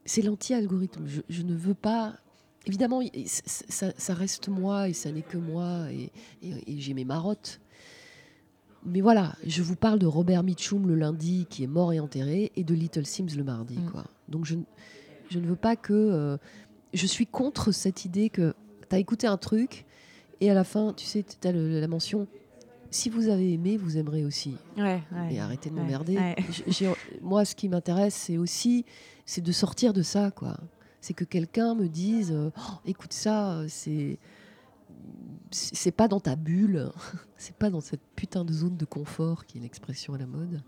c'est 0.05 0.21
l'anti-algorithme. 0.21 1.05
Je, 1.27 1.41
ne 1.41 1.55
veux 1.55 1.73
pas. 1.73 2.17
Évidemment, 2.65 3.01
ça, 3.25 4.13
reste 4.13 4.49
moi 4.49 4.89
et 4.89 4.93
ça 4.93 5.11
n'est 5.11 5.21
que 5.21 5.37
moi 5.37 5.87
et 5.91 6.11
j'ai 6.67 6.93
mes 6.93 7.05
marottes. 7.05 7.59
Mais 8.85 9.01
voilà, 9.01 9.35
je 9.45 9.61
vous 9.63 9.75
parle 9.75 9.99
de 9.99 10.05
Robert 10.05 10.43
Mitchum 10.43 10.87
le 10.87 10.95
lundi 10.95 11.45
qui 11.49 11.63
est 11.63 11.67
mort 11.67 11.91
et 11.91 11.99
enterré 11.99 12.53
et 12.55 12.63
de 12.63 12.73
Little 12.73 13.05
Sims 13.05 13.35
le 13.35 13.43
mardi. 13.43 13.77
Mm. 13.77 13.91
Quoi. 13.91 14.05
Donc 14.29 14.45
je, 14.45 14.55
je, 15.29 15.39
ne 15.39 15.47
veux 15.47 15.57
pas 15.57 15.75
que... 15.75 15.93
Euh, 15.93 16.37
je 16.93 17.05
suis 17.05 17.27
contre 17.27 17.73
cette 17.73 18.05
idée 18.05 18.29
que 18.29 18.55
tu 18.89 18.95
as 18.95 18.99
écouté 18.99 19.27
un 19.27 19.35
truc 19.35 19.85
et 20.41 20.49
à 20.51 20.53
la 20.53 20.63
fin, 20.63 20.93
tu 20.93 21.05
sais, 21.05 21.23
tu 21.23 21.47
as 21.47 21.51
la 21.51 21.87
mention 21.87 22.27
si 22.89 23.09
vous 23.09 23.27
avez 23.27 23.53
aimé, 23.53 23.77
vous 23.77 23.97
aimerez 23.97 24.23
aussi. 24.25 24.55
Ouais, 24.77 25.03
et 25.29 25.39
arrêtez 25.39 25.69
de 25.69 25.75
m'emmerder. 25.75 26.17
Moi, 27.21 27.45
ce 27.45 27.55
qui 27.55 27.69
m'intéresse, 27.69 28.15
c'est 28.15 28.37
aussi 28.37 28.85
c'est 29.25 29.41
de 29.41 29.51
sortir 29.51 29.93
de 29.93 30.01
ça. 30.01 30.31
quoi. 30.31 30.57
C'est 31.01 31.13
que 31.13 31.25
quelqu'un 31.25 31.75
me 31.75 31.87
dise 31.87 32.33
oh, 32.33 32.71
écoute 32.85 33.13
ça, 33.13 33.61
c'est 33.67 34.19
c'est 35.51 35.91
pas 35.91 36.07
dans 36.07 36.19
ta 36.19 36.35
bulle, 36.35 36.91
c'est 37.37 37.55
pas 37.55 37.69
dans 37.69 37.81
cette 37.81 38.01
putain 38.15 38.43
de 38.43 38.51
zone 38.51 38.77
de 38.77 38.85
confort 38.85 39.45
qui 39.45 39.57
est 39.57 39.61
l'expression 39.61 40.13
à 40.13 40.17
la 40.17 40.25
mode. 40.25 40.61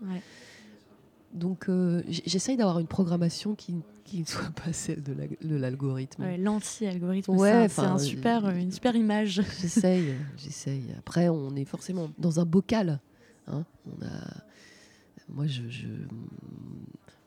Donc 1.32 1.68
euh, 1.68 2.02
j'essaye 2.08 2.56
d'avoir 2.56 2.80
une 2.80 2.88
programmation 2.88 3.54
qui 3.54 3.74
ne 4.12 4.24
soit 4.24 4.50
pas 4.50 4.72
celle 4.72 5.02
de 5.02 5.56
l'algorithme. 5.56 6.24
L'anti-algorithme, 6.38 7.36
ouais, 7.36 7.68
c'est 7.68 7.82
un 7.82 7.98
super, 7.98 8.46
euh, 8.46 8.54
une 8.54 8.72
super 8.72 8.96
image. 8.96 9.42
J'essaye, 9.60 10.14
j'essaye. 10.36 10.84
Après, 10.98 11.28
on 11.28 11.54
est 11.54 11.64
forcément 11.64 12.10
dans 12.18 12.40
un 12.40 12.44
bocal. 12.44 13.00
Hein. 13.46 13.64
On 13.86 14.04
a, 14.04 14.44
moi, 15.28 15.46
je, 15.46 15.62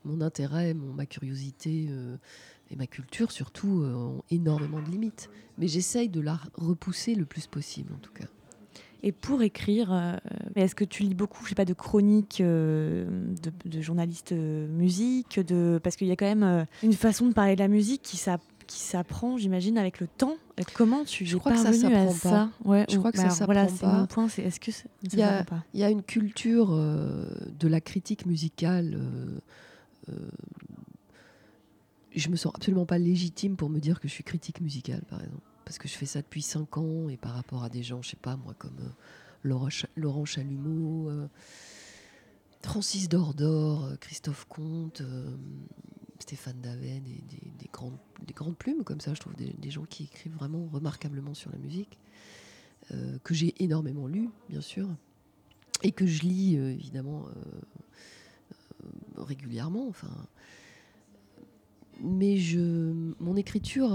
mon 0.03 0.19
intérêt, 0.19 0.73
mon, 0.73 0.93
ma 0.93 1.05
curiosité. 1.05 1.87
Euh, 1.89 2.17
et 2.71 2.75
ma 2.75 2.87
culture 2.87 3.31
surtout 3.31 3.83
ont 3.83 4.23
énormément 4.31 4.81
de 4.81 4.89
limites. 4.89 5.29
Mais 5.59 5.67
j'essaye 5.67 6.09
de 6.09 6.21
la 6.21 6.39
repousser 6.55 7.13
le 7.13 7.25
plus 7.25 7.45
possible 7.45 7.93
en 7.93 7.99
tout 7.99 8.13
cas. 8.13 8.25
Et 9.03 9.11
pour 9.11 9.41
écrire, 9.41 9.91
euh, 9.91 10.15
est-ce 10.55 10.75
que 10.75 10.85
tu 10.85 11.03
lis 11.03 11.13
beaucoup, 11.13 11.43
je 11.43 11.49
sais 11.49 11.55
pas, 11.55 11.65
de 11.65 11.73
chroniques 11.73 12.39
euh, 12.41 13.05
de, 13.65 13.81
journalistes 13.81 14.31
musique, 14.31 15.39
de 15.39 15.79
parce 15.83 15.97
qu'il 15.97 16.07
y 16.07 16.11
a 16.11 16.15
quand 16.15 16.25
même 16.25 16.65
une 16.81 16.93
façon 16.93 17.27
de 17.27 17.33
parler 17.33 17.55
de 17.55 17.59
la 17.59 17.67
musique 17.67 18.01
qui 18.01 18.17
s'apprend, 18.77 19.37
j'imagine, 19.37 19.77
avec 19.77 19.99
le 19.99 20.07
temps. 20.07 20.35
Comment 20.73 21.03
tu 21.03 21.25
je 21.25 21.37
crois 21.37 21.51
que 21.51 21.57
ça 21.57 21.73
s'apprend 21.73 22.13
pas. 22.21 22.49
Ouais, 22.63 22.85
je 22.89 22.97
crois 22.97 23.11
que 23.11 23.17
ça 23.17 23.29
s'apprend 23.29 23.53
voilà, 23.53 23.65
pas. 23.65 23.73
c'est 23.75 23.85
mon 23.85 24.05
point. 24.05 24.29
C'est 24.29 24.43
est-ce 24.43 24.59
que 24.59 24.71
ça 24.71 24.85
il 25.03 25.19
y 25.19 25.21
a, 25.21 25.45
Il 25.73 25.79
y 25.79 25.83
a 25.83 25.89
une 25.89 26.03
culture 26.03 26.69
de 26.71 27.67
la 27.67 27.81
critique 27.81 28.25
musicale 28.25 28.97
je 32.15 32.29
me 32.29 32.35
sens 32.35 32.53
absolument 32.55 32.85
pas 32.85 32.97
légitime 32.97 33.55
pour 33.55 33.69
me 33.69 33.79
dire 33.79 33.99
que 33.99 34.07
je 34.07 34.13
suis 34.13 34.23
critique 34.23 34.61
musicale, 34.61 35.03
par 35.09 35.21
exemple. 35.21 35.52
Parce 35.65 35.77
que 35.77 35.87
je 35.87 35.93
fais 35.93 36.05
ça 36.05 36.21
depuis 36.21 36.41
5 36.41 36.77
ans 36.77 37.09
et 37.09 37.17
par 37.17 37.33
rapport 37.33 37.63
à 37.63 37.69
des 37.69 37.83
gens, 37.83 38.01
je 38.01 38.11
sais 38.11 38.15
pas 38.15 38.35
moi, 38.35 38.53
comme 38.57 38.77
euh, 38.79 38.89
Laurent, 39.95 40.25
Chalumeau, 40.25 41.09
euh, 41.09 41.27
Francis 42.61 43.09
Dordor, 43.09 43.85
euh, 43.85 43.95
Christophe 43.97 44.45
Comte, 44.45 45.01
Stéphane 46.19 46.59
Daven, 46.61 47.05
et 47.07 47.23
des, 47.59 47.69
grandes, 47.71 47.97
des 48.25 48.33
grandes 48.33 48.57
plumes 48.57 48.83
comme 48.83 49.01
ça, 49.01 49.13
je 49.13 49.19
trouve, 49.19 49.35
des, 49.35 49.71
gens 49.71 49.83
qui 49.83 50.03
écrivent 50.03 50.35
vraiment 50.35 50.65
remarquablement 50.71 51.33
sur 51.33 51.51
la 51.51 51.57
musique, 51.57 51.97
que 53.23 53.33
j'ai 53.33 53.55
énormément 53.63 54.07
lu, 54.07 54.29
bien 54.49 54.61
sûr, 54.61 54.87
et 55.83 55.91
que 55.91 56.05
je 56.05 56.21
lis 56.23 56.55
évidemment 56.55 57.25
régulièrement. 59.17 59.87
Enfin 59.87 60.11
mais 62.01 62.37
je, 62.37 62.91
mon 63.19 63.35
écriture, 63.35 63.89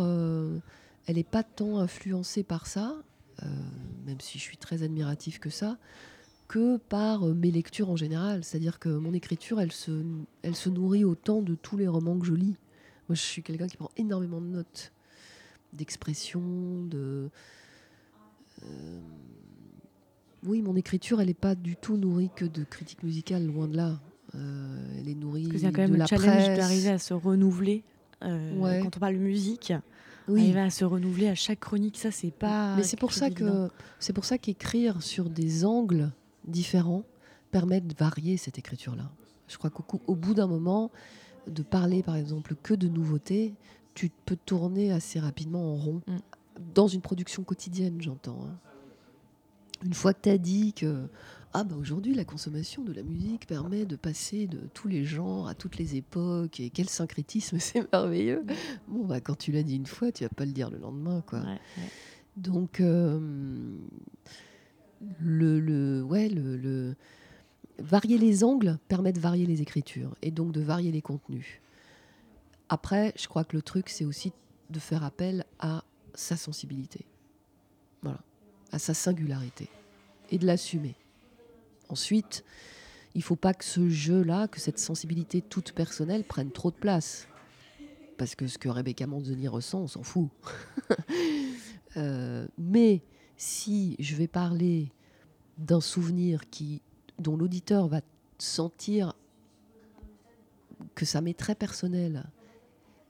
elle 1.09 1.17
n'est 1.17 1.25
pas 1.25 1.43
tant 1.43 1.79
influencée 1.79 2.43
par 2.43 2.67
ça, 2.67 2.95
euh, 3.43 3.47
même 4.07 4.21
si 4.21 4.39
je 4.39 4.43
suis 4.43 4.59
très 4.59 4.83
admiratif 4.83 5.41
que 5.41 5.49
ça, 5.49 5.79
que 6.49 6.77
par 6.77 7.27
euh, 7.27 7.33
mes 7.33 7.51
lectures 7.51 7.89
en 7.89 7.97
général. 7.97 8.45
C'est-à-dire 8.45 8.79
que 8.79 8.91
mon 8.91 9.15
écriture, 9.15 9.59
elle 9.59 9.73
se, 9.73 10.05
elle 10.43 10.55
se 10.55 10.69
nourrit 10.69 11.05
autant 11.05 11.41
de 11.41 11.55
tous 11.55 11.79
les 11.79 11.89
romans 11.89 12.19
que 12.19 12.27
je 12.27 12.35
lis. 12.35 12.57
Moi, 13.09 13.15
je 13.15 13.23
suis 13.23 13.43
quelqu'un 13.43 13.67
qui 13.67 13.79
prend 13.79 13.91
énormément 13.97 14.43
de 14.43 14.49
notes, 14.49 14.93
d'expressions, 15.73 16.83
de... 16.85 17.31
oui, 20.43 20.61
mon 20.61 20.77
écriture, 20.77 21.23
elle 21.23 21.29
n'est 21.29 21.35
pas 21.35 21.55
du 21.55 21.77
tout 21.77 21.97
nourrie 21.97 22.31
que 22.37 22.45
de 22.45 22.65
critiques 22.65 23.03
musicales, 23.03 23.47
loin 23.47 23.67
de 23.67 23.79
là. 23.79 23.99
elle 24.35 25.09
est 25.09 25.15
nourrie 25.15 25.49
Parce 25.49 25.63
y 25.63 25.67
a 25.67 25.71
quand 25.71 25.89
même 25.89 25.93
de 25.93 25.97
la 25.97 26.07
d'arriver 26.07 26.91
à 26.91 26.99
se 26.99 27.15
renouveler 27.15 27.83
euh, 28.25 28.83
quand 28.83 28.97
on 28.97 29.01
parle 29.01 29.17
musique, 29.17 29.73
oui. 30.29 30.53
va 30.53 30.65
à 30.65 30.71
se 30.71 30.85
renouveler 30.85 31.29
à 31.29 31.35
chaque 31.35 31.61
chronique. 31.61 31.99
Ça, 31.99 32.11
c'est 32.11 32.31
pas. 32.31 32.77
Mais 32.77 32.83
c'est 32.83 32.99
pour 32.99 33.13
ça 33.13 33.31
que 33.31 33.69
c'est 33.99 34.13
pour 34.13 34.25
ça 34.25 34.39
qu'écrire 34.39 35.03
sur 35.03 35.31
des 35.31 35.65
angles 35.65 36.11
différents 36.47 37.05
permet 37.51 37.81
de 37.81 37.95
varier 37.95 38.37
cette 38.37 38.59
écriture-là. 38.59 39.11
Je 39.49 39.57
crois 39.57 39.71
qu'au 39.71 40.15
bout 40.15 40.35
d'un 40.35 40.47
moment, 40.47 40.91
de 41.47 41.63
parler 41.63 42.03
par 42.03 42.17
exemple 42.17 42.55
que 42.63 42.75
de 42.75 42.89
nouveautés, 42.89 43.55
tu 43.95 44.11
peux 44.27 44.37
tourner 44.37 44.93
assez 44.93 45.19
rapidement 45.19 45.73
en 45.73 45.77
rond. 45.77 46.03
Mm. 46.07 46.17
Dans 46.75 46.89
une 46.89 47.01
production 47.01 47.43
quotidienne, 47.45 48.01
j'entends. 48.01 48.39
Hein. 48.45 48.59
Une 49.85 49.95
fois 49.95 50.13
que 50.13 50.23
tu 50.23 50.29
as 50.29 50.39
dit 50.39 50.73
que 50.73 51.09
ah 51.55 51.65
bah 51.65 51.77
aujourd'hui 51.77 52.15
la 52.15 52.25
consommation 52.25 52.83
de 52.83 52.93
la 52.93 53.03
musique 53.03 53.47
permet 53.47 53.87
de 53.87 53.97
passer 53.97 54.47
de 54.47 54.59
tous 54.75 54.87
les 54.89 55.05
genres 55.05 55.49
à 55.49 55.55
toutes 55.55 55.79
les 55.79 55.97
époques 55.97 56.61
et 56.61 56.71
quel 56.71 56.89
syncrétisme 56.89 57.59
c'est 57.61 57.91
merveilleux. 57.93 58.45
Bon 58.87 59.05
bah 59.07 59.21
quand 59.21 59.37
tu 59.37 59.53
l'as 59.53 59.63
dit 59.63 59.77
une 59.77 59.87
fois 59.87 60.13
tu 60.13 60.25
vas 60.25 60.29
pas 60.29 60.45
le 60.45 60.53
dire 60.53 60.71
le 60.71 60.79
lendemain 60.79 61.23
quoi. 61.27 61.43
Donc 62.37 62.81
euh, 62.81 63.19
le, 65.21 65.61
le, 65.61 66.03
ouais 66.03 66.29
le, 66.29 66.95
varier 67.79 68.19
les 68.19 68.45
angles 68.45 68.79
permet 68.89 69.13
de 69.13 69.21
varier 69.21 69.47
les 69.47 69.63
écritures 69.63 70.15
et 70.23 70.31
donc 70.31 70.53
de 70.53 70.61
varier 70.61 70.93
les 70.93 71.03
contenus. 71.03 71.61
Après 72.69 73.15
je 73.17 73.27
crois 73.27 73.45
que 73.45 73.57
le 73.57 73.63
truc 73.63 73.89
c'est 73.89 74.05
aussi 74.05 74.33
de 74.69 74.79
faire 74.79 75.03
appel 75.03 75.47
à 75.59 75.83
sa 76.13 76.37
sensibilité. 76.37 77.07
Voilà. 78.03 78.21
À 78.71 78.79
sa 78.79 78.93
singularité. 78.93 79.69
Et 80.31 80.37
de 80.37 80.45
l'assumer 80.45 80.95
Ensuite, 81.89 82.45
il 83.15 83.19
ne 83.19 83.25
faut 83.25 83.37
pas 83.37 83.55
que 83.55 83.65
ce 83.65 83.89
jeu-là, 83.89 84.49
que 84.49 84.61
cette 84.61 84.79
sensibilité 84.79 85.41
toute 85.43 85.73
personnelle 85.73 86.25
prenne 86.25 86.51
trop 86.51 86.71
de 86.71 86.77
place. 86.77 87.29
Parce 88.17 88.35
que 88.35 88.47
ce 88.47 88.59
que 88.59 88.69
Rebecca 88.69 89.07
Manzoni 89.07 89.49
ressent, 89.49 89.81
on 89.83 89.89
s'en 89.89 90.03
fout. 90.03 90.29
Euh, 91.97 92.47
mais 92.59 93.03
si 93.39 93.97
je 93.99 94.15
vais 94.15 94.29
parler 94.29 94.93
d'un 95.57 95.81
souvenir 95.81 96.49
qui, 96.51 96.83
dont 97.19 97.35
l'auditeur 97.35 97.89
va 97.89 98.03
sentir 98.37 99.15
que 100.95 101.07
ça 101.07 101.23
m'est 101.23 101.37
très 101.37 101.55
personnel, 101.55 102.25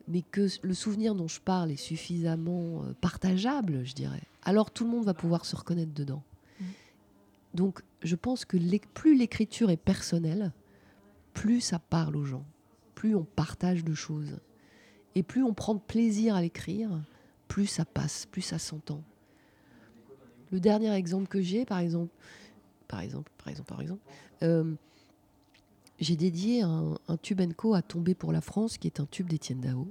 mais 0.07 0.23
que 0.23 0.47
le 0.63 0.75
souvenir 0.75 1.15
dont 1.15 1.29
je 1.29 1.41
parle 1.41 1.73
est 1.73 1.77
suffisamment 1.77 2.85
euh, 2.85 2.95
partageable, 3.01 3.85
je 3.85 3.95
dirais, 3.95 4.23
alors 4.43 4.71
tout 4.71 4.85
le 4.85 4.91
monde 4.91 5.05
va 5.05 5.13
pouvoir 5.13 5.45
se 5.45 5.57
reconnaître 5.57 5.93
dedans. 5.93 6.23
Mm. 6.61 6.65
Donc 7.55 7.83
je 8.03 8.17
pense 8.17 8.45
que 8.45 8.57
plus 8.95 9.17
l'écriture 9.17 9.71
est 9.71 9.77
personnelle, 9.77 10.53
plus 11.35 11.61
ça 11.61 11.79
parle 11.79 12.17
aux 12.17 12.25
gens, 12.25 12.45
plus 12.95 13.15
on 13.15 13.25
partage 13.25 13.85
de 13.85 13.95
choses. 13.95 14.39
Et 15.15 15.23
plus 15.23 15.43
on 15.43 15.55
prend 15.55 15.77
plaisir 15.77 16.35
à 16.35 16.43
l'écrire, 16.43 16.91
plus 17.49 17.67
ça 17.67 17.85
passe, 17.85 18.27
plus 18.27 18.43
ça 18.43 18.59
s'entend. 18.59 19.03
Le 20.51 20.61
dernier 20.61 20.93
exemple 20.93 21.29
que 21.29 21.41
j'ai, 21.41 21.65
par 21.65 21.79
exemple, 21.79 22.13
par 22.87 23.01
exemple, 23.01 23.31
par 23.37 23.81
exemple, 23.81 24.03
euh, 24.43 24.75
j'ai 26.01 26.17
dédié 26.17 26.63
un, 26.63 26.97
tube 27.23 27.41
Co 27.55 27.75
à 27.75 27.83
tomber 27.83 28.15
pour 28.15 28.33
la 28.33 28.41
France, 28.41 28.79
qui 28.79 28.87
est 28.87 29.01
un 29.01 29.07
tube 29.07 29.29
d'Étienne 29.29 29.61
Dao. 29.61 29.89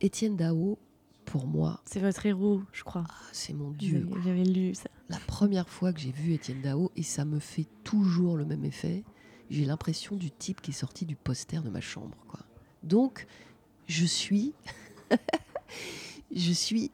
Étienne 0.00 0.36
Dao, 0.36 0.78
pour 1.26 1.46
moi. 1.46 1.82
C'est 1.84 2.00
votre 2.00 2.24
héros, 2.24 2.62
je 2.72 2.82
crois. 2.82 3.04
Ah, 3.08 3.14
c'est 3.32 3.52
mon 3.52 3.70
dieu. 3.72 4.08
J'avais 4.24 4.44
lu 4.44 4.74
ça. 4.74 4.88
La 5.10 5.18
première 5.18 5.68
fois 5.68 5.92
que 5.92 6.00
j'ai 6.00 6.12
vu 6.12 6.32
Étienne 6.32 6.62
Dao, 6.62 6.90
et 6.96 7.02
ça 7.02 7.24
me 7.24 7.38
fait 7.38 7.66
toujours 7.84 8.36
le 8.36 8.46
même 8.46 8.64
effet, 8.64 9.04
j'ai 9.50 9.64
l'impression 9.64 10.16
du 10.16 10.30
type 10.30 10.62
qui 10.62 10.70
est 10.70 10.74
sorti 10.74 11.04
du 11.04 11.16
poster 11.16 11.62
de 11.62 11.68
ma 11.68 11.80
chambre. 11.80 12.16
Quoi. 12.28 12.40
Donc, 12.82 13.26
je 13.86 14.06
suis. 14.06 14.54
je 16.34 16.52
suis 16.52 16.90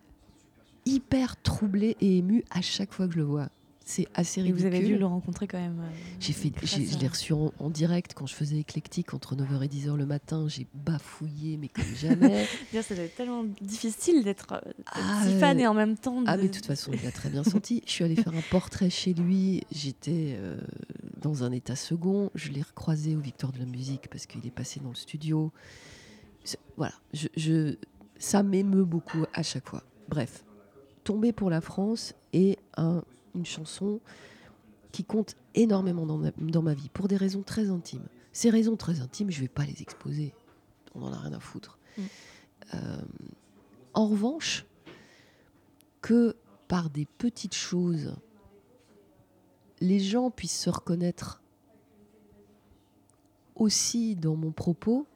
hyper 0.85 1.41
troublée 1.41 1.97
et 2.01 2.19
émue 2.19 2.45
à 2.51 2.61
chaque 2.61 2.93
fois 2.93 3.07
que 3.07 3.13
je 3.13 3.19
le 3.19 3.25
vois. 3.25 3.49
C'est 3.85 4.07
assez 4.15 4.41
ridicule. 4.41 4.67
Et 4.67 4.71
vous 4.71 4.77
avez 4.77 4.87
dû 4.87 4.99
le 4.99 5.07
rencontrer 5.07 5.47
quand 5.47 5.59
même. 5.59 5.81
Euh, 5.81 5.91
j'ai 6.21 6.33
fait, 6.33 6.53
je 6.63 6.99
l'ai 6.99 7.09
reçu 7.09 7.33
en, 7.33 7.71
direct 7.71 8.15
quand 8.15 8.27
je 8.27 8.35
faisais 8.35 8.59
éclectique 8.59 9.15
entre 9.15 9.35
9h 9.35 9.63
et 9.63 9.69
10h 9.69 9.97
le 9.97 10.07
matin. 10.07 10.47
J'ai 10.49 10.67
bafouillé, 10.75 11.57
mais 11.57 11.69
comme 11.69 11.85
jamais. 11.97 12.47
ça 12.83 12.95
doit 12.95 13.05
être 13.05 13.17
tellement 13.17 13.45
difficile 13.61 14.25
d'être 14.25 14.53
euh, 14.53 14.73
ah, 14.87 15.25
si 15.27 15.39
fan 15.39 15.59
et 15.59 15.67
en 15.67 15.75
même 15.75 15.97
temps. 15.97 16.23
Ah, 16.27 16.37
mais 16.37 16.49
de 16.49 16.53
toute 16.53 16.67
façon, 16.67 16.93
il 16.93 17.07
a 17.07 17.13
très 17.13 17.29
bien 17.29 17.45
senti. 17.45 17.83
Je 17.87 17.91
suis 17.91 18.05
allée 18.05 18.17
faire 18.17 18.35
un 18.35 18.43
portrait 18.51 18.91
chez 18.91 19.15
lui. 19.15 19.63
J'étais 19.73 20.37
euh, 20.39 20.59
dans 21.21 21.45
un 21.45 21.53
état 21.53 21.77
second. 21.77 22.31
Je 22.35 22.51
l'ai 22.51 22.63
recroisé 22.63 23.17
au 23.17 23.21
Victoire 23.21 23.53
de 23.53 23.59
la 23.59 23.67
musique 23.67 24.09
parce 24.09 24.27
qu'il 24.27 24.47
est 24.47 24.51
passé 24.51 24.81
dans 24.81 24.91
le 24.91 24.95
studio. 24.95 25.53
Voilà, 26.77 26.95
je, 27.15 27.29
je 27.37 27.77
ça 28.19 28.43
m'émeut 28.43 28.85
beaucoup 28.85 29.25
à 29.35 29.43
chaque 29.43 29.69
fois. 29.69 29.83
Bref, 30.09 30.45
tomber 31.05 31.33
pour 31.33 31.51
la 31.51 31.61
France 31.61 32.15
est 32.33 32.59
un 32.77 33.03
une 33.35 33.47
chanson 33.47 34.01
qui 34.93 35.05
compte 35.05 35.37
énormément 35.55 36.07
dans 36.07 36.19
ma, 36.19 36.31
dans 36.39 36.63
ma 36.63 36.75
vie, 36.75 36.91
pour 36.91 37.09
des 37.09 37.17
raisons 37.17 37.43
très 37.43 37.71
intimes. 37.71 38.07
Ces 38.33 38.51
raisons 38.51 38.77
très 38.77 39.01
intimes, 39.01 39.31
je 39.31 39.39
ne 39.39 39.43
vais 39.43 39.49
pas 39.49 39.65
les 39.65 39.83
exposer. 39.83 40.35
On 40.95 41.01
n'en 41.01 41.13
a 41.13 41.19
rien 41.19 41.33
à 41.33 41.41
foutre. 41.41 41.79
Mm. 41.97 42.03
Euh, 42.75 43.03
en 43.95 44.07
revanche, 44.07 44.67
que 46.01 46.37
par 46.69 46.91
des 46.91 47.07
petites 47.07 47.55
choses, 47.55 48.15
les 49.81 50.01
gens 50.01 50.31
puissent 50.31 50.61
se 50.61 50.71
reconnaître 50.71 51.43
aussi 53.55 54.17
dans 54.17 54.37
mon 54.37 54.53
propos, 54.53 55.07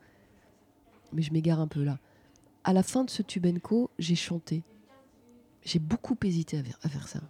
mais 1.13 1.23
je 1.23 1.33
m'égare 1.33 1.61
un 1.61 1.69
peu 1.69 1.83
là. 1.83 1.99
À 2.65 2.73
la 2.73 2.83
fin 2.83 3.05
de 3.05 3.11
ce 3.11 3.23
Tubenco, 3.23 3.91
j'ai 3.99 4.17
chanté. 4.17 4.63
J'ai 5.65 5.79
beaucoup 5.79 6.17
hésité 6.23 6.63
à 6.83 6.89
faire 6.89 7.09
ça. 7.09 7.21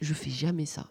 Je 0.00 0.14
fais 0.14 0.30
jamais 0.30 0.66
ça. 0.66 0.88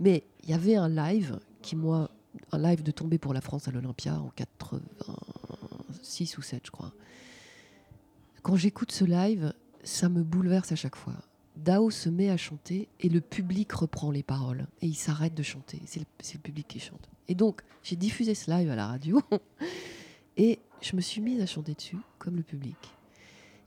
Mais 0.00 0.24
il 0.42 0.50
y 0.50 0.54
avait 0.54 0.76
un 0.76 0.88
live 0.88 1.38
qui, 1.62 1.76
moi, 1.76 2.10
un 2.52 2.58
live 2.58 2.82
de 2.82 2.90
tomber 2.90 3.18
pour 3.18 3.32
la 3.32 3.40
France 3.40 3.68
à 3.68 3.70
l'Olympia 3.70 4.20
en 4.20 4.30
86 4.30 6.38
ou 6.38 6.42
7, 6.42 6.66
je 6.66 6.70
crois. 6.70 6.92
Quand 8.42 8.56
j'écoute 8.56 8.92
ce 8.92 9.04
live, 9.04 9.52
ça 9.82 10.08
me 10.08 10.22
bouleverse 10.22 10.72
à 10.72 10.76
chaque 10.76 10.96
fois. 10.96 11.14
Dao 11.56 11.90
se 11.90 12.08
met 12.08 12.30
à 12.30 12.36
chanter 12.36 12.88
et 13.00 13.08
le 13.08 13.20
public 13.20 13.72
reprend 13.72 14.10
les 14.10 14.22
paroles 14.22 14.66
et 14.82 14.86
il 14.86 14.94
s'arrête 14.94 15.34
de 15.34 15.42
chanter. 15.42 15.80
C'est 15.86 16.00
le, 16.00 16.40
public 16.40 16.68
qui 16.68 16.78
chante. 16.78 17.08
Et 17.28 17.34
donc, 17.34 17.62
j'ai 17.82 17.96
diffusé 17.96 18.34
ce 18.34 18.50
live 18.50 18.70
à 18.70 18.76
la 18.76 18.86
radio 18.86 19.22
et 20.36 20.58
je 20.82 20.96
me 20.96 21.00
suis 21.00 21.22
mise 21.22 21.40
à 21.40 21.46
chanter 21.46 21.74
dessus 21.74 21.96
comme 22.18 22.36
le 22.36 22.42
public. 22.42 22.76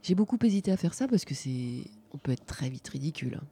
J'ai 0.02 0.14
beaucoup 0.14 0.38
hésité 0.42 0.70
à 0.70 0.76
faire 0.76 0.94
ça 0.94 1.08
parce 1.08 1.24
que 1.24 1.34
c'est, 1.34 1.82
on 2.12 2.18
peut 2.18 2.32
être 2.32 2.46
très 2.46 2.70
vite 2.70 2.88
ridicule. 2.88 3.40
Hein. 3.42 3.46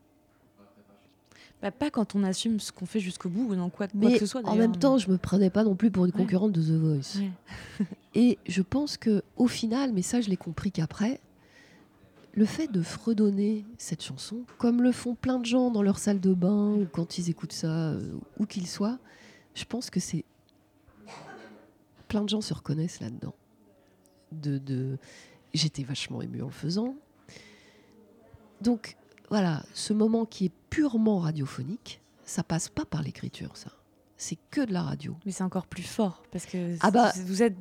Bah, 1.60 1.72
pas 1.72 1.90
quand 1.90 2.14
on 2.14 2.22
assume 2.22 2.60
ce 2.60 2.70
qu'on 2.70 2.86
fait 2.86 3.00
jusqu'au 3.00 3.28
bout 3.28 3.50
ou 3.50 3.56
dans 3.56 3.68
quoi, 3.68 3.88
quoi 3.88 4.12
que 4.12 4.18
ce 4.18 4.26
soit. 4.26 4.46
En 4.46 4.54
même 4.54 4.76
temps, 4.76 4.96
je 4.96 5.10
me 5.10 5.18
prenais 5.18 5.50
pas 5.50 5.64
non 5.64 5.74
plus 5.74 5.90
pour 5.90 6.04
une 6.04 6.12
concurrente 6.12 6.52
de 6.52 6.62
The 6.62 6.80
Voice. 6.80 7.20
et 8.14 8.38
je 8.46 8.62
pense 8.62 8.96
que 8.96 9.22
au 9.36 9.48
final, 9.48 9.92
mais 9.92 10.02
ça 10.02 10.20
je 10.20 10.28
l'ai 10.28 10.36
compris 10.36 10.70
qu'après, 10.70 11.20
le 12.32 12.44
fait 12.44 12.68
de 12.68 12.80
fredonner 12.82 13.64
cette 13.76 14.04
chanson, 14.04 14.44
comme 14.58 14.82
le 14.82 14.92
font 14.92 15.16
plein 15.16 15.40
de 15.40 15.46
gens 15.46 15.72
dans 15.72 15.82
leur 15.82 15.98
salle 15.98 16.20
de 16.20 16.32
bain 16.32 16.74
ou 16.74 16.86
quand 16.92 17.18
ils 17.18 17.28
écoutent 17.30 17.52
ça, 17.52 17.90
euh, 17.90 18.16
où 18.38 18.46
qu'ils 18.46 18.68
soient, 18.68 18.98
je 19.54 19.64
pense 19.64 19.90
que 19.90 19.98
c'est 19.98 20.24
plein 22.06 22.22
de 22.22 22.28
gens 22.28 22.40
se 22.40 22.54
reconnaissent 22.54 23.00
là-dedans. 23.00 23.34
De, 24.30 24.58
de... 24.58 24.98
J'étais 25.52 25.82
vachement 25.82 26.22
émue 26.22 26.42
en 26.42 26.46
le 26.46 26.52
faisant. 26.52 26.94
Donc 28.60 28.96
voilà, 29.30 29.62
ce 29.74 29.92
moment 29.92 30.24
qui 30.24 30.46
est 30.46 30.52
purement 30.70 31.18
radiophonique, 31.18 32.00
ça 32.24 32.42
passe 32.42 32.68
pas 32.68 32.84
par 32.84 33.02
l'écriture, 33.02 33.56
ça. 33.56 33.70
C'est 34.16 34.38
que 34.50 34.62
de 34.62 34.72
la 34.72 34.82
radio. 34.82 35.16
Mais 35.24 35.32
c'est 35.32 35.44
encore 35.44 35.66
plus 35.66 35.84
fort 35.84 36.24
parce 36.32 36.44
que 36.44 36.76
ah 36.80 36.90
bah, 36.90 37.12
vous 37.24 37.42
êtes 37.42 37.56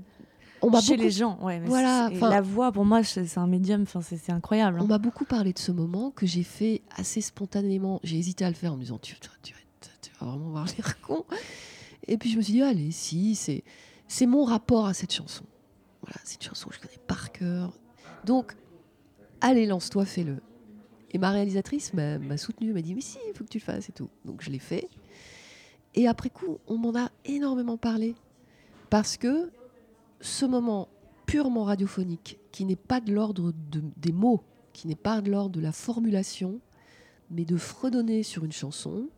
on 0.61 0.82
chez 0.82 0.97
les 0.97 1.11
gens. 1.11 1.38
Ouais, 1.41 1.59
voilà, 1.59 2.09
la 2.09 2.41
voix, 2.41 2.72
pour 2.72 2.84
moi, 2.84 3.03
c'est 3.03 3.38
un 3.38 3.47
médium. 3.47 3.84
Enfin, 3.84 4.01
c'est 4.01 4.32
incroyable. 4.32 4.80
Hein. 4.80 4.84
On 4.84 4.88
m'a 4.88 4.97
beaucoup 4.97 5.26
parlé 5.26 5.53
de 5.53 5.59
ce 5.59 5.72
moment 5.72 6.11
que 6.11 6.26
j'ai 6.26 6.43
fait 6.43 6.82
assez 6.95 7.22
spontanément. 7.22 7.99
J'ai 8.03 8.18
hésité 8.18 8.43
à 8.43 8.49
le 8.49 8.55
faire 8.55 8.74
en 8.74 8.76
me 8.76 8.82
disant 8.82 8.97
tu, 8.97 9.15
tu, 9.43 9.53
vas 10.20 10.26
vraiment 10.26 10.49
voir 10.49 10.65
l'air 10.65 10.99
con. 11.07 11.26
Et 12.07 12.18
puis 12.18 12.32
je 12.32 12.38
me 12.38 12.41
suis 12.41 12.53
dit 12.53 12.63
allez, 12.63 12.91
si 12.91 13.36
c'est 13.36 13.63
c'est 14.07 14.26
mon 14.26 14.45
rapport 14.45 14.88
à 14.88 14.93
cette 14.93 15.13
chanson. 15.13 15.43
Voilà, 16.01 16.20
c'est 16.24 16.41
une 16.41 16.47
chanson 16.47 16.70
que 16.70 16.76
je 16.76 16.80
connais 16.80 16.99
par 17.05 17.32
cœur. 17.32 17.78
Donc, 18.24 18.55
allez, 19.41 19.65
lance-toi, 19.65 20.05
fais-le. 20.05 20.38
Et 21.12 21.18
ma 21.18 21.32
réalisatrice 21.32 21.93
m'a 21.93 22.38
soutenue, 22.38 22.74
m'a 22.74 22.82
dit 22.82 22.93
Mais 22.93 23.01
si, 23.01 23.18
il 23.28 23.34
faut 23.34 23.43
que 23.43 23.49
tu 23.49 23.60
le 23.60 23.64
fasses 23.64 23.89
et 23.89 23.93
tout. 23.93 24.10
Donc 24.26 24.41
je 24.41 24.49
l'ai 24.49 24.60
fait. 24.60 24.89
Et 25.95 26.08
après 26.08 26.30
coup, 26.30 26.60
on 26.68 26.78
m'en 26.78 26.95
a 26.95 27.12
énormément 27.26 27.78
parlé. 27.78 28.16
Parce 28.89 29.18
que 29.18 29.49
ce 30.22 30.45
moment 30.45 30.89
purement 31.26 31.66
radiophonique, 31.66 32.39
qui 32.51 32.66
n'est 32.66 32.76
pas 32.76 33.01
de 33.01 33.14
l'ordre 33.14 33.53
de, 33.72 33.82
des 33.97 34.12
mots, 34.12 34.41
qui 34.74 34.88
n'est 34.88 34.95
pas 34.95 35.22
de 35.22 35.30
l'ordre 35.30 35.55
de 35.55 35.62
la 35.62 35.72
formulation, 35.72 36.60
mais 37.30 37.45
de 37.45 37.58
fredonner 37.58 38.24
sur 38.24 38.45
une 38.45 38.51
chanson, 38.51 39.10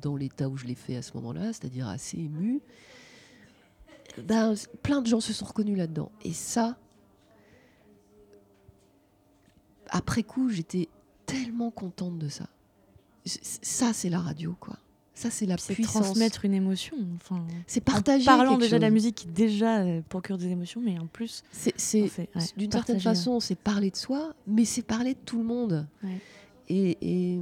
dans 0.00 0.16
l'état 0.16 0.48
où 0.48 0.56
je 0.56 0.66
l'ai 0.66 0.74
fait 0.74 0.96
à 0.96 1.02
ce 1.02 1.14
moment-là, 1.14 1.52
c'est-à-dire 1.52 1.88
assez 1.88 2.18
ému, 2.18 2.60
ben, 4.18 4.54
plein 4.82 5.02
de 5.02 5.06
gens 5.06 5.20
se 5.20 5.32
sont 5.32 5.44
reconnus 5.44 5.76
là-dedans. 5.76 6.10
Et 6.24 6.32
ça, 6.32 6.76
après 9.90 10.22
coup, 10.22 10.48
j'étais 10.48 10.88
tellement 11.26 11.70
contente 11.70 12.18
de 12.18 12.28
ça. 12.28 12.48
Ça, 13.24 13.92
c'est 13.92 14.08
la 14.08 14.20
radio, 14.20 14.56
quoi. 14.58 14.78
Ça, 15.14 15.30
c'est 15.30 15.44
la 15.44 15.56
puissance. 15.56 16.02
transmettre 16.02 16.46
une 16.46 16.54
émotion. 16.54 16.96
Enfin, 17.16 17.44
c'est 17.66 17.82
partager. 17.82 18.22
En 18.22 18.38
parlant 18.38 18.56
déjà 18.56 18.78
de 18.78 18.82
la 18.82 18.90
musique 18.90 19.16
qui 19.16 19.26
déjà 19.26 19.80
euh, 19.80 20.00
procure 20.08 20.38
des 20.38 20.46
émotions, 20.46 20.80
mais 20.82 20.98
en 20.98 21.06
plus. 21.06 21.42
C'est, 21.52 21.74
d'une 22.56 22.72
certaine 22.72 23.00
façon, 23.00 23.38
c'est 23.38 23.54
parler 23.54 23.90
de 23.90 23.96
soi, 23.96 24.34
mais 24.46 24.64
c'est 24.64 24.80
parler 24.80 25.12
de 25.12 25.18
tout 25.24 25.38
le 25.38 25.44
monde. 25.44 25.86
Et, 26.68 26.96
et, 27.02 27.40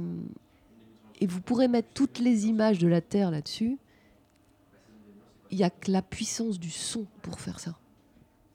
et, 1.21 1.27
vous 1.27 1.39
pourrez 1.39 1.67
mettre 1.67 1.89
toutes 1.93 2.19
les 2.19 2.47
images 2.47 2.79
de 2.79 2.87
la 2.87 2.99
Terre 2.99 3.31
là-dessus. 3.31 3.77
Il 5.51 5.57
n'y 5.57 5.63
a 5.63 5.69
que 5.69 5.89
la 5.89 6.01
puissance 6.01 6.59
du 6.59 6.71
son 6.71 7.05
pour 7.21 7.39
faire 7.39 7.59
ça. 7.59 7.77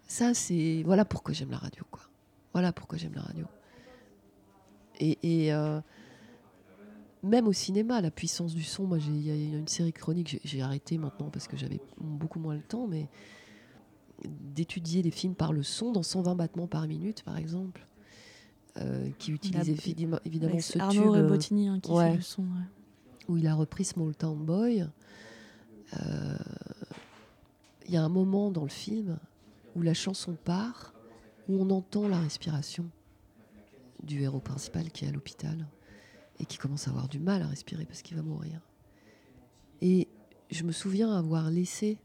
Ça, 0.06 0.34
c'est. 0.34 0.82
Voilà 0.84 1.06
pourquoi 1.06 1.32
j'aime 1.32 1.50
la 1.50 1.58
radio, 1.58 1.84
quoi. 1.90 2.02
Voilà 2.52 2.72
pourquoi 2.72 2.98
j'aime 2.98 3.14
la 3.14 3.22
radio. 3.22 3.46
Et, 5.00 5.52
euh, 5.52 5.80
même 7.22 7.48
au 7.48 7.52
cinéma, 7.52 8.00
la 8.00 8.10
puissance 8.10 8.54
du 8.54 8.62
son, 8.62 8.84
moi, 8.84 8.98
il 8.98 9.26
y 9.26 9.30
a 9.30 9.58
une 9.58 9.68
série 9.68 9.92
chronique, 9.92 10.40
j'ai 10.44 10.62
arrêté 10.62 10.98
maintenant 10.98 11.30
parce 11.30 11.48
que 11.48 11.56
j'avais 11.56 11.80
beaucoup 11.98 12.38
moins 12.38 12.54
le 12.54 12.62
temps, 12.62 12.86
mais 12.86 13.08
d'étudier 14.24 15.02
les 15.02 15.10
films 15.10 15.34
par 15.34 15.52
le 15.52 15.62
son, 15.62 15.92
dans 15.92 16.02
120 16.02 16.34
battements 16.34 16.66
par 16.66 16.86
minute, 16.86 17.22
par 17.22 17.36
exemple, 17.36 17.86
euh, 18.76 19.08
qui 19.18 19.32
utilise 19.32 19.68
évidemment, 19.68 20.60
ce 20.60 20.78
Arnaud 20.78 21.14
tube. 21.14 21.26
Bottini, 21.26 21.68
hein, 21.68 21.80
qui 21.80 21.92
fait 21.96 22.16
le 22.16 22.20
son. 22.20 22.44
Où 23.28 23.36
il 23.38 23.46
a 23.46 23.54
repris 23.54 23.84
Small 23.84 24.14
Town 24.14 24.38
Boy. 24.38 24.86
Euh, 25.94 26.36
il 27.86 27.94
y 27.94 27.96
a 27.96 28.02
un 28.02 28.08
moment 28.08 28.50
dans 28.50 28.64
le 28.64 28.68
film 28.68 29.18
où 29.76 29.82
la 29.82 29.94
chanson 29.94 30.36
part, 30.44 30.92
où 31.48 31.60
on 31.60 31.70
entend 31.70 32.08
la 32.08 32.18
respiration 32.18 32.86
du 34.04 34.22
héros 34.22 34.40
principal 34.40 34.90
qui 34.90 35.04
est 35.04 35.08
à 35.08 35.12
l'hôpital 35.12 35.66
et 36.38 36.46
qui 36.46 36.58
commence 36.58 36.88
à 36.88 36.90
avoir 36.90 37.08
du 37.08 37.18
mal 37.18 37.42
à 37.42 37.46
respirer 37.46 37.86
parce 37.86 38.02
qu'il 38.02 38.16
va 38.16 38.22
mourir. 38.22 38.60
Et 39.80 40.08
je 40.50 40.64
me 40.64 40.72
souviens 40.72 41.16
avoir 41.16 41.50
laissé 41.50 41.98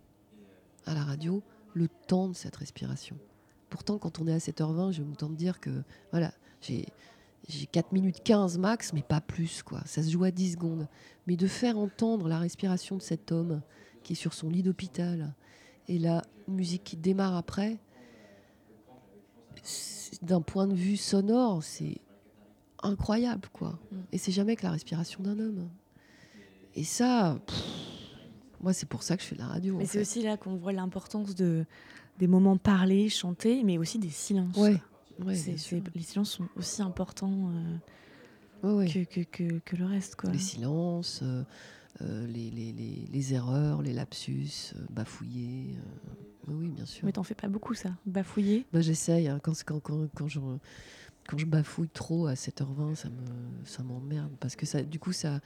à 0.86 0.94
la 0.94 1.04
radio 1.04 1.44
le 1.74 1.88
temps 1.88 2.30
de 2.30 2.36
cette 2.36 2.56
respiration. 2.56 3.18
Pourtant, 3.70 3.98
quand 3.98 4.20
on 4.20 4.28
est 4.28 4.34
à 4.34 4.38
7h20, 4.38 4.92
je 4.92 5.04
me 5.04 5.16
tente 5.16 5.32
de 5.32 5.38
dire 5.38 5.60
que 5.60 5.84
voilà, 6.12 6.34
j'ai 6.62 6.88
j'ai 7.48 7.66
4 7.66 7.94
minutes 7.94 8.22
15 8.24 8.60
max, 8.60 8.94
mais 8.94 9.02
pas 9.02 9.22
plus, 9.22 9.64
quoi. 9.64 9.82
Ça 9.86 10.04
se 10.04 10.12
joue 10.12 10.24
à 10.24 10.32
10 10.32 10.54
secondes. 10.54 10.88
Mais 11.26 11.36
de 11.36 11.48
faire 11.48 11.78
entendre 11.78 12.28
la 12.28 12.38
respiration 12.38 12.96
de 12.96 13.02
cet 13.02 13.32
homme 13.32 13.62
qui 14.04 14.14
est 14.14 14.16
sur 14.16 14.34
son 14.34 14.50
lit 14.50 14.62
d'hôpital 14.62 15.34
et 15.88 15.98
la 15.98 16.24
musique 16.48 16.84
qui 16.84 16.98
démarre 16.98 17.36
après, 17.36 17.80
d'un 20.22 20.42
point 20.42 20.68
de 20.68 20.74
vue 20.74 20.98
sonore, 20.98 21.64
c'est 21.64 21.98
incroyable, 22.84 23.48
quoi. 23.54 23.80
Mm. 23.92 23.96
Et 24.14 24.18
c'est 24.18 24.32
jamais 24.32 24.56
que 24.56 24.64
la 24.64 24.72
respiration 24.72 25.22
d'un 25.24 25.38
homme. 25.40 25.70
Et 26.76 26.84
ça, 26.84 27.40
pff, 27.46 27.58
moi, 28.62 28.74
c'est 28.74 28.88
pour 28.88 29.04
ça 29.04 29.18
que 29.18 29.24
je 29.24 29.28
fais 29.28 29.36
de 29.36 29.42
la 29.42 29.48
radio. 29.48 29.78
Mais 29.78 29.86
c'est 29.86 30.02
aussi 30.02 30.22
là 30.22 30.38
qu'on 30.38 30.56
voit 30.56 30.72
l'importance 30.74 31.36
de 31.36 31.66
des 32.20 32.28
moments 32.28 32.58
parlés, 32.58 33.08
chantés, 33.10 33.64
mais 33.64 33.78
aussi 33.78 33.98
des 33.98 34.10
silences. 34.10 34.58
Ouais, 34.58 34.82
ouais, 35.26 35.36
les 35.96 36.02
silences 36.04 36.32
sont 36.32 36.48
aussi 36.58 36.82
importants 36.82 37.50
euh, 38.64 38.78
Ouais, 38.78 38.88
que, 38.90 39.04
que, 39.06 39.22
que, 39.22 39.60
que 39.60 39.76
le 39.78 39.86
reste. 39.86 40.16
Quoi. 40.18 40.30
Les 40.32 40.38
silences, 40.38 41.22
euh, 41.24 41.44
euh, 42.02 42.28
les, 42.28 42.52
les, 42.52 42.74
les- 42.74 43.08
les 43.10 43.34
erreurs, 43.34 43.82
les 43.82 43.94
lapsus, 43.94 44.74
euh, 44.76 44.80
bafouiller. 44.90 45.78
Euh, 46.48 46.52
oui, 46.54 46.70
bien 46.70 46.86
sûr. 46.86 47.06
Mais 47.06 47.12
t'en 47.12 47.24
fais 47.24 47.36
pas 47.36 47.48
beaucoup, 47.48 47.74
ça. 47.74 47.90
Bafouiller. 48.06 48.66
Bah, 48.74 48.82
J'essaye. 48.82 49.28
hein, 49.28 49.40
quand, 49.44 49.54
quand, 49.66 49.80
quand, 49.80 50.08
quand 50.16 50.28
je, 50.28 50.40
quand 51.28 51.38
je 51.38 51.46
bafouille 51.46 51.90
trop 51.90 52.28
à 52.28 52.34
7h20, 52.34 52.96
ça 52.96 53.10
me 53.10 53.66
ça 53.66 53.84
m'emmerde. 53.84 54.32
Parce 54.40 54.56
que 54.56 54.66
ça, 54.66 54.82
du 54.82 55.00
coup, 55.00 55.12
ça, 55.12 55.40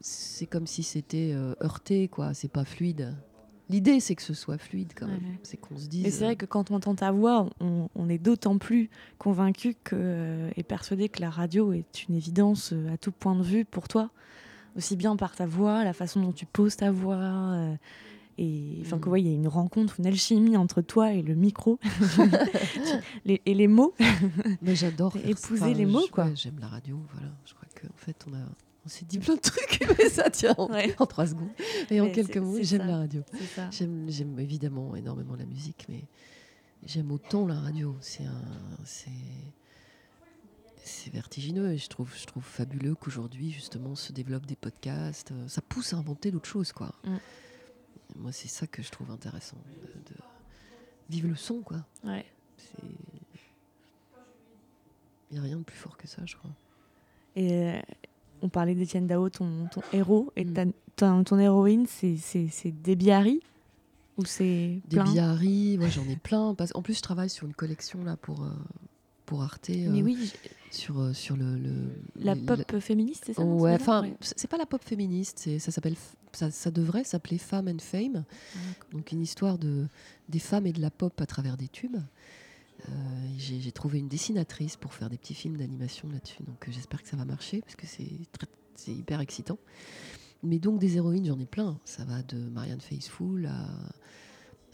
c'est 0.00 0.46
comme 0.46 0.66
si 0.66 0.82
c'était 0.82 1.32
euh, 1.34 1.54
heurté, 1.62 2.08
quoi. 2.08 2.34
C'est 2.34 2.50
pas 2.50 2.64
fluide. 2.64 3.14
L'idée, 3.68 3.98
c'est 3.98 4.14
que 4.14 4.22
ce 4.22 4.32
soit 4.34 4.58
fluide, 4.58 4.92
quand 4.94 5.08
même. 5.08 5.16
Ouais. 5.16 5.40
C'est 5.42 5.56
qu'on 5.56 5.76
se 5.76 5.88
dise. 5.88 6.04
Mais 6.04 6.10
c'est 6.12 6.22
vrai 6.24 6.36
que 6.36 6.46
quand 6.46 6.70
on 6.70 6.76
entend 6.76 6.94
ta 6.94 7.10
voix, 7.10 7.50
on, 7.58 7.88
on 7.96 8.08
est 8.08 8.18
d'autant 8.18 8.58
plus 8.58 8.90
convaincu 9.18 9.74
que, 9.82 9.96
euh, 9.98 10.50
et 10.56 10.62
persuadé 10.62 11.08
que 11.08 11.20
la 11.20 11.30
radio 11.30 11.72
est 11.72 12.04
une 12.08 12.14
évidence 12.14 12.72
euh, 12.72 12.92
à 12.94 12.96
tout 12.96 13.10
point 13.10 13.34
de 13.34 13.42
vue 13.42 13.64
pour 13.64 13.88
toi. 13.88 14.10
Aussi 14.76 14.94
bien 14.94 15.16
par 15.16 15.34
ta 15.34 15.46
voix, 15.46 15.82
la 15.82 15.94
façon 15.94 16.20
dont 16.20 16.32
tu 16.32 16.46
poses 16.46 16.76
ta 16.76 16.92
voix. 16.92 17.16
euh, 17.16 17.74
et 18.38 18.78
enfin, 18.82 18.98
que 18.98 19.08
ouais, 19.08 19.22
il 19.22 19.28
y 19.28 19.30
a 19.30 19.34
une 19.34 19.48
rencontre, 19.48 19.98
une 19.98 20.06
alchimie 20.06 20.56
entre 20.56 20.82
toi 20.82 21.12
et 21.12 21.22
le 21.22 21.34
micro. 21.34 21.78
Les- 23.24 23.40
et 23.46 23.54
les 23.54 23.66
mots. 23.68 23.94
Mais 24.62 24.76
j'adore. 24.76 25.14
Ça. 25.36 25.68
les 25.72 25.86
mots, 25.86 26.02
Je- 26.06 26.10
quoi. 26.10 26.24
ouais, 26.26 26.36
J'aime 26.36 26.58
la 26.60 26.68
radio, 26.68 27.00
voilà. 27.12 27.28
Je 27.44 27.54
crois 27.54 27.68
qu'en 27.80 27.96
fait, 27.96 28.24
on 28.30 28.34
a. 28.34 28.40
On 28.84 28.88
s'est 28.88 29.04
dit 29.04 29.18
plein 29.18 29.34
de 29.34 29.40
trucs, 29.40 29.84
mais 29.98 30.08
ça 30.08 30.30
tient 30.30 30.54
en, 30.58 30.70
Ouais. 30.70 30.94
en 30.98 31.06
trois 31.06 31.26
secondes. 31.26 31.48
Et 31.90 32.00
en 32.00 32.08
quelques 32.10 32.36
mots, 32.36 32.58
j'aime 32.62 32.86
la 32.86 32.98
radio. 32.98 33.22
J'aime, 33.72 34.38
évidemment 34.38 34.94
énormément 34.94 35.34
la 35.34 35.44
musique, 35.44 35.86
mais 35.88 36.04
j'aime 36.84 37.10
autant 37.10 37.46
la 37.48 37.58
radio. 37.58 37.96
C'est 38.00 38.22
un, 38.24 38.42
c'est, 38.84 39.10
c'est 40.84 41.12
vertigineux 41.12 41.72
et 41.72 41.78
je 41.78 41.88
trouve, 41.88 42.12
je 42.16 42.26
trouve 42.26 42.44
fabuleux 42.44 42.94
qu'aujourd'hui 42.94 43.50
justement 43.50 43.96
se 43.96 44.12
développent 44.12 44.46
des 44.46 44.54
podcasts. 44.54 45.32
Euh, 45.32 45.48
Ça 45.48 45.62
pousse 45.62 45.92
à 45.92 45.96
inventer 45.96 46.30
d'autres 46.30 46.48
choses, 46.48 46.70
quoi. 46.70 46.94
Mm. 47.04 47.16
Moi, 48.18 48.32
c'est 48.32 48.48
ça 48.48 48.66
que 48.66 48.82
je 48.82 48.90
trouve 48.90 49.10
intéressant. 49.10 49.56
De, 49.82 50.12
de 50.14 50.16
vivre 51.10 51.28
le 51.28 51.36
son, 51.36 51.60
quoi. 51.62 51.84
Ouais. 52.04 52.24
Il 55.30 55.34
n'y 55.34 55.38
a 55.38 55.42
rien 55.42 55.56
de 55.58 55.62
plus 55.64 55.76
fort 55.76 55.96
que 55.96 56.06
ça, 56.06 56.22
je 56.24 56.36
crois. 56.36 56.50
Et 57.34 57.52
euh, 57.52 57.80
on 58.42 58.48
parlait 58.48 58.74
d'Étienne 58.74 59.06
Dao, 59.06 59.28
ton, 59.28 59.66
ton 59.70 59.82
héros, 59.92 60.32
et 60.36 60.44
Mm. 60.44 60.52
ta- 60.54 60.64
ta- 60.96 61.24
ton 61.24 61.38
héroïne, 61.38 61.86
c'est- 61.86 62.16
c'est 62.16 62.48
c'est 62.48 62.70
Debbie 62.70 63.10
Harry 63.10 63.40
Ou 64.18 64.24
c'est 64.24 64.80
Des 64.88 64.98
biarris, 65.02 65.76
moi 65.76 65.88
j'en 65.90 66.04
ai 66.08 66.16
plein. 66.16 66.54
Parce, 66.54 66.74
en 66.74 66.80
plus, 66.80 66.96
je 66.96 67.02
travaille 67.02 67.28
sur 67.28 67.46
une 67.46 67.52
collection 67.52 68.02
là 68.02 68.16
pour, 68.16 68.44
euh, 68.44 68.50
pour 69.26 69.42
Arte. 69.42 69.68
Mais 69.68 69.86
euh, 69.88 70.02
oui, 70.02 70.32
sur, 70.70 70.98
euh, 71.00 71.12
sur 71.12 71.36
le, 71.36 71.56
le- 71.56 71.90
la 72.16 72.34
pop 72.36 72.78
féministe, 72.80 73.24
c'est 73.26 73.34
ça 73.34 73.42
Ouais, 73.42 73.74
enfin, 73.74 74.02
Ouais. 74.02 74.14
c'est 74.20 74.48
pas 74.48 74.56
la 74.56 74.66
pop 74.66 74.82
féministe, 74.82 75.58
ça 75.58 75.70
s'appelle, 75.70 75.96
ça, 76.32 76.50
ça 76.50 76.70
devrait 76.70 77.04
s'appeler 77.04 77.38
Femme 77.38 77.68
and 77.68 77.80
Fame, 77.80 78.24
donc 78.92 79.12
une 79.12 79.20
histoire 79.20 79.58
de 79.58 79.86
des 80.28 80.38
femmes 80.38 80.66
et 80.66 80.72
de 80.72 80.80
la 80.80 80.90
pop 80.90 81.20
à 81.20 81.26
travers 81.26 81.56
des 81.56 81.68
tubes. 81.68 81.96
Euh, 82.88 82.92
J'ai 83.38 83.72
trouvé 83.72 83.98
une 83.98 84.08
dessinatrice 84.08 84.76
pour 84.76 84.92
faire 84.94 85.08
des 85.10 85.16
petits 85.18 85.34
films 85.34 85.56
d'animation 85.56 86.08
là-dessus, 86.10 86.42
donc 86.44 86.68
euh, 86.68 86.72
j'espère 86.72 87.02
que 87.02 87.08
ça 87.08 87.16
va 87.16 87.24
marcher 87.24 87.60
parce 87.62 87.74
que 87.76 87.86
c'est 87.86 88.92
hyper 88.92 89.20
excitant. 89.20 89.58
Mais 90.42 90.58
donc 90.58 90.78
des 90.78 90.96
héroïnes, 90.98 91.24
j'en 91.26 91.38
ai 91.38 91.46
plein. 91.46 91.78
Ça 91.84 92.04
va 92.04 92.22
de 92.22 92.36
Marianne 92.50 92.80
Faithfull 92.82 93.46
à, 93.46 93.66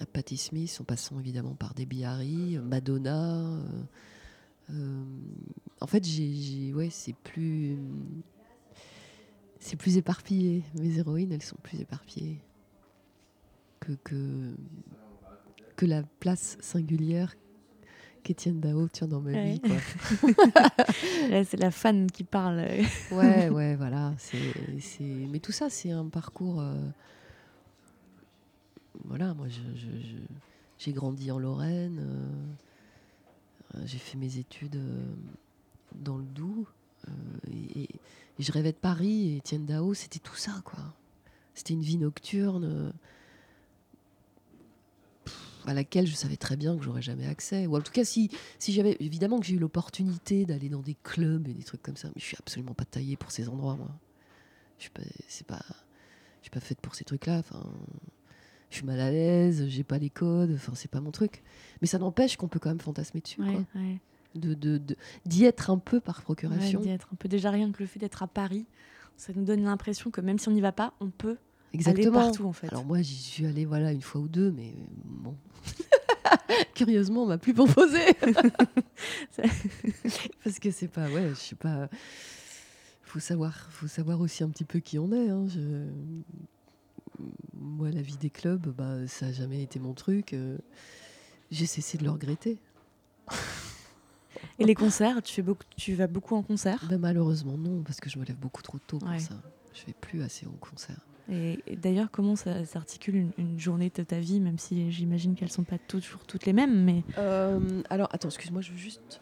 à 0.02 0.06
Patti 0.06 0.36
Smith, 0.36 0.76
en 0.80 0.84
passant 0.84 1.20
évidemment 1.20 1.54
par 1.54 1.72
Debbie 1.74 2.02
Harry, 2.04 2.58
Madonna. 2.58 3.36
euh, 3.38 3.60
en 4.68 5.86
fait, 5.86 6.04
j'ai, 6.04 6.72
ouais, 6.74 6.88
c'est 6.90 7.14
plus, 7.14 7.78
c'est 9.60 9.76
plus 9.76 9.96
éparpillé. 9.96 10.62
Mes 10.74 10.96
héroïnes, 10.98 11.32
elles 11.32 11.42
sont 11.42 11.56
plus 11.62 11.80
éparpillées 11.80 12.38
que 13.80 13.92
que, 14.04 14.54
que 15.76 15.86
la 15.86 16.02
place 16.20 16.56
singulière 16.60 17.34
qu'Étienne 18.22 18.60
Dao 18.60 18.86
tient 18.88 19.08
dans 19.08 19.20
ma 19.20 19.32
Ouais. 19.32 19.54
vie. 19.54 19.60
C'est 21.44 21.58
la 21.58 21.72
fan 21.72 22.08
qui 22.10 22.22
parle. 22.22 22.64
Ouais, 23.10 23.48
ouais, 23.48 23.74
voilà. 23.74 24.14
Mais 25.00 25.40
tout 25.40 25.50
ça, 25.52 25.68
c'est 25.68 25.90
un 25.90 26.06
parcours. 26.08 26.60
euh, 26.60 26.76
Voilà, 29.04 29.34
moi, 29.34 29.48
je, 29.48 29.60
je- 29.74 30.00
je- 30.06 30.16
j'ai 30.78 30.92
grandi 30.92 31.30
en 31.32 31.38
Lorraine. 31.40 31.98
euh, 31.98 32.04
euh, 32.04 32.54
J'ai 33.84 33.98
fait 33.98 34.18
mes 34.18 34.38
études 34.38 34.76
euh, 34.76 35.14
dans 35.94 36.18
le 36.18 36.24
Doubs. 36.24 36.66
euh, 37.08 37.12
et, 37.50 37.88
je 38.38 38.52
rêvais 38.52 38.72
de 38.72 38.76
Paris. 38.76 39.28
Et 39.28 39.36
Étienne 39.36 39.66
Dao, 39.66 39.94
c'était 39.94 40.18
tout 40.18 40.36
ça, 40.36 40.60
quoi. 40.64 40.80
C'était 41.54 41.74
une 41.74 41.82
vie 41.82 41.98
nocturne. 41.98 42.64
euh, 42.64 42.92
à 45.66 45.74
laquelle 45.74 46.06
je 46.06 46.14
savais 46.14 46.36
très 46.36 46.56
bien 46.56 46.76
que 46.76 46.82
j'aurais 46.82 47.02
jamais 47.02 47.26
accès. 47.26 47.66
Ou 47.66 47.76
en 47.76 47.80
tout 47.80 47.92
cas, 47.92 48.04
si, 48.04 48.30
si 48.58 48.72
j'avais 48.72 48.96
évidemment 49.00 49.38
que 49.38 49.46
j'ai 49.46 49.54
eu 49.54 49.58
l'opportunité 49.58 50.44
d'aller 50.44 50.68
dans 50.68 50.80
des 50.80 50.96
clubs 51.02 51.46
et 51.48 51.54
des 51.54 51.62
trucs 51.62 51.82
comme 51.82 51.96
ça, 51.96 52.08
mais 52.08 52.20
je 52.20 52.24
suis 52.24 52.36
absolument 52.38 52.74
pas 52.74 52.84
taillée 52.84 53.16
pour 53.16 53.30
ces 53.30 53.48
endroits, 53.48 53.76
moi. 53.76 53.90
Je 54.78 54.84
suis 54.84 54.90
pas, 54.90 55.02
c'est 55.28 55.46
pas, 55.46 55.62
je 56.40 56.44
suis 56.44 56.50
pas 56.50 56.60
faite 56.60 56.80
pour 56.80 56.94
ces 56.94 57.04
trucs-là. 57.04 57.42
Je 58.72 58.78
suis 58.78 58.86
mal 58.86 58.98
à 59.00 59.10
l'aise, 59.10 59.66
j'ai 59.68 59.84
pas 59.84 59.98
les 59.98 60.10
codes. 60.10 60.52
Enfin, 60.54 60.72
c'est 60.74 60.90
pas 60.90 61.00
mon 61.00 61.10
truc. 61.10 61.42
Mais 61.80 61.86
ça 61.86 61.98
n'empêche 61.98 62.36
qu'on 62.36 62.48
peut 62.48 62.58
quand 62.58 62.70
même 62.70 62.80
fantasmer 62.80 63.20
dessus, 63.20 63.40
Ouais, 63.40 63.52
quoi. 63.52 63.64
ouais. 63.80 63.98
De, 64.34 64.54
de, 64.54 64.78
de- 64.78 64.96
d'y 65.26 65.44
être 65.44 65.68
un 65.70 65.76
peu 65.78 66.00
par 66.00 66.22
procuration. 66.22 66.80
d'y 66.80 66.88
être 66.88 67.08
un 67.12 67.16
peu 67.16 67.28
déjà 67.28 67.50
rien 67.50 67.70
que 67.70 67.80
le 67.82 67.86
fait 67.86 67.98
d'être 67.98 68.22
à 68.22 68.26
Paris, 68.26 68.64
ça 69.16 69.32
nous 69.36 69.44
donne 69.44 69.62
l'impression 69.62 70.10
que 70.10 70.20
même 70.22 70.38
si 70.38 70.48
on 70.48 70.52
n'y 70.52 70.60
va 70.62 70.72
pas, 70.72 70.94
on 71.00 71.10
peut 71.10 71.36
aller 71.84 72.10
partout 72.10 72.44
en 72.46 72.52
fait. 72.52 72.68
Alors 72.68 72.84
moi, 72.84 73.02
j'y 73.02 73.14
suis 73.14 73.44
allée 73.46 73.64
voilà 73.66 73.92
une 73.92 74.00
fois 74.00 74.20
ou 74.22 74.28
deux, 74.28 74.50
mais 74.52 74.74
bon. 75.04 75.36
Curieusement, 76.74 77.24
on 77.24 77.26
m'a 77.26 77.38
plus 77.38 77.52
proposé. 77.54 77.98
Parce 80.44 80.58
que 80.58 80.70
c'est 80.70 80.88
pas, 80.88 81.08
ouais, 81.10 81.28
je 81.30 81.34
suis 81.34 81.56
pas. 81.56 81.88
Faut 83.02 83.20
savoir, 83.20 83.54
faut 83.70 83.86
savoir 83.88 84.20
aussi 84.20 84.42
un 84.42 84.48
petit 84.48 84.64
peu 84.64 84.78
qui 84.80 84.98
on 84.98 85.12
est. 85.12 85.28
hein. 85.28 85.44
Je- 85.48 85.88
Moi, 87.54 87.90
la 87.90 88.02
vie 88.02 88.16
des 88.16 88.30
clubs, 88.30 88.68
bah, 88.68 89.06
ça 89.06 89.26
a 89.26 89.32
jamais 89.32 89.62
été 89.62 89.78
mon 89.78 89.94
truc. 89.94 90.32
euh, 90.32 90.58
J'ai 91.50 91.66
cessé 91.66 91.98
de 91.98 92.04
le 92.04 92.10
regretter. 92.10 92.58
Et 94.58 94.64
les 94.64 94.74
concerts, 94.74 95.22
tu, 95.22 95.34
fais 95.34 95.42
beaucoup, 95.42 95.64
tu 95.76 95.94
vas 95.94 96.06
beaucoup 96.06 96.34
en 96.34 96.42
concert? 96.42 96.84
Ben, 96.88 96.98
malheureusement, 96.98 97.56
non, 97.56 97.82
parce 97.82 98.00
que 98.00 98.10
je 98.10 98.18
me 98.18 98.24
lève 98.24 98.36
beaucoup 98.36 98.62
trop 98.62 98.78
tôt 98.78 98.98
pour 98.98 99.08
Ouais. 99.08 99.18
ça. 99.18 99.34
Je 99.74 99.86
vais 99.86 99.94
plus 100.00 100.22
assez 100.22 100.46
au 100.46 100.52
concert. 100.52 101.00
Et, 101.30 101.58
et 101.66 101.76
d'ailleurs, 101.76 102.10
comment 102.10 102.36
ça 102.36 102.64
s'articule 102.64 103.14
une, 103.16 103.32
une 103.38 103.58
journée 103.58 103.90
de 103.94 104.02
ta 104.02 104.18
vie, 104.20 104.40
même 104.40 104.58
si 104.58 104.90
j'imagine 104.90 105.34
qu'elles 105.34 105.50
sont 105.52 105.64
pas 105.64 105.78
toujours 105.78 106.26
toutes 106.26 106.44
les 106.46 106.52
mêmes, 106.52 106.84
mais 106.84 107.02
Euh, 107.18 107.82
alors, 107.90 108.08
attends, 108.12 108.28
excuse-moi, 108.28 108.60
je 108.60 108.72
veux 108.72 108.76
juste 108.78 109.20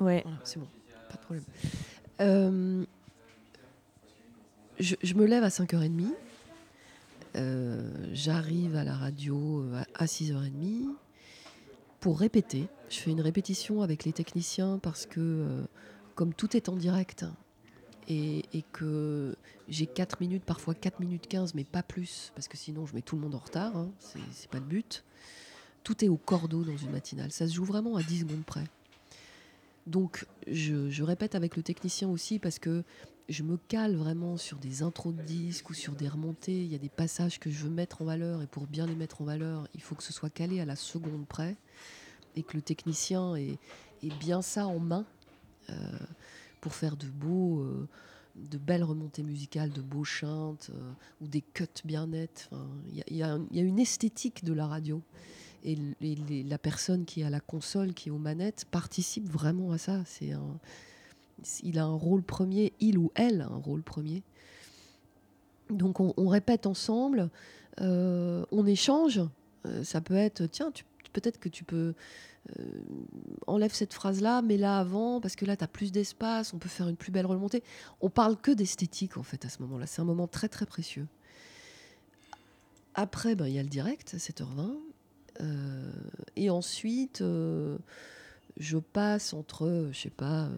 ouais. 0.00 0.22
Voilà, 0.24 0.38
c'est 0.44 0.58
bon, 0.58 0.68
pas 1.08 1.14
de 1.14 1.20
problème. 1.20 1.44
Euh, 2.20 2.84
je, 4.80 4.96
je 5.02 5.14
me 5.14 5.24
lève 5.26 5.44
à 5.44 5.48
5h30. 5.48 6.12
Euh, 7.38 7.90
J'arrive 8.12 8.76
à 8.76 8.84
la 8.84 8.96
radio 8.96 9.62
euh, 9.62 9.82
à 9.94 10.06
6h30 10.06 10.94
pour 12.00 12.18
répéter. 12.18 12.68
Je 12.90 12.96
fais 12.96 13.10
une 13.10 13.20
répétition 13.20 13.82
avec 13.82 14.04
les 14.04 14.12
techniciens 14.12 14.78
parce 14.78 15.06
que, 15.06 15.20
euh, 15.20 15.64
comme 16.14 16.34
tout 16.34 16.56
est 16.56 16.68
en 16.68 16.76
direct 16.76 17.24
et, 18.08 18.42
que 18.72 19.36
j'ai 19.68 19.86
4 19.86 20.20
minutes, 20.20 20.42
parfois 20.44 20.74
4 20.74 21.00
minutes 21.00 21.28
15, 21.28 21.54
mais 21.54 21.64
pas 21.64 21.82
plus, 21.82 22.32
parce 22.34 22.48
que 22.48 22.56
sinon 22.56 22.86
je 22.86 22.94
mets 22.94 23.02
tout 23.02 23.16
le 23.16 23.22
monde 23.22 23.34
en 23.34 23.38
retard, 23.38 23.76
hein, 23.76 23.90
c'est 23.98 24.50
pas 24.50 24.58
le 24.58 24.64
but. 24.64 25.04
Tout 25.84 26.02
est 26.04 26.08
au 26.08 26.16
cordeau 26.16 26.64
dans 26.64 26.76
une 26.76 26.90
matinale. 26.90 27.30
Ça 27.32 27.46
se 27.46 27.54
joue 27.54 27.64
vraiment 27.64 27.96
à 27.96 28.02
10 28.02 28.20
secondes 28.20 28.44
près. 28.44 28.64
Donc, 29.86 30.26
je 30.46 31.02
répète 31.02 31.34
avec 31.34 31.56
le 31.56 31.62
technicien 31.62 32.08
aussi 32.08 32.38
parce 32.38 32.58
que 32.58 32.82
je 33.28 33.42
me 33.42 33.56
cale 33.56 33.94
vraiment 33.94 34.36
sur 34.36 34.58
des 34.58 34.82
intros 34.82 35.14
de 35.14 35.22
disques 35.22 35.70
ou 35.70 35.74
sur 35.74 35.94
des 35.94 36.08
remontées. 36.08 36.62
Il 36.62 36.72
y 36.72 36.74
a 36.74 36.78
des 36.78 36.88
passages 36.88 37.38
que 37.38 37.50
je 37.50 37.64
veux 37.64 37.70
mettre 37.70 38.02
en 38.02 38.06
valeur 38.06 38.42
et 38.42 38.46
pour 38.46 38.66
bien 38.66 38.86
les 38.86 38.94
mettre 38.94 39.20
en 39.20 39.24
valeur, 39.24 39.68
il 39.74 39.82
faut 39.82 39.94
que 39.94 40.02
ce 40.02 40.12
soit 40.12 40.30
calé 40.30 40.60
à 40.60 40.64
la 40.64 40.76
seconde 40.76 41.26
près 41.26 41.56
et 42.36 42.42
que 42.42 42.56
le 42.56 42.62
technicien 42.62 43.36
ait, 43.36 43.58
bien 44.20 44.42
ça 44.42 44.66
en 44.66 44.78
main. 44.78 45.04
Euh, 45.70 45.98
pour 46.60 46.74
faire 46.74 46.96
de 46.96 47.06
beaux, 47.06 47.64
de 48.34 48.58
belles 48.58 48.82
remontées 48.82 49.22
musicales, 49.22 49.70
de 49.70 49.80
beaux 49.80 50.04
chantes 50.04 50.70
ou 51.20 51.28
des 51.28 51.40
cuts 51.40 51.66
bien 51.84 52.08
nets. 52.08 52.50
Il 53.06 53.16
y, 53.16 53.22
a 53.22 53.36
une 53.52 53.78
esthétique 53.78 54.44
de 54.44 54.52
la 54.52 54.66
radio. 54.66 55.00
Et, 55.64 55.76
la 56.00 56.58
personne 56.58 57.04
qui 57.04 57.20
est 57.20 57.24
à 57.24 57.30
la 57.30 57.40
console, 57.40 57.94
qui 57.94 58.08
est 58.08 58.12
aux 58.12 58.18
manettes, 58.18 58.64
participe 58.70 59.28
vraiment 59.28 59.70
à 59.72 59.78
ça. 59.78 60.02
C'est 60.04 60.32
il 61.62 61.78
a 61.78 61.84
un 61.84 61.94
rôle 61.94 62.22
premier, 62.22 62.72
il 62.80 62.98
ou 62.98 63.10
elle 63.14 63.40
a 63.40 63.46
un 63.46 63.56
rôle 63.56 63.82
premier. 63.82 64.22
Donc 65.70 66.00
on, 66.00 66.28
répète 66.28 66.66
ensemble, 66.66 67.30
euh, 67.80 68.44
on 68.50 68.66
échange. 68.66 69.20
Euh, 69.66 69.84
ça 69.84 70.00
peut 70.00 70.14
être, 70.14 70.46
tiens, 70.46 70.72
peut-être 71.12 71.38
que 71.38 71.48
tu 71.48 71.64
peux 71.64 71.94
euh, 72.58 72.62
enlève 73.46 73.72
cette 73.72 73.92
phrase-là, 73.92 74.40
mais 74.42 74.56
là 74.56 74.78
avant, 74.78 75.20
parce 75.20 75.36
que 75.36 75.44
là, 75.44 75.56
tu 75.56 75.64
as 75.64 75.68
plus 75.68 75.92
d'espace, 75.92 76.54
on 76.54 76.58
peut 76.58 76.68
faire 76.68 76.88
une 76.88 76.96
plus 76.96 77.12
belle 77.12 77.26
remontée. 77.26 77.62
On 78.00 78.08
parle 78.08 78.36
que 78.36 78.50
d'esthétique, 78.50 79.16
en 79.16 79.22
fait, 79.22 79.44
à 79.44 79.48
ce 79.48 79.60
moment-là. 79.62 79.86
C'est 79.86 80.00
un 80.00 80.06
moment 80.06 80.26
très, 80.26 80.48
très 80.48 80.64
précieux. 80.64 81.06
Après, 82.94 83.34
ben, 83.34 83.46
il 83.46 83.54
y 83.54 83.58
a 83.58 83.62
le 83.62 83.68
direct, 83.68 84.14
à 84.14 84.16
7h20. 84.16 84.74
et 86.36 86.50
ensuite, 86.50 87.22
je 88.58 88.78
passe 88.78 89.32
entre, 89.32 89.88
je 89.92 89.98
sais 89.98 90.10
pas, 90.10 90.50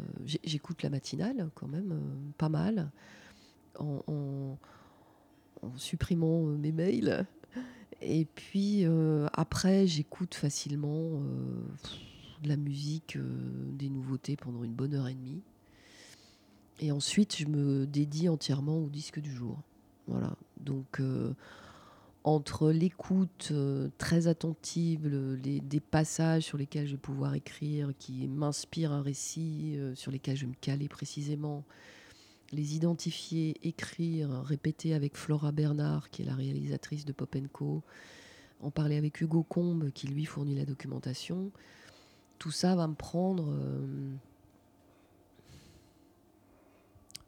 j'écoute 0.45 0.83
la 0.83 0.91
matinale, 0.91 1.51
quand 1.55 1.69
même, 1.69 2.01
pas 2.39 2.49
mal, 2.49 2.91
en 3.79 4.57
supprimant 5.77 6.47
euh, 6.47 6.57
mes 6.57 6.73
mails. 6.73 7.27
Et 8.03 8.25
puis 8.25 8.87
euh, 8.87 9.29
après, 9.33 9.87
j'écoute 9.87 10.35
facilement 10.35 10.91
euh, 10.91 11.63
de 12.43 12.49
la 12.49 12.57
musique, 12.57 13.19
des 13.19 13.91
nouveautés 13.91 14.37
pendant 14.37 14.65
une 14.65 14.73
bonne 14.73 14.95
heure 14.95 15.09
et 15.09 15.15
demie. 15.15 15.43
Et 16.81 16.93
ensuite, 16.93 17.37
je 17.37 17.47
me 17.47 17.87
dédie 17.87 18.31
entièrement 18.31 18.79
au 18.79 18.89
disque 18.89 19.21
du 19.21 19.31
jour. 19.31 19.59
Voilà. 20.07 20.35
Donc, 20.59 21.03
entre 22.23 22.71
l'écoute 22.71 23.53
très 23.99 24.27
attentive, 24.27 25.09
les, 25.09 25.61
des 25.61 25.81
passages 25.81 26.45
sur 26.45 26.59
lesquels 26.59 26.87
je 26.87 26.93
vais 26.93 26.99
pouvoir 26.99 27.35
écrire, 27.35 27.93
qui 27.99 28.29
m'inspirent 28.29 28.93
un 28.93 29.03
récit, 29.03 29.79
sur 29.95 30.11
lesquels 30.11 30.37
je 30.37 30.43
vais 30.43 30.51
me 30.51 30.57
caler 30.61 30.89
précisément, 30.89 31.65
les 32.53 32.77
identifier, 32.77 33.57
écrire, 33.67 34.43
répéter 34.43 34.95
avec 34.95 35.17
Flora 35.17 35.53
Bernard, 35.53 36.11
qui 36.11 36.23
est 36.23 36.25
la 36.25 36.35
réalisatrice 36.35 37.05
de 37.05 37.13
Pop 37.13 37.37
Co, 37.53 37.83
en 38.61 38.71
parler 38.71 38.97
avec 38.97 39.21
Hugo 39.21 39.43
Combe, 39.43 39.91
qui 39.91 40.09
lui 40.09 40.25
fournit 40.25 40.55
la 40.55 40.65
documentation. 40.65 41.51
Tout 42.39 42.51
ça 42.51 42.75
va 42.75 42.87
me 42.87 42.95
prendre 42.95 43.51
euh, 43.51 44.15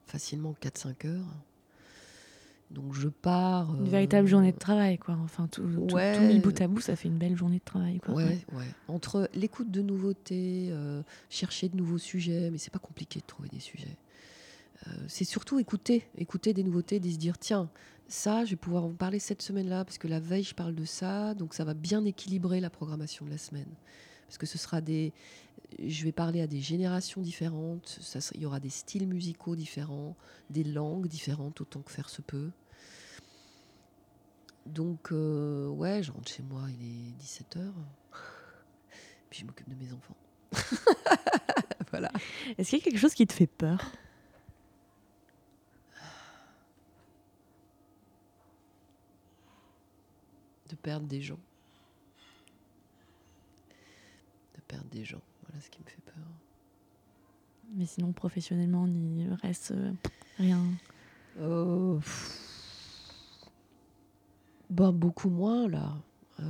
facilement 0.06 0.54
4-5 0.60 1.06
heures. 1.06 1.36
Donc 2.72 2.94
je 2.94 3.08
pars. 3.08 3.74
Une 3.74 3.88
véritable 3.88 4.26
euh, 4.26 4.30
journée 4.30 4.52
de 4.52 4.58
travail, 4.58 4.98
quoi. 4.98 5.18
Enfin, 5.22 5.46
tout, 5.46 5.62
mis 5.62 6.40
bout 6.40 6.60
à 6.60 6.66
bout, 6.68 6.80
ça 6.80 6.96
fait 6.96 7.08
une 7.08 7.18
belle 7.18 7.36
journée 7.36 7.58
de 7.58 7.64
travail, 7.64 8.00
quoi. 8.00 8.14
Ouais, 8.14 8.44
ouais. 8.52 8.64
Entre 8.88 9.28
l'écoute 9.34 9.70
de 9.70 9.82
nouveautés, 9.82 10.68
euh, 10.70 11.02
chercher 11.28 11.68
de 11.68 11.76
nouveaux 11.76 11.98
sujets, 11.98 12.50
mais 12.50 12.58
c'est 12.58 12.72
pas 12.72 12.78
compliqué 12.78 13.20
de 13.20 13.26
trouver 13.26 13.48
des 13.50 13.60
sujets. 13.60 13.98
Euh, 14.86 14.90
c'est 15.06 15.24
surtout 15.24 15.58
écouter, 15.58 16.08
écouter 16.16 16.54
des 16.54 16.64
nouveautés, 16.64 16.98
de 16.98 17.08
se 17.10 17.18
dire 17.18 17.38
tiens, 17.38 17.70
ça, 18.08 18.44
je 18.44 18.50
vais 18.50 18.56
pouvoir 18.56 18.84
en 18.84 18.92
parler 18.92 19.18
cette 19.18 19.42
semaine-là, 19.42 19.84
parce 19.84 19.98
que 19.98 20.08
la 20.08 20.20
veille, 20.20 20.42
je 20.42 20.54
parle 20.54 20.74
de 20.74 20.84
ça, 20.84 21.34
donc 21.34 21.54
ça 21.54 21.64
va 21.64 21.74
bien 21.74 22.04
équilibrer 22.04 22.60
la 22.60 22.70
programmation 22.70 23.26
de 23.26 23.30
la 23.30 23.38
semaine. 23.38 23.74
Parce 24.26 24.38
que 24.38 24.46
ce 24.46 24.56
sera 24.56 24.80
des. 24.80 25.12
Je 25.78 26.04
vais 26.04 26.12
parler 26.12 26.40
à 26.40 26.46
des 26.46 26.60
générations 26.60 27.20
différentes, 27.20 27.98
ça, 28.00 28.18
il 28.34 28.40
y 28.40 28.46
aura 28.46 28.60
des 28.60 28.70
styles 28.70 29.06
musicaux 29.06 29.56
différents, 29.56 30.16
des 30.48 30.64
langues 30.64 31.06
différentes, 31.06 31.60
autant 31.60 31.80
que 31.80 31.92
faire 31.92 32.08
se 32.08 32.22
peut. 32.22 32.50
Donc, 34.66 35.12
euh, 35.12 35.68
ouais, 35.68 36.02
je 36.02 36.12
rentre 36.12 36.30
chez 36.30 36.42
moi, 36.42 36.62
il 36.68 36.86
est 36.86 37.22
17h. 37.22 37.72
Puis 39.30 39.40
je 39.40 39.46
m'occupe 39.46 39.68
de 39.68 39.74
mes 39.74 39.92
enfants. 39.92 40.16
voilà. 41.90 42.10
Est-ce 42.56 42.70
qu'il 42.70 42.78
y 42.78 42.82
a 42.82 42.84
quelque 42.84 42.98
chose 42.98 43.14
qui 43.14 43.26
te 43.26 43.32
fait 43.32 43.46
peur? 43.46 43.80
De 50.68 50.76
perdre 50.76 51.06
des 51.06 51.20
gens. 51.20 51.38
De 54.54 54.60
perdre 54.68 54.88
des 54.90 55.04
gens, 55.04 55.20
voilà 55.46 55.60
ce 55.60 55.70
qui 55.70 55.80
me 55.80 55.86
fait 55.86 56.00
peur. 56.04 56.24
Mais 57.74 57.86
sinon, 57.86 58.12
professionnellement, 58.12 58.86
il 58.86 59.32
reste 59.42 59.72
euh, 59.72 59.92
rien. 60.38 60.62
Oh, 61.40 61.98
bah, 64.72 64.92
beaucoup 64.92 65.30
moins 65.30 65.68
là. 65.68 65.96
Euh, 66.40 66.44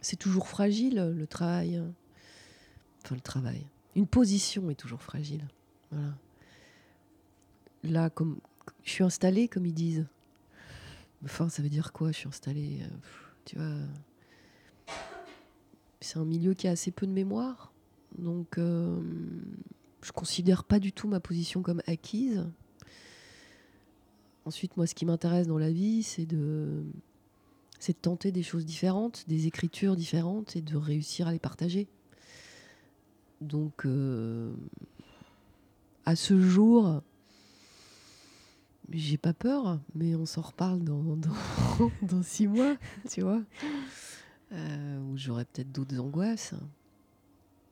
c'est 0.00 0.16
toujours 0.16 0.48
fragile 0.48 1.12
le 1.16 1.26
travail. 1.26 1.82
Enfin, 3.04 3.14
le 3.14 3.20
travail. 3.20 3.66
Une 3.96 4.06
position 4.06 4.70
est 4.70 4.74
toujours 4.74 5.02
fragile. 5.02 5.46
Voilà. 5.90 6.14
Là, 7.84 8.10
comme 8.10 8.38
je 8.82 8.90
suis 8.90 9.04
installée, 9.04 9.48
comme 9.48 9.66
ils 9.66 9.74
disent, 9.74 10.06
Enfin, 11.24 11.48
ça 11.48 11.62
veut 11.62 11.68
dire 11.68 11.92
quoi 11.92 12.12
Je 12.12 12.18
suis 12.18 12.28
installée. 12.28 12.80
Euh, 12.82 12.96
tu 13.44 13.56
vois? 13.56 13.74
C'est 16.00 16.18
un 16.18 16.24
milieu 16.24 16.54
qui 16.54 16.68
a 16.68 16.72
assez 16.72 16.90
peu 16.90 17.06
de 17.06 17.12
mémoire. 17.12 17.72
Donc, 18.18 18.58
euh, 18.58 19.00
je 20.02 20.12
considère 20.12 20.64
pas 20.64 20.78
du 20.78 20.92
tout 20.92 21.08
ma 21.08 21.20
position 21.20 21.62
comme 21.62 21.82
acquise. 21.86 22.46
Ensuite, 24.46 24.76
moi, 24.76 24.86
ce 24.86 24.94
qui 24.94 25.06
m'intéresse 25.06 25.46
dans 25.46 25.58
la 25.58 25.70
vie, 25.70 26.02
c'est 26.02 26.26
de, 26.26 26.84
de 27.86 27.92
tenter 27.92 28.30
des 28.30 28.42
choses 28.42 28.64
différentes, 28.64 29.24
des 29.26 29.46
écritures 29.46 29.96
différentes 29.96 30.56
et 30.56 30.60
de 30.60 30.76
réussir 30.76 31.28
à 31.28 31.32
les 31.32 31.38
partager. 31.38 31.88
Donc, 33.40 33.86
euh, 33.86 34.52
à 36.04 36.16
ce 36.16 36.40
jour, 36.40 37.02
j'ai 38.90 39.16
pas 39.16 39.32
peur, 39.32 39.80
mais 39.94 40.14
on 40.14 40.26
s'en 40.26 40.42
reparle 40.42 40.82
dans, 40.82 41.16
dans, 42.02 42.22
six 42.22 42.46
mois, 42.46 42.76
tu 43.10 43.22
vois. 43.22 43.42
Euh, 44.52 45.00
où 45.00 45.16
j'aurais 45.16 45.44
peut-être 45.46 45.72
d'autres 45.72 45.98
angoisses. 45.98 46.54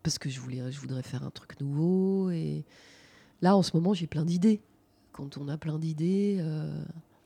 Parce 0.03 0.19
que 0.19 0.29
je, 0.29 0.41
voulais, 0.41 0.73
je 0.73 0.81
voudrais 0.81 1.03
faire 1.03 1.23
un 1.23 1.31
truc 1.31 1.61
nouveau. 1.61 2.31
Et 2.31 2.65
là, 3.41 3.57
en 3.57 3.63
ce 3.63 3.77
moment, 3.77 3.95
j'ai 3.95 4.07
plein 4.07 4.25
d'idées. 4.25 4.61
Quand 5.13 5.37
on 5.37 5.49
a 5.49 5.57
plein 5.57 5.79
d'idées. 5.79 6.39
Euh, 6.41 6.83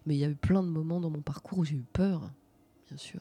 mais 0.07 0.15
il 0.15 0.19
y 0.19 0.25
a 0.25 0.29
eu 0.29 0.37
plein 0.37 0.63
de 0.63 0.69
moments 0.69 1.01
dans 1.01 1.11
mon 1.11 1.21
parcours 1.21 1.59
où 1.59 1.65
j'ai 1.65 1.75
eu 1.75 1.85
peur, 1.93 2.31
bien 2.89 2.97
sûr. 2.97 3.21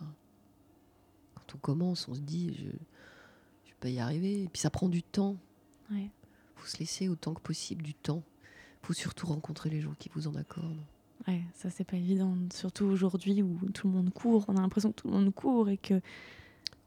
Quand 1.34 1.55
on 1.55 1.57
commence, 1.57 2.07
on 2.07 2.13
se 2.13 2.20
dit, 2.20 2.53
je 2.53 2.66
ne 2.66 2.70
vais 2.70 3.76
pas 3.80 3.89
y 3.89 3.99
arriver. 3.99 4.43
Et 4.43 4.47
puis 4.47 4.61
ça 4.61 4.70
prend 4.70 4.88
du 4.88 5.01
temps. 5.01 5.38
Il 5.91 6.09
faut 6.55 6.68
se 6.68 6.78
laisser 6.78 7.09
autant 7.09 7.34
que 7.34 7.41
possible 7.41 7.84
du 7.84 7.93
temps 7.93 8.24
faut 8.86 8.93
surtout 8.93 9.28
rencontrer 9.28 9.70
les 9.70 9.82
gens 9.82 9.93
qui 9.97 10.09
vous 10.13 10.28
en 10.28 10.36
accordent. 10.36 10.84
Ouais, 11.28 11.41
ça 11.55 11.70
c'est 11.70 11.84
pas 11.84 11.97
évident, 11.97 12.36
surtout 12.53 12.86
aujourd'hui 12.86 13.41
où 13.41 13.57
tout 13.74 13.88
le 13.88 13.93
monde 13.93 14.11
court. 14.13 14.45
On 14.47 14.57
a 14.57 14.61
l'impression 14.61 14.91
que 14.91 15.01
tout 15.01 15.07
le 15.07 15.13
monde 15.13 15.34
court 15.34 15.70
et 15.70 15.78
que. 15.78 15.99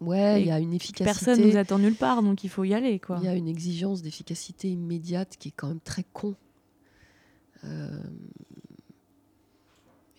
Ouais, 0.00 0.42
il 0.42 0.46
y 0.46 0.50
a 0.52 0.60
une 0.60 0.72
efficacité. 0.74 1.04
Personne 1.04 1.44
nous 1.44 1.56
attend 1.56 1.78
nulle 1.78 1.96
part, 1.96 2.22
donc 2.22 2.44
il 2.44 2.50
faut 2.50 2.62
y 2.62 2.72
aller, 2.72 3.00
quoi. 3.00 3.18
Il 3.20 3.24
y 3.24 3.28
a 3.28 3.34
une 3.34 3.48
exigence 3.48 4.00
d'efficacité 4.00 4.70
immédiate 4.70 5.36
qui 5.38 5.48
est 5.48 5.54
quand 5.56 5.66
même 5.66 5.80
très 5.80 6.04
con. 6.04 6.36
Euh, 7.64 8.02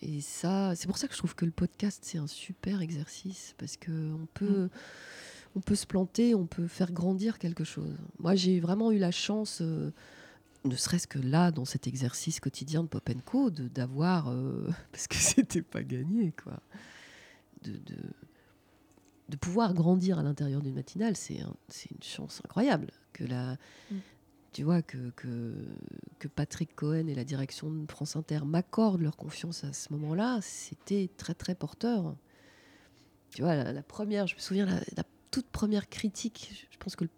et 0.02 0.20
ça, 0.20 0.74
c'est 0.76 0.86
pour 0.86 0.98
ça 0.98 1.06
que 1.08 1.12
je 1.12 1.18
trouve 1.18 1.34
que 1.34 1.44
le 1.44 1.50
podcast 1.50 2.00
c'est 2.02 2.18
un 2.18 2.26
super 2.26 2.80
exercice 2.80 3.54
parce 3.58 3.76
que 3.76 4.12
on 4.12 4.26
peut. 4.34 4.64
Mm. 4.64 4.70
On 5.56 5.60
peut 5.60 5.74
se 5.74 5.84
planter, 5.84 6.36
on 6.36 6.46
peut 6.46 6.68
faire 6.68 6.92
grandir 6.92 7.36
quelque 7.40 7.64
chose. 7.64 7.98
Moi, 8.20 8.36
j'ai 8.36 8.60
vraiment 8.60 8.92
eu 8.92 8.98
la 8.98 9.10
chance 9.10 9.58
euh, 9.62 9.90
ne 10.64 10.76
serait-ce 10.76 11.06
que 11.06 11.18
là, 11.18 11.50
dans 11.50 11.64
cet 11.64 11.86
exercice 11.86 12.40
quotidien 12.40 12.82
de 12.82 12.88
Pop 12.88 13.08
Co, 13.24 13.50
d'avoir, 13.50 14.28
euh, 14.30 14.68
parce 14.92 15.06
que 15.06 15.16
c'était 15.16 15.62
pas 15.62 15.82
gagné, 15.82 16.32
quoi, 16.42 16.60
de, 17.62 17.72
de, 19.28 19.36
pouvoir 19.36 19.74
grandir 19.74 20.18
à 20.18 20.22
l'intérieur 20.22 20.60
d'une 20.60 20.74
matinale, 20.74 21.16
c'est 21.16 21.38
une 21.38 22.02
chance 22.02 22.42
incroyable. 22.44 22.90
Que 23.12 23.24
la, 23.24 23.56
mm. 23.90 23.96
Tu 24.52 24.64
vois, 24.64 24.82
que, 24.82 25.10
que, 25.16 25.54
que, 26.18 26.26
Patrick 26.26 26.74
Cohen 26.74 27.06
et 27.06 27.14
la 27.14 27.24
direction 27.24 27.70
de 27.70 27.90
France 27.90 28.16
Inter 28.16 28.40
m'accordent 28.44 29.02
leur 29.02 29.16
confiance 29.16 29.62
à 29.62 29.72
ce 29.72 29.92
moment-là, 29.92 30.40
c'était 30.42 31.08
très, 31.16 31.34
très 31.34 31.54
porteur. 31.54 32.16
Tu 33.30 33.42
vois, 33.42 33.54
la, 33.54 33.82
première, 33.82 34.26
je 34.26 34.34
me 34.34 34.40
souviens, 34.40 34.66
la, 34.66 34.80
la, 34.96 35.04
toute 35.30 35.46
première 35.46 35.88
critique, 35.88 36.66
je 36.68 36.78
pense 36.78 36.96
que 36.96 37.04
le 37.04 37.10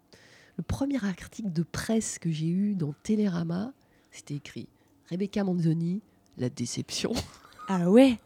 le 0.57 0.63
premier 0.63 1.03
article 1.03 1.51
de 1.51 1.63
presse 1.63 2.19
que 2.19 2.31
j'ai 2.31 2.47
eu 2.47 2.75
dans 2.75 2.93
Télérama, 3.03 3.73
c'était 4.11 4.35
écrit 4.35 4.67
Rebecca 5.09 5.43
Manzoni, 5.43 6.01
la 6.37 6.49
déception. 6.49 7.13
Ah 7.69 7.89
ouais 7.89 8.17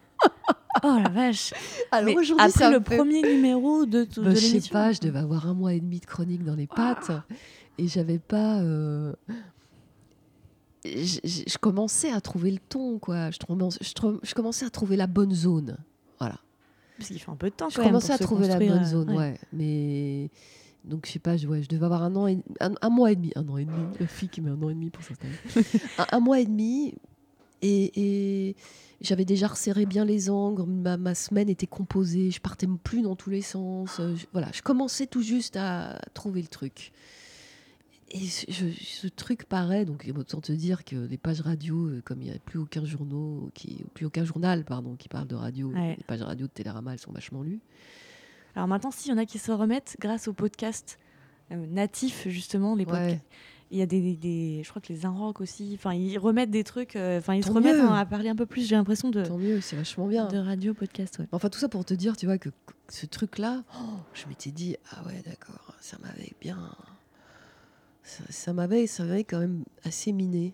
Oh 0.83 0.97
la 0.99 1.09
vache 1.09 1.53
Alors 1.91 2.15
aujourd'hui, 2.15 2.43
après 2.43 2.71
le 2.71 2.79
premier 2.79 3.21
numéro 3.21 3.85
de, 3.85 4.07
bah, 4.17 4.33
Je 4.33 4.59
sais 4.59 4.69
pas, 4.71 4.91
je 4.91 4.99
devais 4.99 5.19
avoir 5.19 5.47
un 5.47 5.53
mois 5.53 5.75
et 5.75 5.79
demi 5.79 5.99
de 5.99 6.07
chronique 6.07 6.43
dans 6.43 6.55
les 6.55 6.65
pattes. 6.65 7.11
Et 7.77 7.87
j'avais 7.87 8.19
pas. 8.19 8.59
euh, 8.61 9.13
je, 10.85 11.19
je- 11.23 11.43
je 11.47 11.57
commençais 11.57 12.11
à 12.11 12.21
trouver 12.21 12.51
le 12.51 12.59
ton, 12.59 12.99
quoi. 12.99 13.29
Je, 13.31 14.33
commençais 14.33 14.65
à 14.65 14.69
trouver 14.69 14.95
la 14.95 15.07
bonne 15.07 15.33
zone. 15.33 15.77
Voilà. 16.19 16.39
Parce 16.97 17.09
qu'il 17.09 17.19
fait 17.19 17.29
un 17.31 17.35
peu 17.35 17.49
de 17.49 17.55
temps 17.55 17.69
Je 17.69 17.75
quand 17.75 17.81
même 17.83 17.91
commençais 17.91 18.13
pour 18.13 18.15
à 18.15 18.17
trouver 18.25 18.47
la 18.47 18.57
bonne 18.59 18.83
euh, 18.83 18.83
zone, 18.83 19.11
ouais. 19.11 19.37
Mais 19.53 20.29
donc 20.83 21.05
je 21.05 21.11
sais 21.11 21.19
pas, 21.19 21.35
je, 21.37 21.47
ouais, 21.47 21.61
je 21.61 21.67
devais 21.67 21.85
avoir 21.85 22.03
un 22.03 22.15
an, 22.15 22.27
et, 22.27 22.39
un, 22.59 22.73
un 22.81 22.89
mois 22.89 23.11
et 23.11 23.15
demi, 23.15 23.31
un 23.35 23.47
an 23.49 23.57
et 23.57 23.65
demi. 23.65 23.85
La 23.99 24.07
fille 24.07 24.29
qui 24.29 24.41
met 24.41 24.49
un 24.51 24.61
an 24.63 24.69
et 24.69 24.73
demi 24.73 24.89
pour 24.89 25.03
s'installer. 25.03 25.33
un, 25.97 26.05
un 26.11 26.19
mois 26.19 26.39
et 26.39 26.45
demi, 26.45 26.95
et, 27.61 28.47
et 28.49 28.55
j'avais 29.01 29.25
déjà 29.25 29.47
resserré 29.47 29.85
bien 29.85 30.05
les 30.05 30.29
angles. 30.29 30.63
Ma, 30.63 30.95
ma 30.97 31.13
semaine 31.13 31.49
était 31.49 31.67
composée, 31.67 32.31
je 32.31 32.39
partais 32.39 32.67
plus 32.83 33.01
dans 33.01 33.15
tous 33.15 33.29
les 33.29 33.41
sens. 33.41 33.99
voilà, 34.31 34.47
je 34.53 34.61
commençais 34.61 35.05
tout 35.07 35.21
juste 35.21 35.57
à 35.57 35.99
trouver 36.13 36.41
le 36.41 36.47
truc. 36.47 36.91
Et 38.11 38.25
ce, 38.27 38.45
je- 38.49 38.83
ce 38.83 39.07
truc 39.07 39.43
paraît, 39.45 39.83
donc 39.83 40.09
autant 40.17 40.39
te 40.39 40.51
dire 40.53 40.85
que 40.85 40.95
les 40.95 41.17
pages 41.17 41.41
radio, 41.41 41.87
euh, 41.87 42.01
comme 42.05 42.21
il 42.21 42.29
n'y 42.29 42.35
a 42.35 42.39
plus 42.39 42.57
aucun 42.59 42.85
journaux, 42.85 43.49
qui, 43.53 43.83
plus 43.93 44.05
aucun 44.05 44.23
journal, 44.23 44.63
pardon, 44.63 44.95
qui 44.95 45.09
parle 45.09 45.27
de 45.27 45.35
radio, 45.35 45.71
Ouais. 45.73 45.95
les 45.97 46.03
pages 46.05 46.21
radio 46.21 46.47
de 46.47 46.51
Télérama, 46.51 46.93
elles 46.93 46.99
sont 46.99 47.11
vachement 47.11 47.43
lues. 47.43 47.59
Alors 48.55 48.67
maintenant, 48.67 48.91
s'il 48.91 49.11
y 49.11 49.13
en 49.13 49.17
a 49.17 49.25
qui 49.25 49.39
se 49.39 49.51
remettent 49.51 49.97
grâce 49.99 50.27
au 50.27 50.33
podcast 50.33 50.99
euh, 51.51 51.65
natif, 51.67 52.27
justement, 52.27 52.75
les 52.75 52.85
podcasts. 52.85 53.11
Ouais. 53.15 53.21
Il 53.71 53.77
y 53.77 53.81
a 53.81 53.85
des, 53.85 53.99
des- 54.01 54.15
des- 54.15 54.61
je 54.63 54.69
crois 54.69 54.81
que 54.81 54.91
les 54.93 55.05
Inrock 55.05 55.41
aussi. 55.41 55.73
Enfin, 55.75 55.93
ils 55.93 56.17
remettent 56.17 56.51
des 56.51 56.63
trucs. 56.63 56.95
euh, 56.95 57.19
Enfin, 57.19 57.35
ils 57.35 57.43
se 57.43 57.51
remettent 57.51 57.75
hein, 57.81 57.93
à 57.93 58.05
parler 58.05 58.29
un 58.29 58.35
peu 58.35 58.45
plus. 58.45 58.65
J'ai 58.67 58.75
l'impression 58.75 59.09
de, 59.09 59.23
Tant 59.25 59.37
mieux, 59.37 59.59
c'est 59.59 59.75
vachement 59.75 60.07
bien. 60.07 60.27
de 60.29 60.37
radio 60.37 60.73
podcast. 60.73 61.19
Ouais. 61.19 61.27
Enfin, 61.33 61.49
tout 61.49 61.59
ça 61.59 61.67
pour 61.67 61.83
te 61.83 61.93
dire, 61.93 62.15
tu 62.15 62.25
vois, 62.25 62.37
que 62.37 62.47
que 62.49 62.73
ce 62.93 63.05
truc-là, 63.05 63.63
oh, 63.77 63.83
je 64.13 64.25
m'étais 64.27 64.51
dit, 64.51 64.77
ah 64.91 65.03
ouais, 65.05 65.21
d'accord, 65.25 65.75
ça 65.81 65.97
m'avait 66.01 66.31
bien. 66.39 66.57
Ça, 68.29 68.53
m'avait 68.53 68.87
ça 68.87 69.03
m'avait 69.03 69.23
quand 69.23 69.39
même 69.39 69.63
assez 69.83 70.11
miné. 70.13 70.53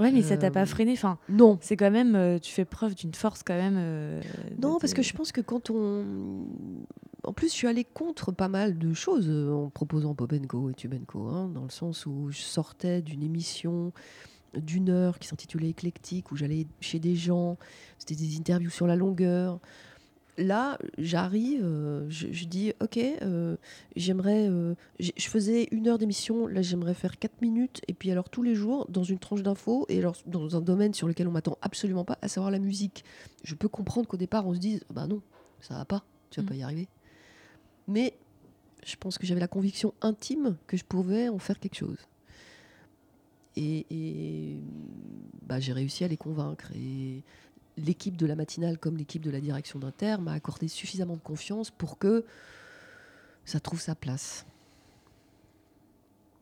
Ouais, 0.00 0.10
mais 0.10 0.22
ça 0.22 0.36
t'a 0.36 0.48
Euh, 0.48 0.50
pas 0.50 0.66
freiné. 0.66 0.92
Enfin, 0.94 1.18
Non. 1.28 1.56
c'est 1.60 1.76
quand 1.76 1.90
même. 1.92 2.16
euh, 2.16 2.40
tu 2.40 2.52
fais 2.52 2.64
preuve 2.64 2.96
d'une 2.96 3.14
force 3.14 3.44
quand 3.44 3.54
même. 3.54 3.76
euh, 3.78 4.20
Non, 4.60 4.78
parce 4.80 4.92
que 4.92 5.02
je 5.02 5.12
pense 5.14 5.30
que 5.30 5.40
quand 5.40 5.70
on. 5.70 6.04
En 7.22 7.32
plus, 7.32 7.46
je 7.48 7.52
suis 7.54 7.68
allée 7.68 7.84
contre 7.84 8.32
pas 8.32 8.48
mal 8.48 8.76
de 8.76 8.92
choses 8.92 9.26
euh, 9.28 9.52
en 9.52 9.70
proposant 9.70 10.14
Co 10.48 10.68
et 10.70 10.74
Tube 10.74 10.94
Co, 11.06 11.28
hein, 11.28 11.48
dans 11.54 11.62
le 11.62 11.70
sens 11.70 12.06
où 12.06 12.28
je 12.30 12.40
sortais 12.40 13.02
d'une 13.02 13.22
émission 13.22 13.92
d'une 14.56 14.88
heure 14.90 15.18
qui 15.18 15.26
s'intitulait 15.28 15.70
Éclectique, 15.70 16.30
où 16.30 16.36
j'allais 16.36 16.66
chez 16.80 16.98
des 17.00 17.14
gens, 17.16 17.56
c'était 17.98 18.14
des 18.14 18.36
interviews 18.36 18.70
sur 18.70 18.86
la 18.86 18.94
longueur. 18.96 19.58
Là, 20.36 20.78
j'arrive, 20.98 21.62
euh, 21.64 22.06
je, 22.08 22.26
je 22.32 22.44
dis, 22.46 22.72
ok, 22.82 22.96
euh, 22.98 23.56
j'aimerais, 23.94 24.48
euh, 24.48 24.74
je 24.98 25.28
faisais 25.28 25.68
une 25.70 25.86
heure 25.86 25.96
d'émission, 25.96 26.48
là 26.48 26.60
j'aimerais 26.60 26.94
faire 26.94 27.20
quatre 27.20 27.40
minutes, 27.40 27.82
et 27.86 27.94
puis 27.94 28.10
alors 28.10 28.28
tous 28.28 28.42
les 28.42 28.56
jours 28.56 28.84
dans 28.88 29.04
une 29.04 29.20
tranche 29.20 29.44
d'infos, 29.44 29.86
et 29.88 29.98
alors 29.98 30.16
dans 30.26 30.56
un 30.56 30.60
domaine 30.60 30.92
sur 30.92 31.06
lequel 31.06 31.28
on 31.28 31.30
m'attend 31.30 31.56
absolument 31.62 32.04
pas, 32.04 32.18
à 32.20 32.26
savoir 32.26 32.50
la 32.50 32.58
musique. 32.58 33.04
Je 33.44 33.54
peux 33.54 33.68
comprendre 33.68 34.08
qu'au 34.08 34.16
départ 34.16 34.44
on 34.44 34.54
se 34.54 34.58
dise, 34.58 34.82
bah 34.92 35.06
non, 35.06 35.22
ça 35.60 35.74
va 35.74 35.84
pas, 35.84 36.04
tu 36.30 36.40
vas 36.40 36.44
Mm. 36.44 36.48
pas 36.48 36.54
y 36.56 36.62
arriver. 36.64 36.88
Mais 37.86 38.14
je 38.84 38.96
pense 38.96 39.18
que 39.18 39.26
j'avais 39.26 39.40
la 39.40 39.46
conviction 39.48 39.94
intime 40.00 40.56
que 40.66 40.76
je 40.76 40.84
pouvais 40.84 41.28
en 41.28 41.38
faire 41.38 41.60
quelque 41.60 41.76
chose. 41.76 41.98
Et, 43.56 43.86
et, 43.88 44.56
bah, 45.42 45.60
j'ai 45.60 45.72
réussi 45.72 46.02
à 46.02 46.08
les 46.08 46.16
convaincre. 46.16 46.72
Et 46.74 47.22
l'équipe 47.76 48.16
de 48.16 48.26
la 48.26 48.36
matinale, 48.36 48.78
comme 48.78 48.96
l'équipe 48.96 49.22
de 49.22 49.30
la 49.30 49.40
direction 49.40 49.78
d'Inter, 49.78 50.16
m'a 50.20 50.32
accordé 50.32 50.68
suffisamment 50.68 51.14
de 51.14 51.20
confiance 51.20 51.70
pour 51.70 51.98
que 51.98 52.24
ça 53.44 53.60
trouve 53.60 53.80
sa 53.80 53.94
place. 53.94 54.46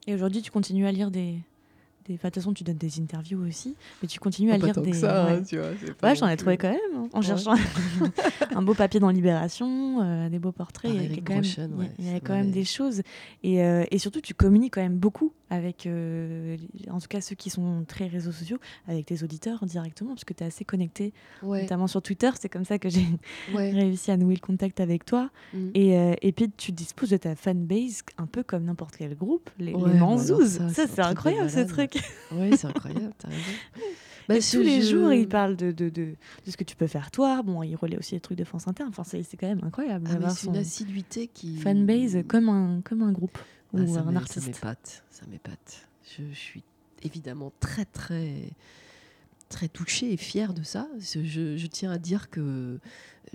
Et 0.07 0.15
aujourd'hui, 0.15 0.43
tu 0.43 0.51
continues 0.51 0.87
à 0.87 0.93
lire 0.93 1.11
des. 1.11 1.39
Des... 2.07 2.15
enfin, 2.15 2.29
de 2.29 2.35
toute 2.35 2.43
façon, 2.43 2.53
tu 2.55 2.65
donnes 2.65 2.77
des 2.77 3.01
interviews 3.01 3.45
aussi, 3.47 3.75
mais 4.03 4.09
tu 4.09 4.19
continues 4.21 4.51
à 4.53 4.59
lire 4.59 4.75
tant 4.75 4.81
que 4.83 4.87
des. 4.87 4.93
ça, 4.93 5.27
ouais. 5.27 5.33
hein, 5.33 5.43
tu 5.43 5.57
vois, 5.59 5.69
Ouais, 6.03 6.15
j'en 6.17 6.29
ai 6.29 6.37
trouvé 6.37 6.57
quand 6.57 6.71
même, 6.71 6.79
hein, 6.97 7.09
en 7.13 7.19
Ouais. 7.21 7.27
cherchant 7.27 7.55
un 8.55 8.63
beau 8.63 8.75
papier 8.75 9.01
dans 9.01 9.11
Libération, 9.11 10.03
euh, 10.03 10.29
des 10.29 10.39
beaux 10.39 10.53
portraits. 10.53 10.91
Par 10.93 11.01
il 11.01 11.03
y 11.03 11.13
avait 11.13 11.21
quand 11.23 11.35
même, 11.35 11.43
Brochen, 11.43 11.71
il 11.73 11.79
y 11.79 11.85
a- 11.85 11.87
ouais, 11.89 11.93
il 11.99 12.05
y 12.05 12.09
avait 12.09 12.19
ça 12.19 12.25
quand 12.27 12.33
même 12.35 12.47
m'avait- 12.47 12.53
des 12.61 12.65
choses. 12.65 13.03
Et, 13.43 13.63
euh, 13.63 13.85
et 13.91 13.99
surtout, 13.99 14.21
tu 14.21 14.35
communiques 14.35 14.75
quand 14.75 14.83
même 14.83 14.97
beaucoup 14.99 15.33
avec, 15.51 15.87
euh, 15.87 16.57
en 16.91 16.99
tout 16.99 17.09
cas 17.09 17.21
ceux 17.21 17.35
qui 17.35 17.51
sont 17.51 17.85
très 17.87 18.07
réseaux 18.07 18.33
sociaux, 18.33 18.57
avec 18.89 19.05
tes 19.07 19.23
auditeurs 19.23 19.65
directement, 19.67 20.11
parce 20.11 20.25
que 20.25 20.33
tu 20.33 20.43
es 20.43 20.47
assez 20.47 20.65
connecté, 20.65 21.13
notamment 21.43 21.87
sur 21.87 22.01
Twitter. 22.01 22.31
C'est 22.41 22.49
comme 22.49 22.65
ça 22.65 22.79
que 22.79 22.89
j'ai 22.89 23.05
réussi 23.55 24.11
à 24.11 24.17
nouer 24.17 24.35
le 24.35 24.41
contact 24.41 24.81
avec 24.81 25.05
toi. 25.05 25.31
Mm. 25.53 25.69
Et, 25.75 26.17
et 26.23 26.33
puis, 26.33 26.51
tu 26.57 26.73
disposes 26.73 27.11
de 27.11 27.17
ta 27.19 27.35
fanbase 27.37 28.03
un 28.19 28.27
peu 28.27 28.43
comme 28.43 28.65
n'importe 28.65 28.97
quel 28.97 29.15
groupe, 29.15 29.51
les, 29.59 29.67
les 29.67 29.75
Ouais, 29.75 29.99
bah 29.99 30.17
ça, 30.19 30.69
Ça, 30.69 30.69
c'est 30.69 30.87
truc 30.89 30.99
incroyable 31.01 31.51
ce 31.51 31.57
malade. 31.57 31.69
Ouais, 32.33 32.57
c'est 32.57 32.67
incroyable, 32.67 33.13
t'as 33.19 33.29
raison. 33.29 33.53
Bah, 34.29 34.37
tous 34.39 34.61
les 34.63 34.81
jeu- 34.83 35.01
jours, 35.01 35.13
il 35.13 35.29
parle 35.29 35.57
de, 35.57 35.71
de, 35.73 35.89
de, 35.91 36.15
de 36.47 36.51
ce 36.51 36.57
que 36.57 36.65
tu 36.65 36.77
peux 36.77 36.87
faire 36.87 37.11
toi. 37.11 37.43
Bon, 37.43 37.63
il 37.63 37.75
relaie 37.77 37.99
aussi 37.99 38.15
les 38.15 38.21
trucs 38.21 38.39
de 38.39 38.45
France 38.45 38.67
Inter. 38.69 38.85
Enfin, 38.89 39.03
c'est 39.05 39.23
quand 39.37 39.49
même 39.49 39.63
incroyable 39.65 40.09
Ah, 40.11 40.31
c'est 40.31 40.47
une 40.47 40.57
assiduité 40.57 41.27
qui. 41.29 41.59
fanbase 41.59 42.19
comme 42.29 42.49
un, 42.49 42.81
comme 42.83 43.03
un 43.03 43.13
groupe 43.13 43.37
Ah, 43.75 43.79
ou 43.81 43.95
ça 43.95 44.01
un 44.01 44.13
Ça 44.13 44.19
artiste. 44.19 44.47
m'épate, 44.47 45.05
ça 45.11 45.27
m'épate. 45.27 45.89
Je, 46.17 46.23
je 46.31 46.35
suis 46.39 46.63
évidemment 47.03 47.53
très, 47.61 47.85
très, 47.85 48.51
très 49.53 49.69
touchée 49.69 50.13
et 50.13 50.17
fière 50.17 50.55
de 50.55 50.63
ça. 50.65 50.89
Je, 50.99 51.67
tiens 51.69 51.93
à 51.93 51.99
dire 51.99 52.29
que 52.31 52.41
euh, 52.41 52.79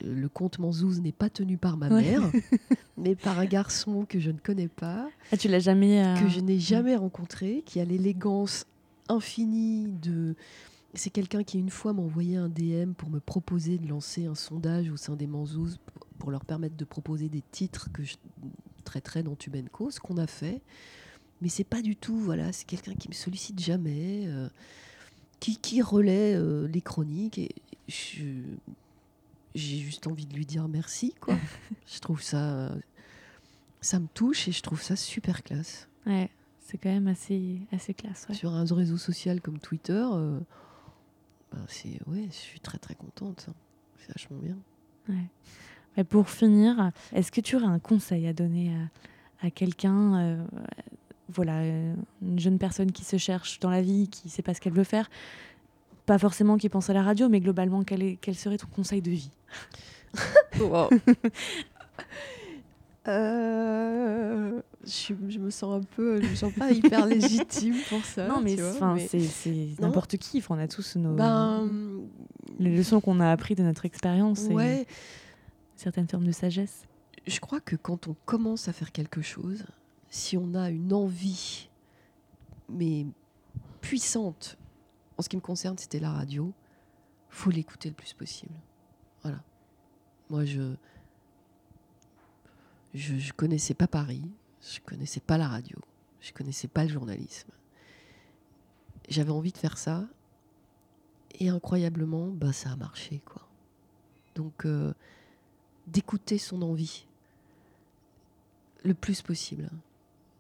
le 0.04 0.28
compte 0.28 0.60
Manzouz 0.60 1.00
n'est 1.02 1.12
pas 1.14 1.30
tenu 1.30 1.58
par 1.58 1.78
ma 1.78 1.88
Ouais. 1.90 2.02
mère, 2.02 2.32
mais 2.98 3.16
par 3.16 3.40
un 3.40 3.46
garçon 3.46 4.06
que 4.06 4.20
je 4.20 4.32
ne 4.32 4.38
connais 4.40 4.68
pas, 4.68 5.10
Ah, 5.32 5.38
tu 5.38 5.48
l'as 5.48 5.60
jamais. 5.60 6.04
euh, 6.06 6.16
que 6.22 6.28
je 6.30 6.40
n'ai 6.42 6.60
jamais 6.60 6.96
rencontré, 6.96 7.64
qui 7.66 7.80
a 7.80 7.86
l'élégance 7.86 8.66
infinie 9.08 9.88
de. 10.02 10.36
C'est 10.94 11.10
quelqu'un 11.12 11.44
qui 11.44 11.60
une 11.60 11.70
fois 11.70 11.94
m'a 11.94 12.02
envoyé 12.02 12.38
un 12.38 12.50
DM 12.50 12.94
pour 12.94 13.10
me 13.10 13.20
proposer 13.20 13.78
de 13.78 13.88
lancer 13.88 14.26
un 14.26 14.36
sondage 14.36 14.90
au 14.90 14.98
sein 14.98 15.16
des 15.16 15.28
Manzouz 15.28 15.78
pour- 15.86 16.08
pour 16.18 16.32
leur 16.32 16.44
permettre 16.46 16.76
de 16.76 16.86
proposer 16.86 17.30
des 17.30 17.44
titres 17.52 17.90
que 17.94 18.04
je 18.04 18.16
traiterais 18.84 19.22
dans 19.22 19.36
Tubenco, 19.36 19.92
ce 19.92 20.00
qu'on 20.00 20.18
a 20.18 20.26
fait. 20.28 20.62
Mais 21.42 21.50
c'est 21.50 21.64
pas 21.64 21.84
du 21.84 21.96
tout, 21.96 22.18
voilà, 22.18 22.52
c'est 22.52 22.66
quelqu'un 22.66 22.96
qui 22.96 23.08
me 23.10 23.14
sollicite 23.14 23.60
jamais, 23.60 24.24
euh, 24.26 24.50
qui, 25.40 25.58
qui 25.58 25.82
relaie 25.82 26.36
euh, 26.36 26.68
les 26.68 26.82
chroniques 26.82 27.38
et 27.38 27.50
j'ai 29.56 29.78
juste 29.80 30.08
envie 30.08 30.26
de 30.26 30.34
lui 30.36 30.46
dire 30.46 30.68
merci, 30.68 31.14
quoi. 31.20 31.36
je 31.88 32.00
trouve 32.00 32.22
ça, 32.22 32.72
ça 33.82 34.00
me 34.00 34.08
touche 34.14 34.48
et 34.48 34.52
je 34.52 34.62
trouve 34.62 34.82
ça 34.82 34.96
super 34.96 35.44
classe 35.44 35.88
Ouais, 36.06 36.30
c'est 36.60 36.78
quand 36.78 36.90
même 36.90 37.08
assez, 37.08 37.60
assez 37.72 37.94
classe. 37.94 38.26
ouais. 38.30 38.36
sur 38.36 38.52
un 38.54 38.64
réseau 38.66 38.98
social 38.98 39.42
comme 39.42 39.60
Twitter, 39.60 40.06
euh, 40.14 40.40
ben 41.52 41.66
c'est 41.68 42.00
ouais, 42.08 42.26
je 42.30 42.36
suis 42.36 42.60
très 42.60 42.78
très 42.78 42.96
contente. 42.96 43.46
hein. 43.50 43.54
C'est 44.00 44.10
vachement 44.14 44.38
bien. 44.38 44.58
Ouais. 45.10 45.26
Et 45.98 46.04
pour 46.04 46.30
finir, 46.30 46.92
est-ce 47.14 47.32
que 47.32 47.42
tu 47.42 47.56
aurais 47.56 47.66
un 47.66 47.80
conseil 47.80 48.28
à 48.28 48.34
donner 48.34 48.74
à, 49.42 49.48
à 49.48 49.52
quelqu'un, 49.52 50.16
euh, 50.20 50.46
voilà, 51.30 51.60
euh, 51.60 51.94
une 52.22 52.40
jeune 52.40 52.58
personne 52.58 52.92
qui 52.92 53.04
se 53.04 53.18
cherche 53.18 53.60
dans 53.60 53.70
la 53.70 53.82
vie, 53.82 54.08
qui 54.10 54.28
ne 54.28 54.32
sait 54.32 54.42
pas 54.42 54.54
ce 54.54 54.62
qu'elle 54.62 54.74
veut 54.74 54.84
faire, 54.84 55.10
pas 56.06 56.18
forcément 56.18 56.58
qui 56.58 56.70
pense 56.70 56.90
à 56.90 56.94
la 56.94 57.04
radio, 57.04 57.30
mais 57.30 57.40
globalement, 57.40 57.84
quel, 57.84 58.02
est, 58.02 58.18
quel 58.22 58.36
serait 58.36 58.58
ton 58.58 58.68
conseil 58.68 59.02
de 59.02 59.12
vie 59.12 59.32
Euh, 63.08 64.62
je, 64.84 65.14
me 65.14 65.50
sens 65.50 65.82
un 65.82 65.86
peu, 65.96 66.22
je 66.22 66.28
me 66.28 66.36
sens 66.36 66.52
pas 66.54 66.72
hyper 66.72 67.06
légitime 67.06 67.76
pour 67.90 68.04
ça. 68.04 68.28
Non, 68.28 68.42
mais, 68.42 68.58
c'est 68.98 69.70
n'importe 69.80 70.18
qui. 70.18 70.44
On 70.50 70.60
a 70.60 70.68
tous 70.68 70.96
nos 70.98 71.14
ben 71.14 71.70
les 72.60 72.76
leçons 72.76 73.00
qu'on 73.02 73.20
a 73.20 73.32
apprises 73.32 73.58
de 73.58 73.64
notre 73.64 73.86
expérience 73.86 74.46
et 74.50 74.86
certaines 75.76 76.08
formes 76.08 76.26
de 76.26 76.32
sagesse. 76.32 76.86
je 77.26 77.40
crois 77.40 77.60
que 77.60 77.76
quand 77.76 78.08
on 78.08 78.16
commence 78.26 78.68
à 78.68 78.74
faire 78.74 78.92
quelque 78.92 79.22
chose, 79.22 79.64
si 80.10 80.38
on 80.38 80.54
a 80.54 80.70
une 80.70 80.94
envie, 80.94 81.70
mais 82.70 83.06
puissante, 83.82 84.58
en 85.18 85.22
ce 85.22 85.30
qui 85.30 85.36
me 85.36 85.42
concerne, 85.42 85.78
c'était 85.78 86.00
la 86.00 86.12
radio, 86.12 86.54
faut 87.30 87.50
l'écouter 87.50 87.90
le 87.90 87.96
plus 87.96 88.14
possible. 88.14 88.54
Voilà. 89.22 89.42
Moi, 90.30 90.46
je, 90.46 90.76
je, 92.94 93.18
je 93.18 93.34
connaissais 93.34 93.74
pas 93.74 93.88
Paris, 93.88 94.24
je 94.62 94.80
connaissais 94.80 95.20
pas 95.20 95.38
la 95.38 95.48
radio, 95.48 95.78
je 96.22 96.32
connaissais 96.32 96.68
pas 96.68 96.84
le 96.84 96.90
journalisme. 96.90 97.50
J'avais 99.10 99.32
envie 99.32 99.52
de 99.52 99.58
faire 99.58 99.78
ça, 99.78 100.06
et 101.40 101.50
incroyablement, 101.50 102.28
bah, 102.28 102.52
ça 102.52 102.72
a 102.72 102.76
marché, 102.76 103.22
quoi. 103.26 103.48
Donc, 104.36 104.66
euh, 104.66 104.94
d'écouter 105.86 106.38
son 106.38 106.62
envie 106.62 107.08
le 108.84 108.94
plus 108.94 109.22
possible. 109.22 109.70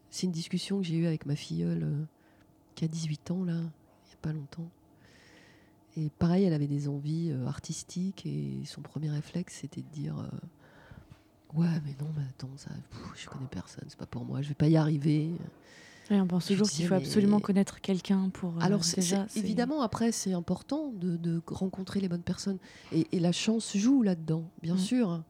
C'est 0.10 0.26
une 0.26 0.32
discussion 0.32 0.80
que 0.80 0.86
j'ai 0.86 0.96
eue 0.96 1.08
avec 1.08 1.26
ma 1.26 1.36
filleule 1.36 1.84
euh, 1.84 2.04
qui 2.76 2.86
a 2.86 2.88
18 2.88 3.32
ans, 3.32 3.44
là, 3.44 3.54
il 3.54 3.58
n'y 3.60 4.14
a 4.14 4.22
pas 4.22 4.34
longtemps. 4.34 4.70
Et 5.98 6.10
pareil, 6.20 6.44
elle 6.44 6.54
avait 6.54 6.68
des 6.68 6.88
envies 6.88 7.32
euh, 7.32 7.48
artistiques 7.48 8.26
et 8.26 8.62
son 8.66 8.82
premier 8.82 9.10
réflexe, 9.10 9.60
c'était 9.62 9.82
de 9.82 9.90
dire 9.90 10.18
euh, 10.20 10.28
Ouais, 11.56 11.68
mais 11.86 11.96
non, 12.00 12.12
mais 12.16 12.24
attends, 12.30 12.56
ça, 12.56 12.70
pff, 12.92 13.02
je 13.16 13.28
connais 13.28 13.48
personne, 13.50 13.86
c'est 13.88 13.98
pas 13.98 14.06
pour 14.06 14.26
moi, 14.26 14.42
je 14.42 14.50
vais 14.50 14.56
pas 14.56 14.68
y 14.68 14.78
arriver. 14.78 15.32
on 16.12 16.28
pense 16.28 16.46
toujours 16.46 16.70
qu'il 16.70 16.86
faut 16.86 16.94
absolument 16.94 17.40
connaître 17.40 17.82
quelqu'un 17.82 18.30
pour. 18.30 18.62
Alors, 18.62 18.82
évidemment, 19.36 19.82
après, 19.82 20.12
c'est 20.12 20.34
important 20.34 20.92
de, 20.94 21.42
rencontrer 21.48 22.00
les 22.00 22.10
bonnes 22.10 22.22
personnes. 22.22 22.60
Et, 22.92 23.20
la 23.20 23.32
chance 23.32 23.76
joue 23.76 24.04
là-dedans, 24.04 24.44
bien 24.62 24.76
mm. 24.76 24.80
sûr. 24.80 25.24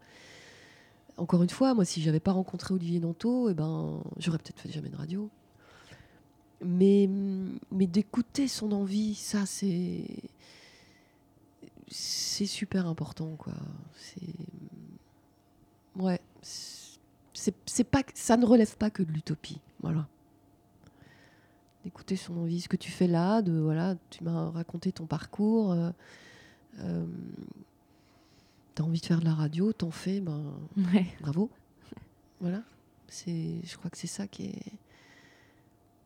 Encore 1.17 1.43
une 1.43 1.49
fois, 1.49 1.73
moi, 1.73 1.85
si 1.85 2.01
j'avais 2.01 2.19
pas 2.19 2.31
rencontré 2.31 2.73
Olivier 2.73 2.99
Nanto, 2.99 3.49
eh 3.49 3.53
ben, 3.53 4.01
j'aurais 4.17 4.37
peut-être 4.37 4.59
fait 4.59 4.71
jamais 4.71 4.89
de 4.89 4.95
radio. 4.95 5.29
Mais, 6.63 7.09
mais 7.71 7.87
d'écouter 7.87 8.47
son 8.47 8.71
envie, 8.71 9.15
ça, 9.15 9.45
c'est. 9.45 10.05
C'est 11.89 12.45
super 12.45 12.85
important, 12.85 13.35
quoi. 13.37 13.53
Ouais. 15.95 16.19
C'est 16.41 17.83
pas, 17.85 18.01
ça 18.13 18.35
ne 18.35 18.45
relève 18.45 18.75
pas 18.75 18.89
que 18.89 19.03
de 19.03 19.11
l'utopie. 19.11 19.61
Voilà 19.81 20.07
d'écouter 21.87 22.17
son 22.17 22.35
envie, 22.37 22.59
ce 22.59 22.67
que 22.67 22.75
tu 22.75 22.91
fais 22.91 23.07
là, 23.07 23.41
de 23.41 23.53
voilà, 23.53 23.95
tu 24.09 24.21
m'as 24.25 24.49
raconté 24.49 24.91
ton 24.91 25.05
parcours, 25.05 25.71
euh, 25.71 25.89
euh, 26.79 27.05
t'as 28.77 28.83
envie 28.83 29.01
de 29.01 29.05
faire 29.07 29.19
de 29.19 29.25
la 29.25 29.33
radio, 29.33 29.73
t'en 29.73 29.89
fais, 29.89 30.19
ben 30.19 30.53
bravo. 31.21 31.49
Voilà, 32.39 32.61
c'est, 33.07 33.55
je 33.63 33.75
crois 33.75 33.89
que 33.89 33.97
c'est 33.97 34.05
ça 34.05 34.27
qui 34.27 34.45
est, 34.45 34.71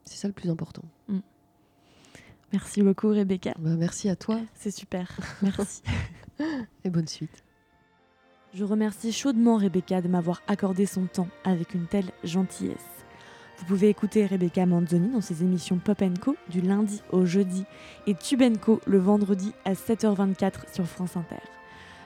c'est 0.05 0.15
ça 0.15 0.29
le 0.29 0.33
plus 0.33 0.49
important. 0.49 0.83
Mm. 1.09 1.19
Merci 2.53 2.81
beaucoup 2.81 3.09
Rebecca. 3.09 3.53
Ben, 3.59 3.75
merci 3.75 4.07
à 4.07 4.15
toi. 4.15 4.39
C'est 4.55 4.71
super. 4.71 5.09
Merci. 5.41 5.81
Et 6.85 6.89
bonne 6.89 7.07
suite. 7.07 7.43
Je 8.53 8.63
remercie 8.63 9.11
chaudement 9.11 9.57
Rebecca 9.57 10.01
de 10.01 10.07
m'avoir 10.09 10.41
accordé 10.47 10.85
son 10.85 11.07
temps 11.07 11.29
avec 11.43 11.73
une 11.73 11.87
telle 11.87 12.11
gentillesse. 12.23 13.05
Vous 13.57 13.65
pouvez 13.65 13.89
écouter 13.89 14.25
Rebecca 14.25 14.65
Manzoni 14.65 15.11
dans 15.11 15.21
ses 15.21 15.43
émissions 15.43 15.77
Pop 15.77 16.01
Co 16.21 16.35
du 16.49 16.61
lundi 16.61 17.01
au 17.11 17.25
jeudi 17.25 17.65
et 18.07 18.15
Tube 18.15 18.57
Co 18.59 18.81
le 18.85 18.97
vendredi 18.97 19.53
à 19.65 19.73
7h24 19.73 20.73
sur 20.73 20.85
France 20.85 21.15
Inter. 21.15 21.60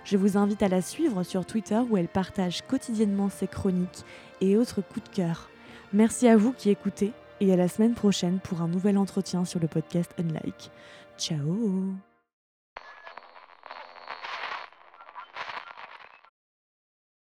Je 0.06 0.18
vous 0.18 0.38
invite 0.38 0.62
à 0.62 0.68
la 0.68 0.84
suivre 0.84 1.24
sur 1.24 1.45
Twitter 1.45 1.82
où 1.89 1.97
elle 1.97 2.08
partage 2.08 2.62
quotidiennement 2.62 3.30
ses 3.30 3.47
chroniques 3.47 4.06
et 4.39 4.56
autres 4.56 4.82
coups 4.82 5.10
de 5.10 5.16
cœur. 5.16 5.49
Merci 5.93 6.28
à 6.28 6.38
vous 6.38 6.53
qui 6.53 6.70
écoutez 6.70 7.12
et 7.41 7.51
à 7.51 7.56
la 7.56 7.68
semaine 7.68 7.95
prochaine 7.95 8.39
pour 8.39 8.62
un 8.62 8.68
nouvel 8.68 8.97
entretien 8.97 9.45
sur 9.45 9.60
le 9.60 9.68
podcast 9.68 10.14
Unlike. 10.20 10.70
Ciao 11.18 11.95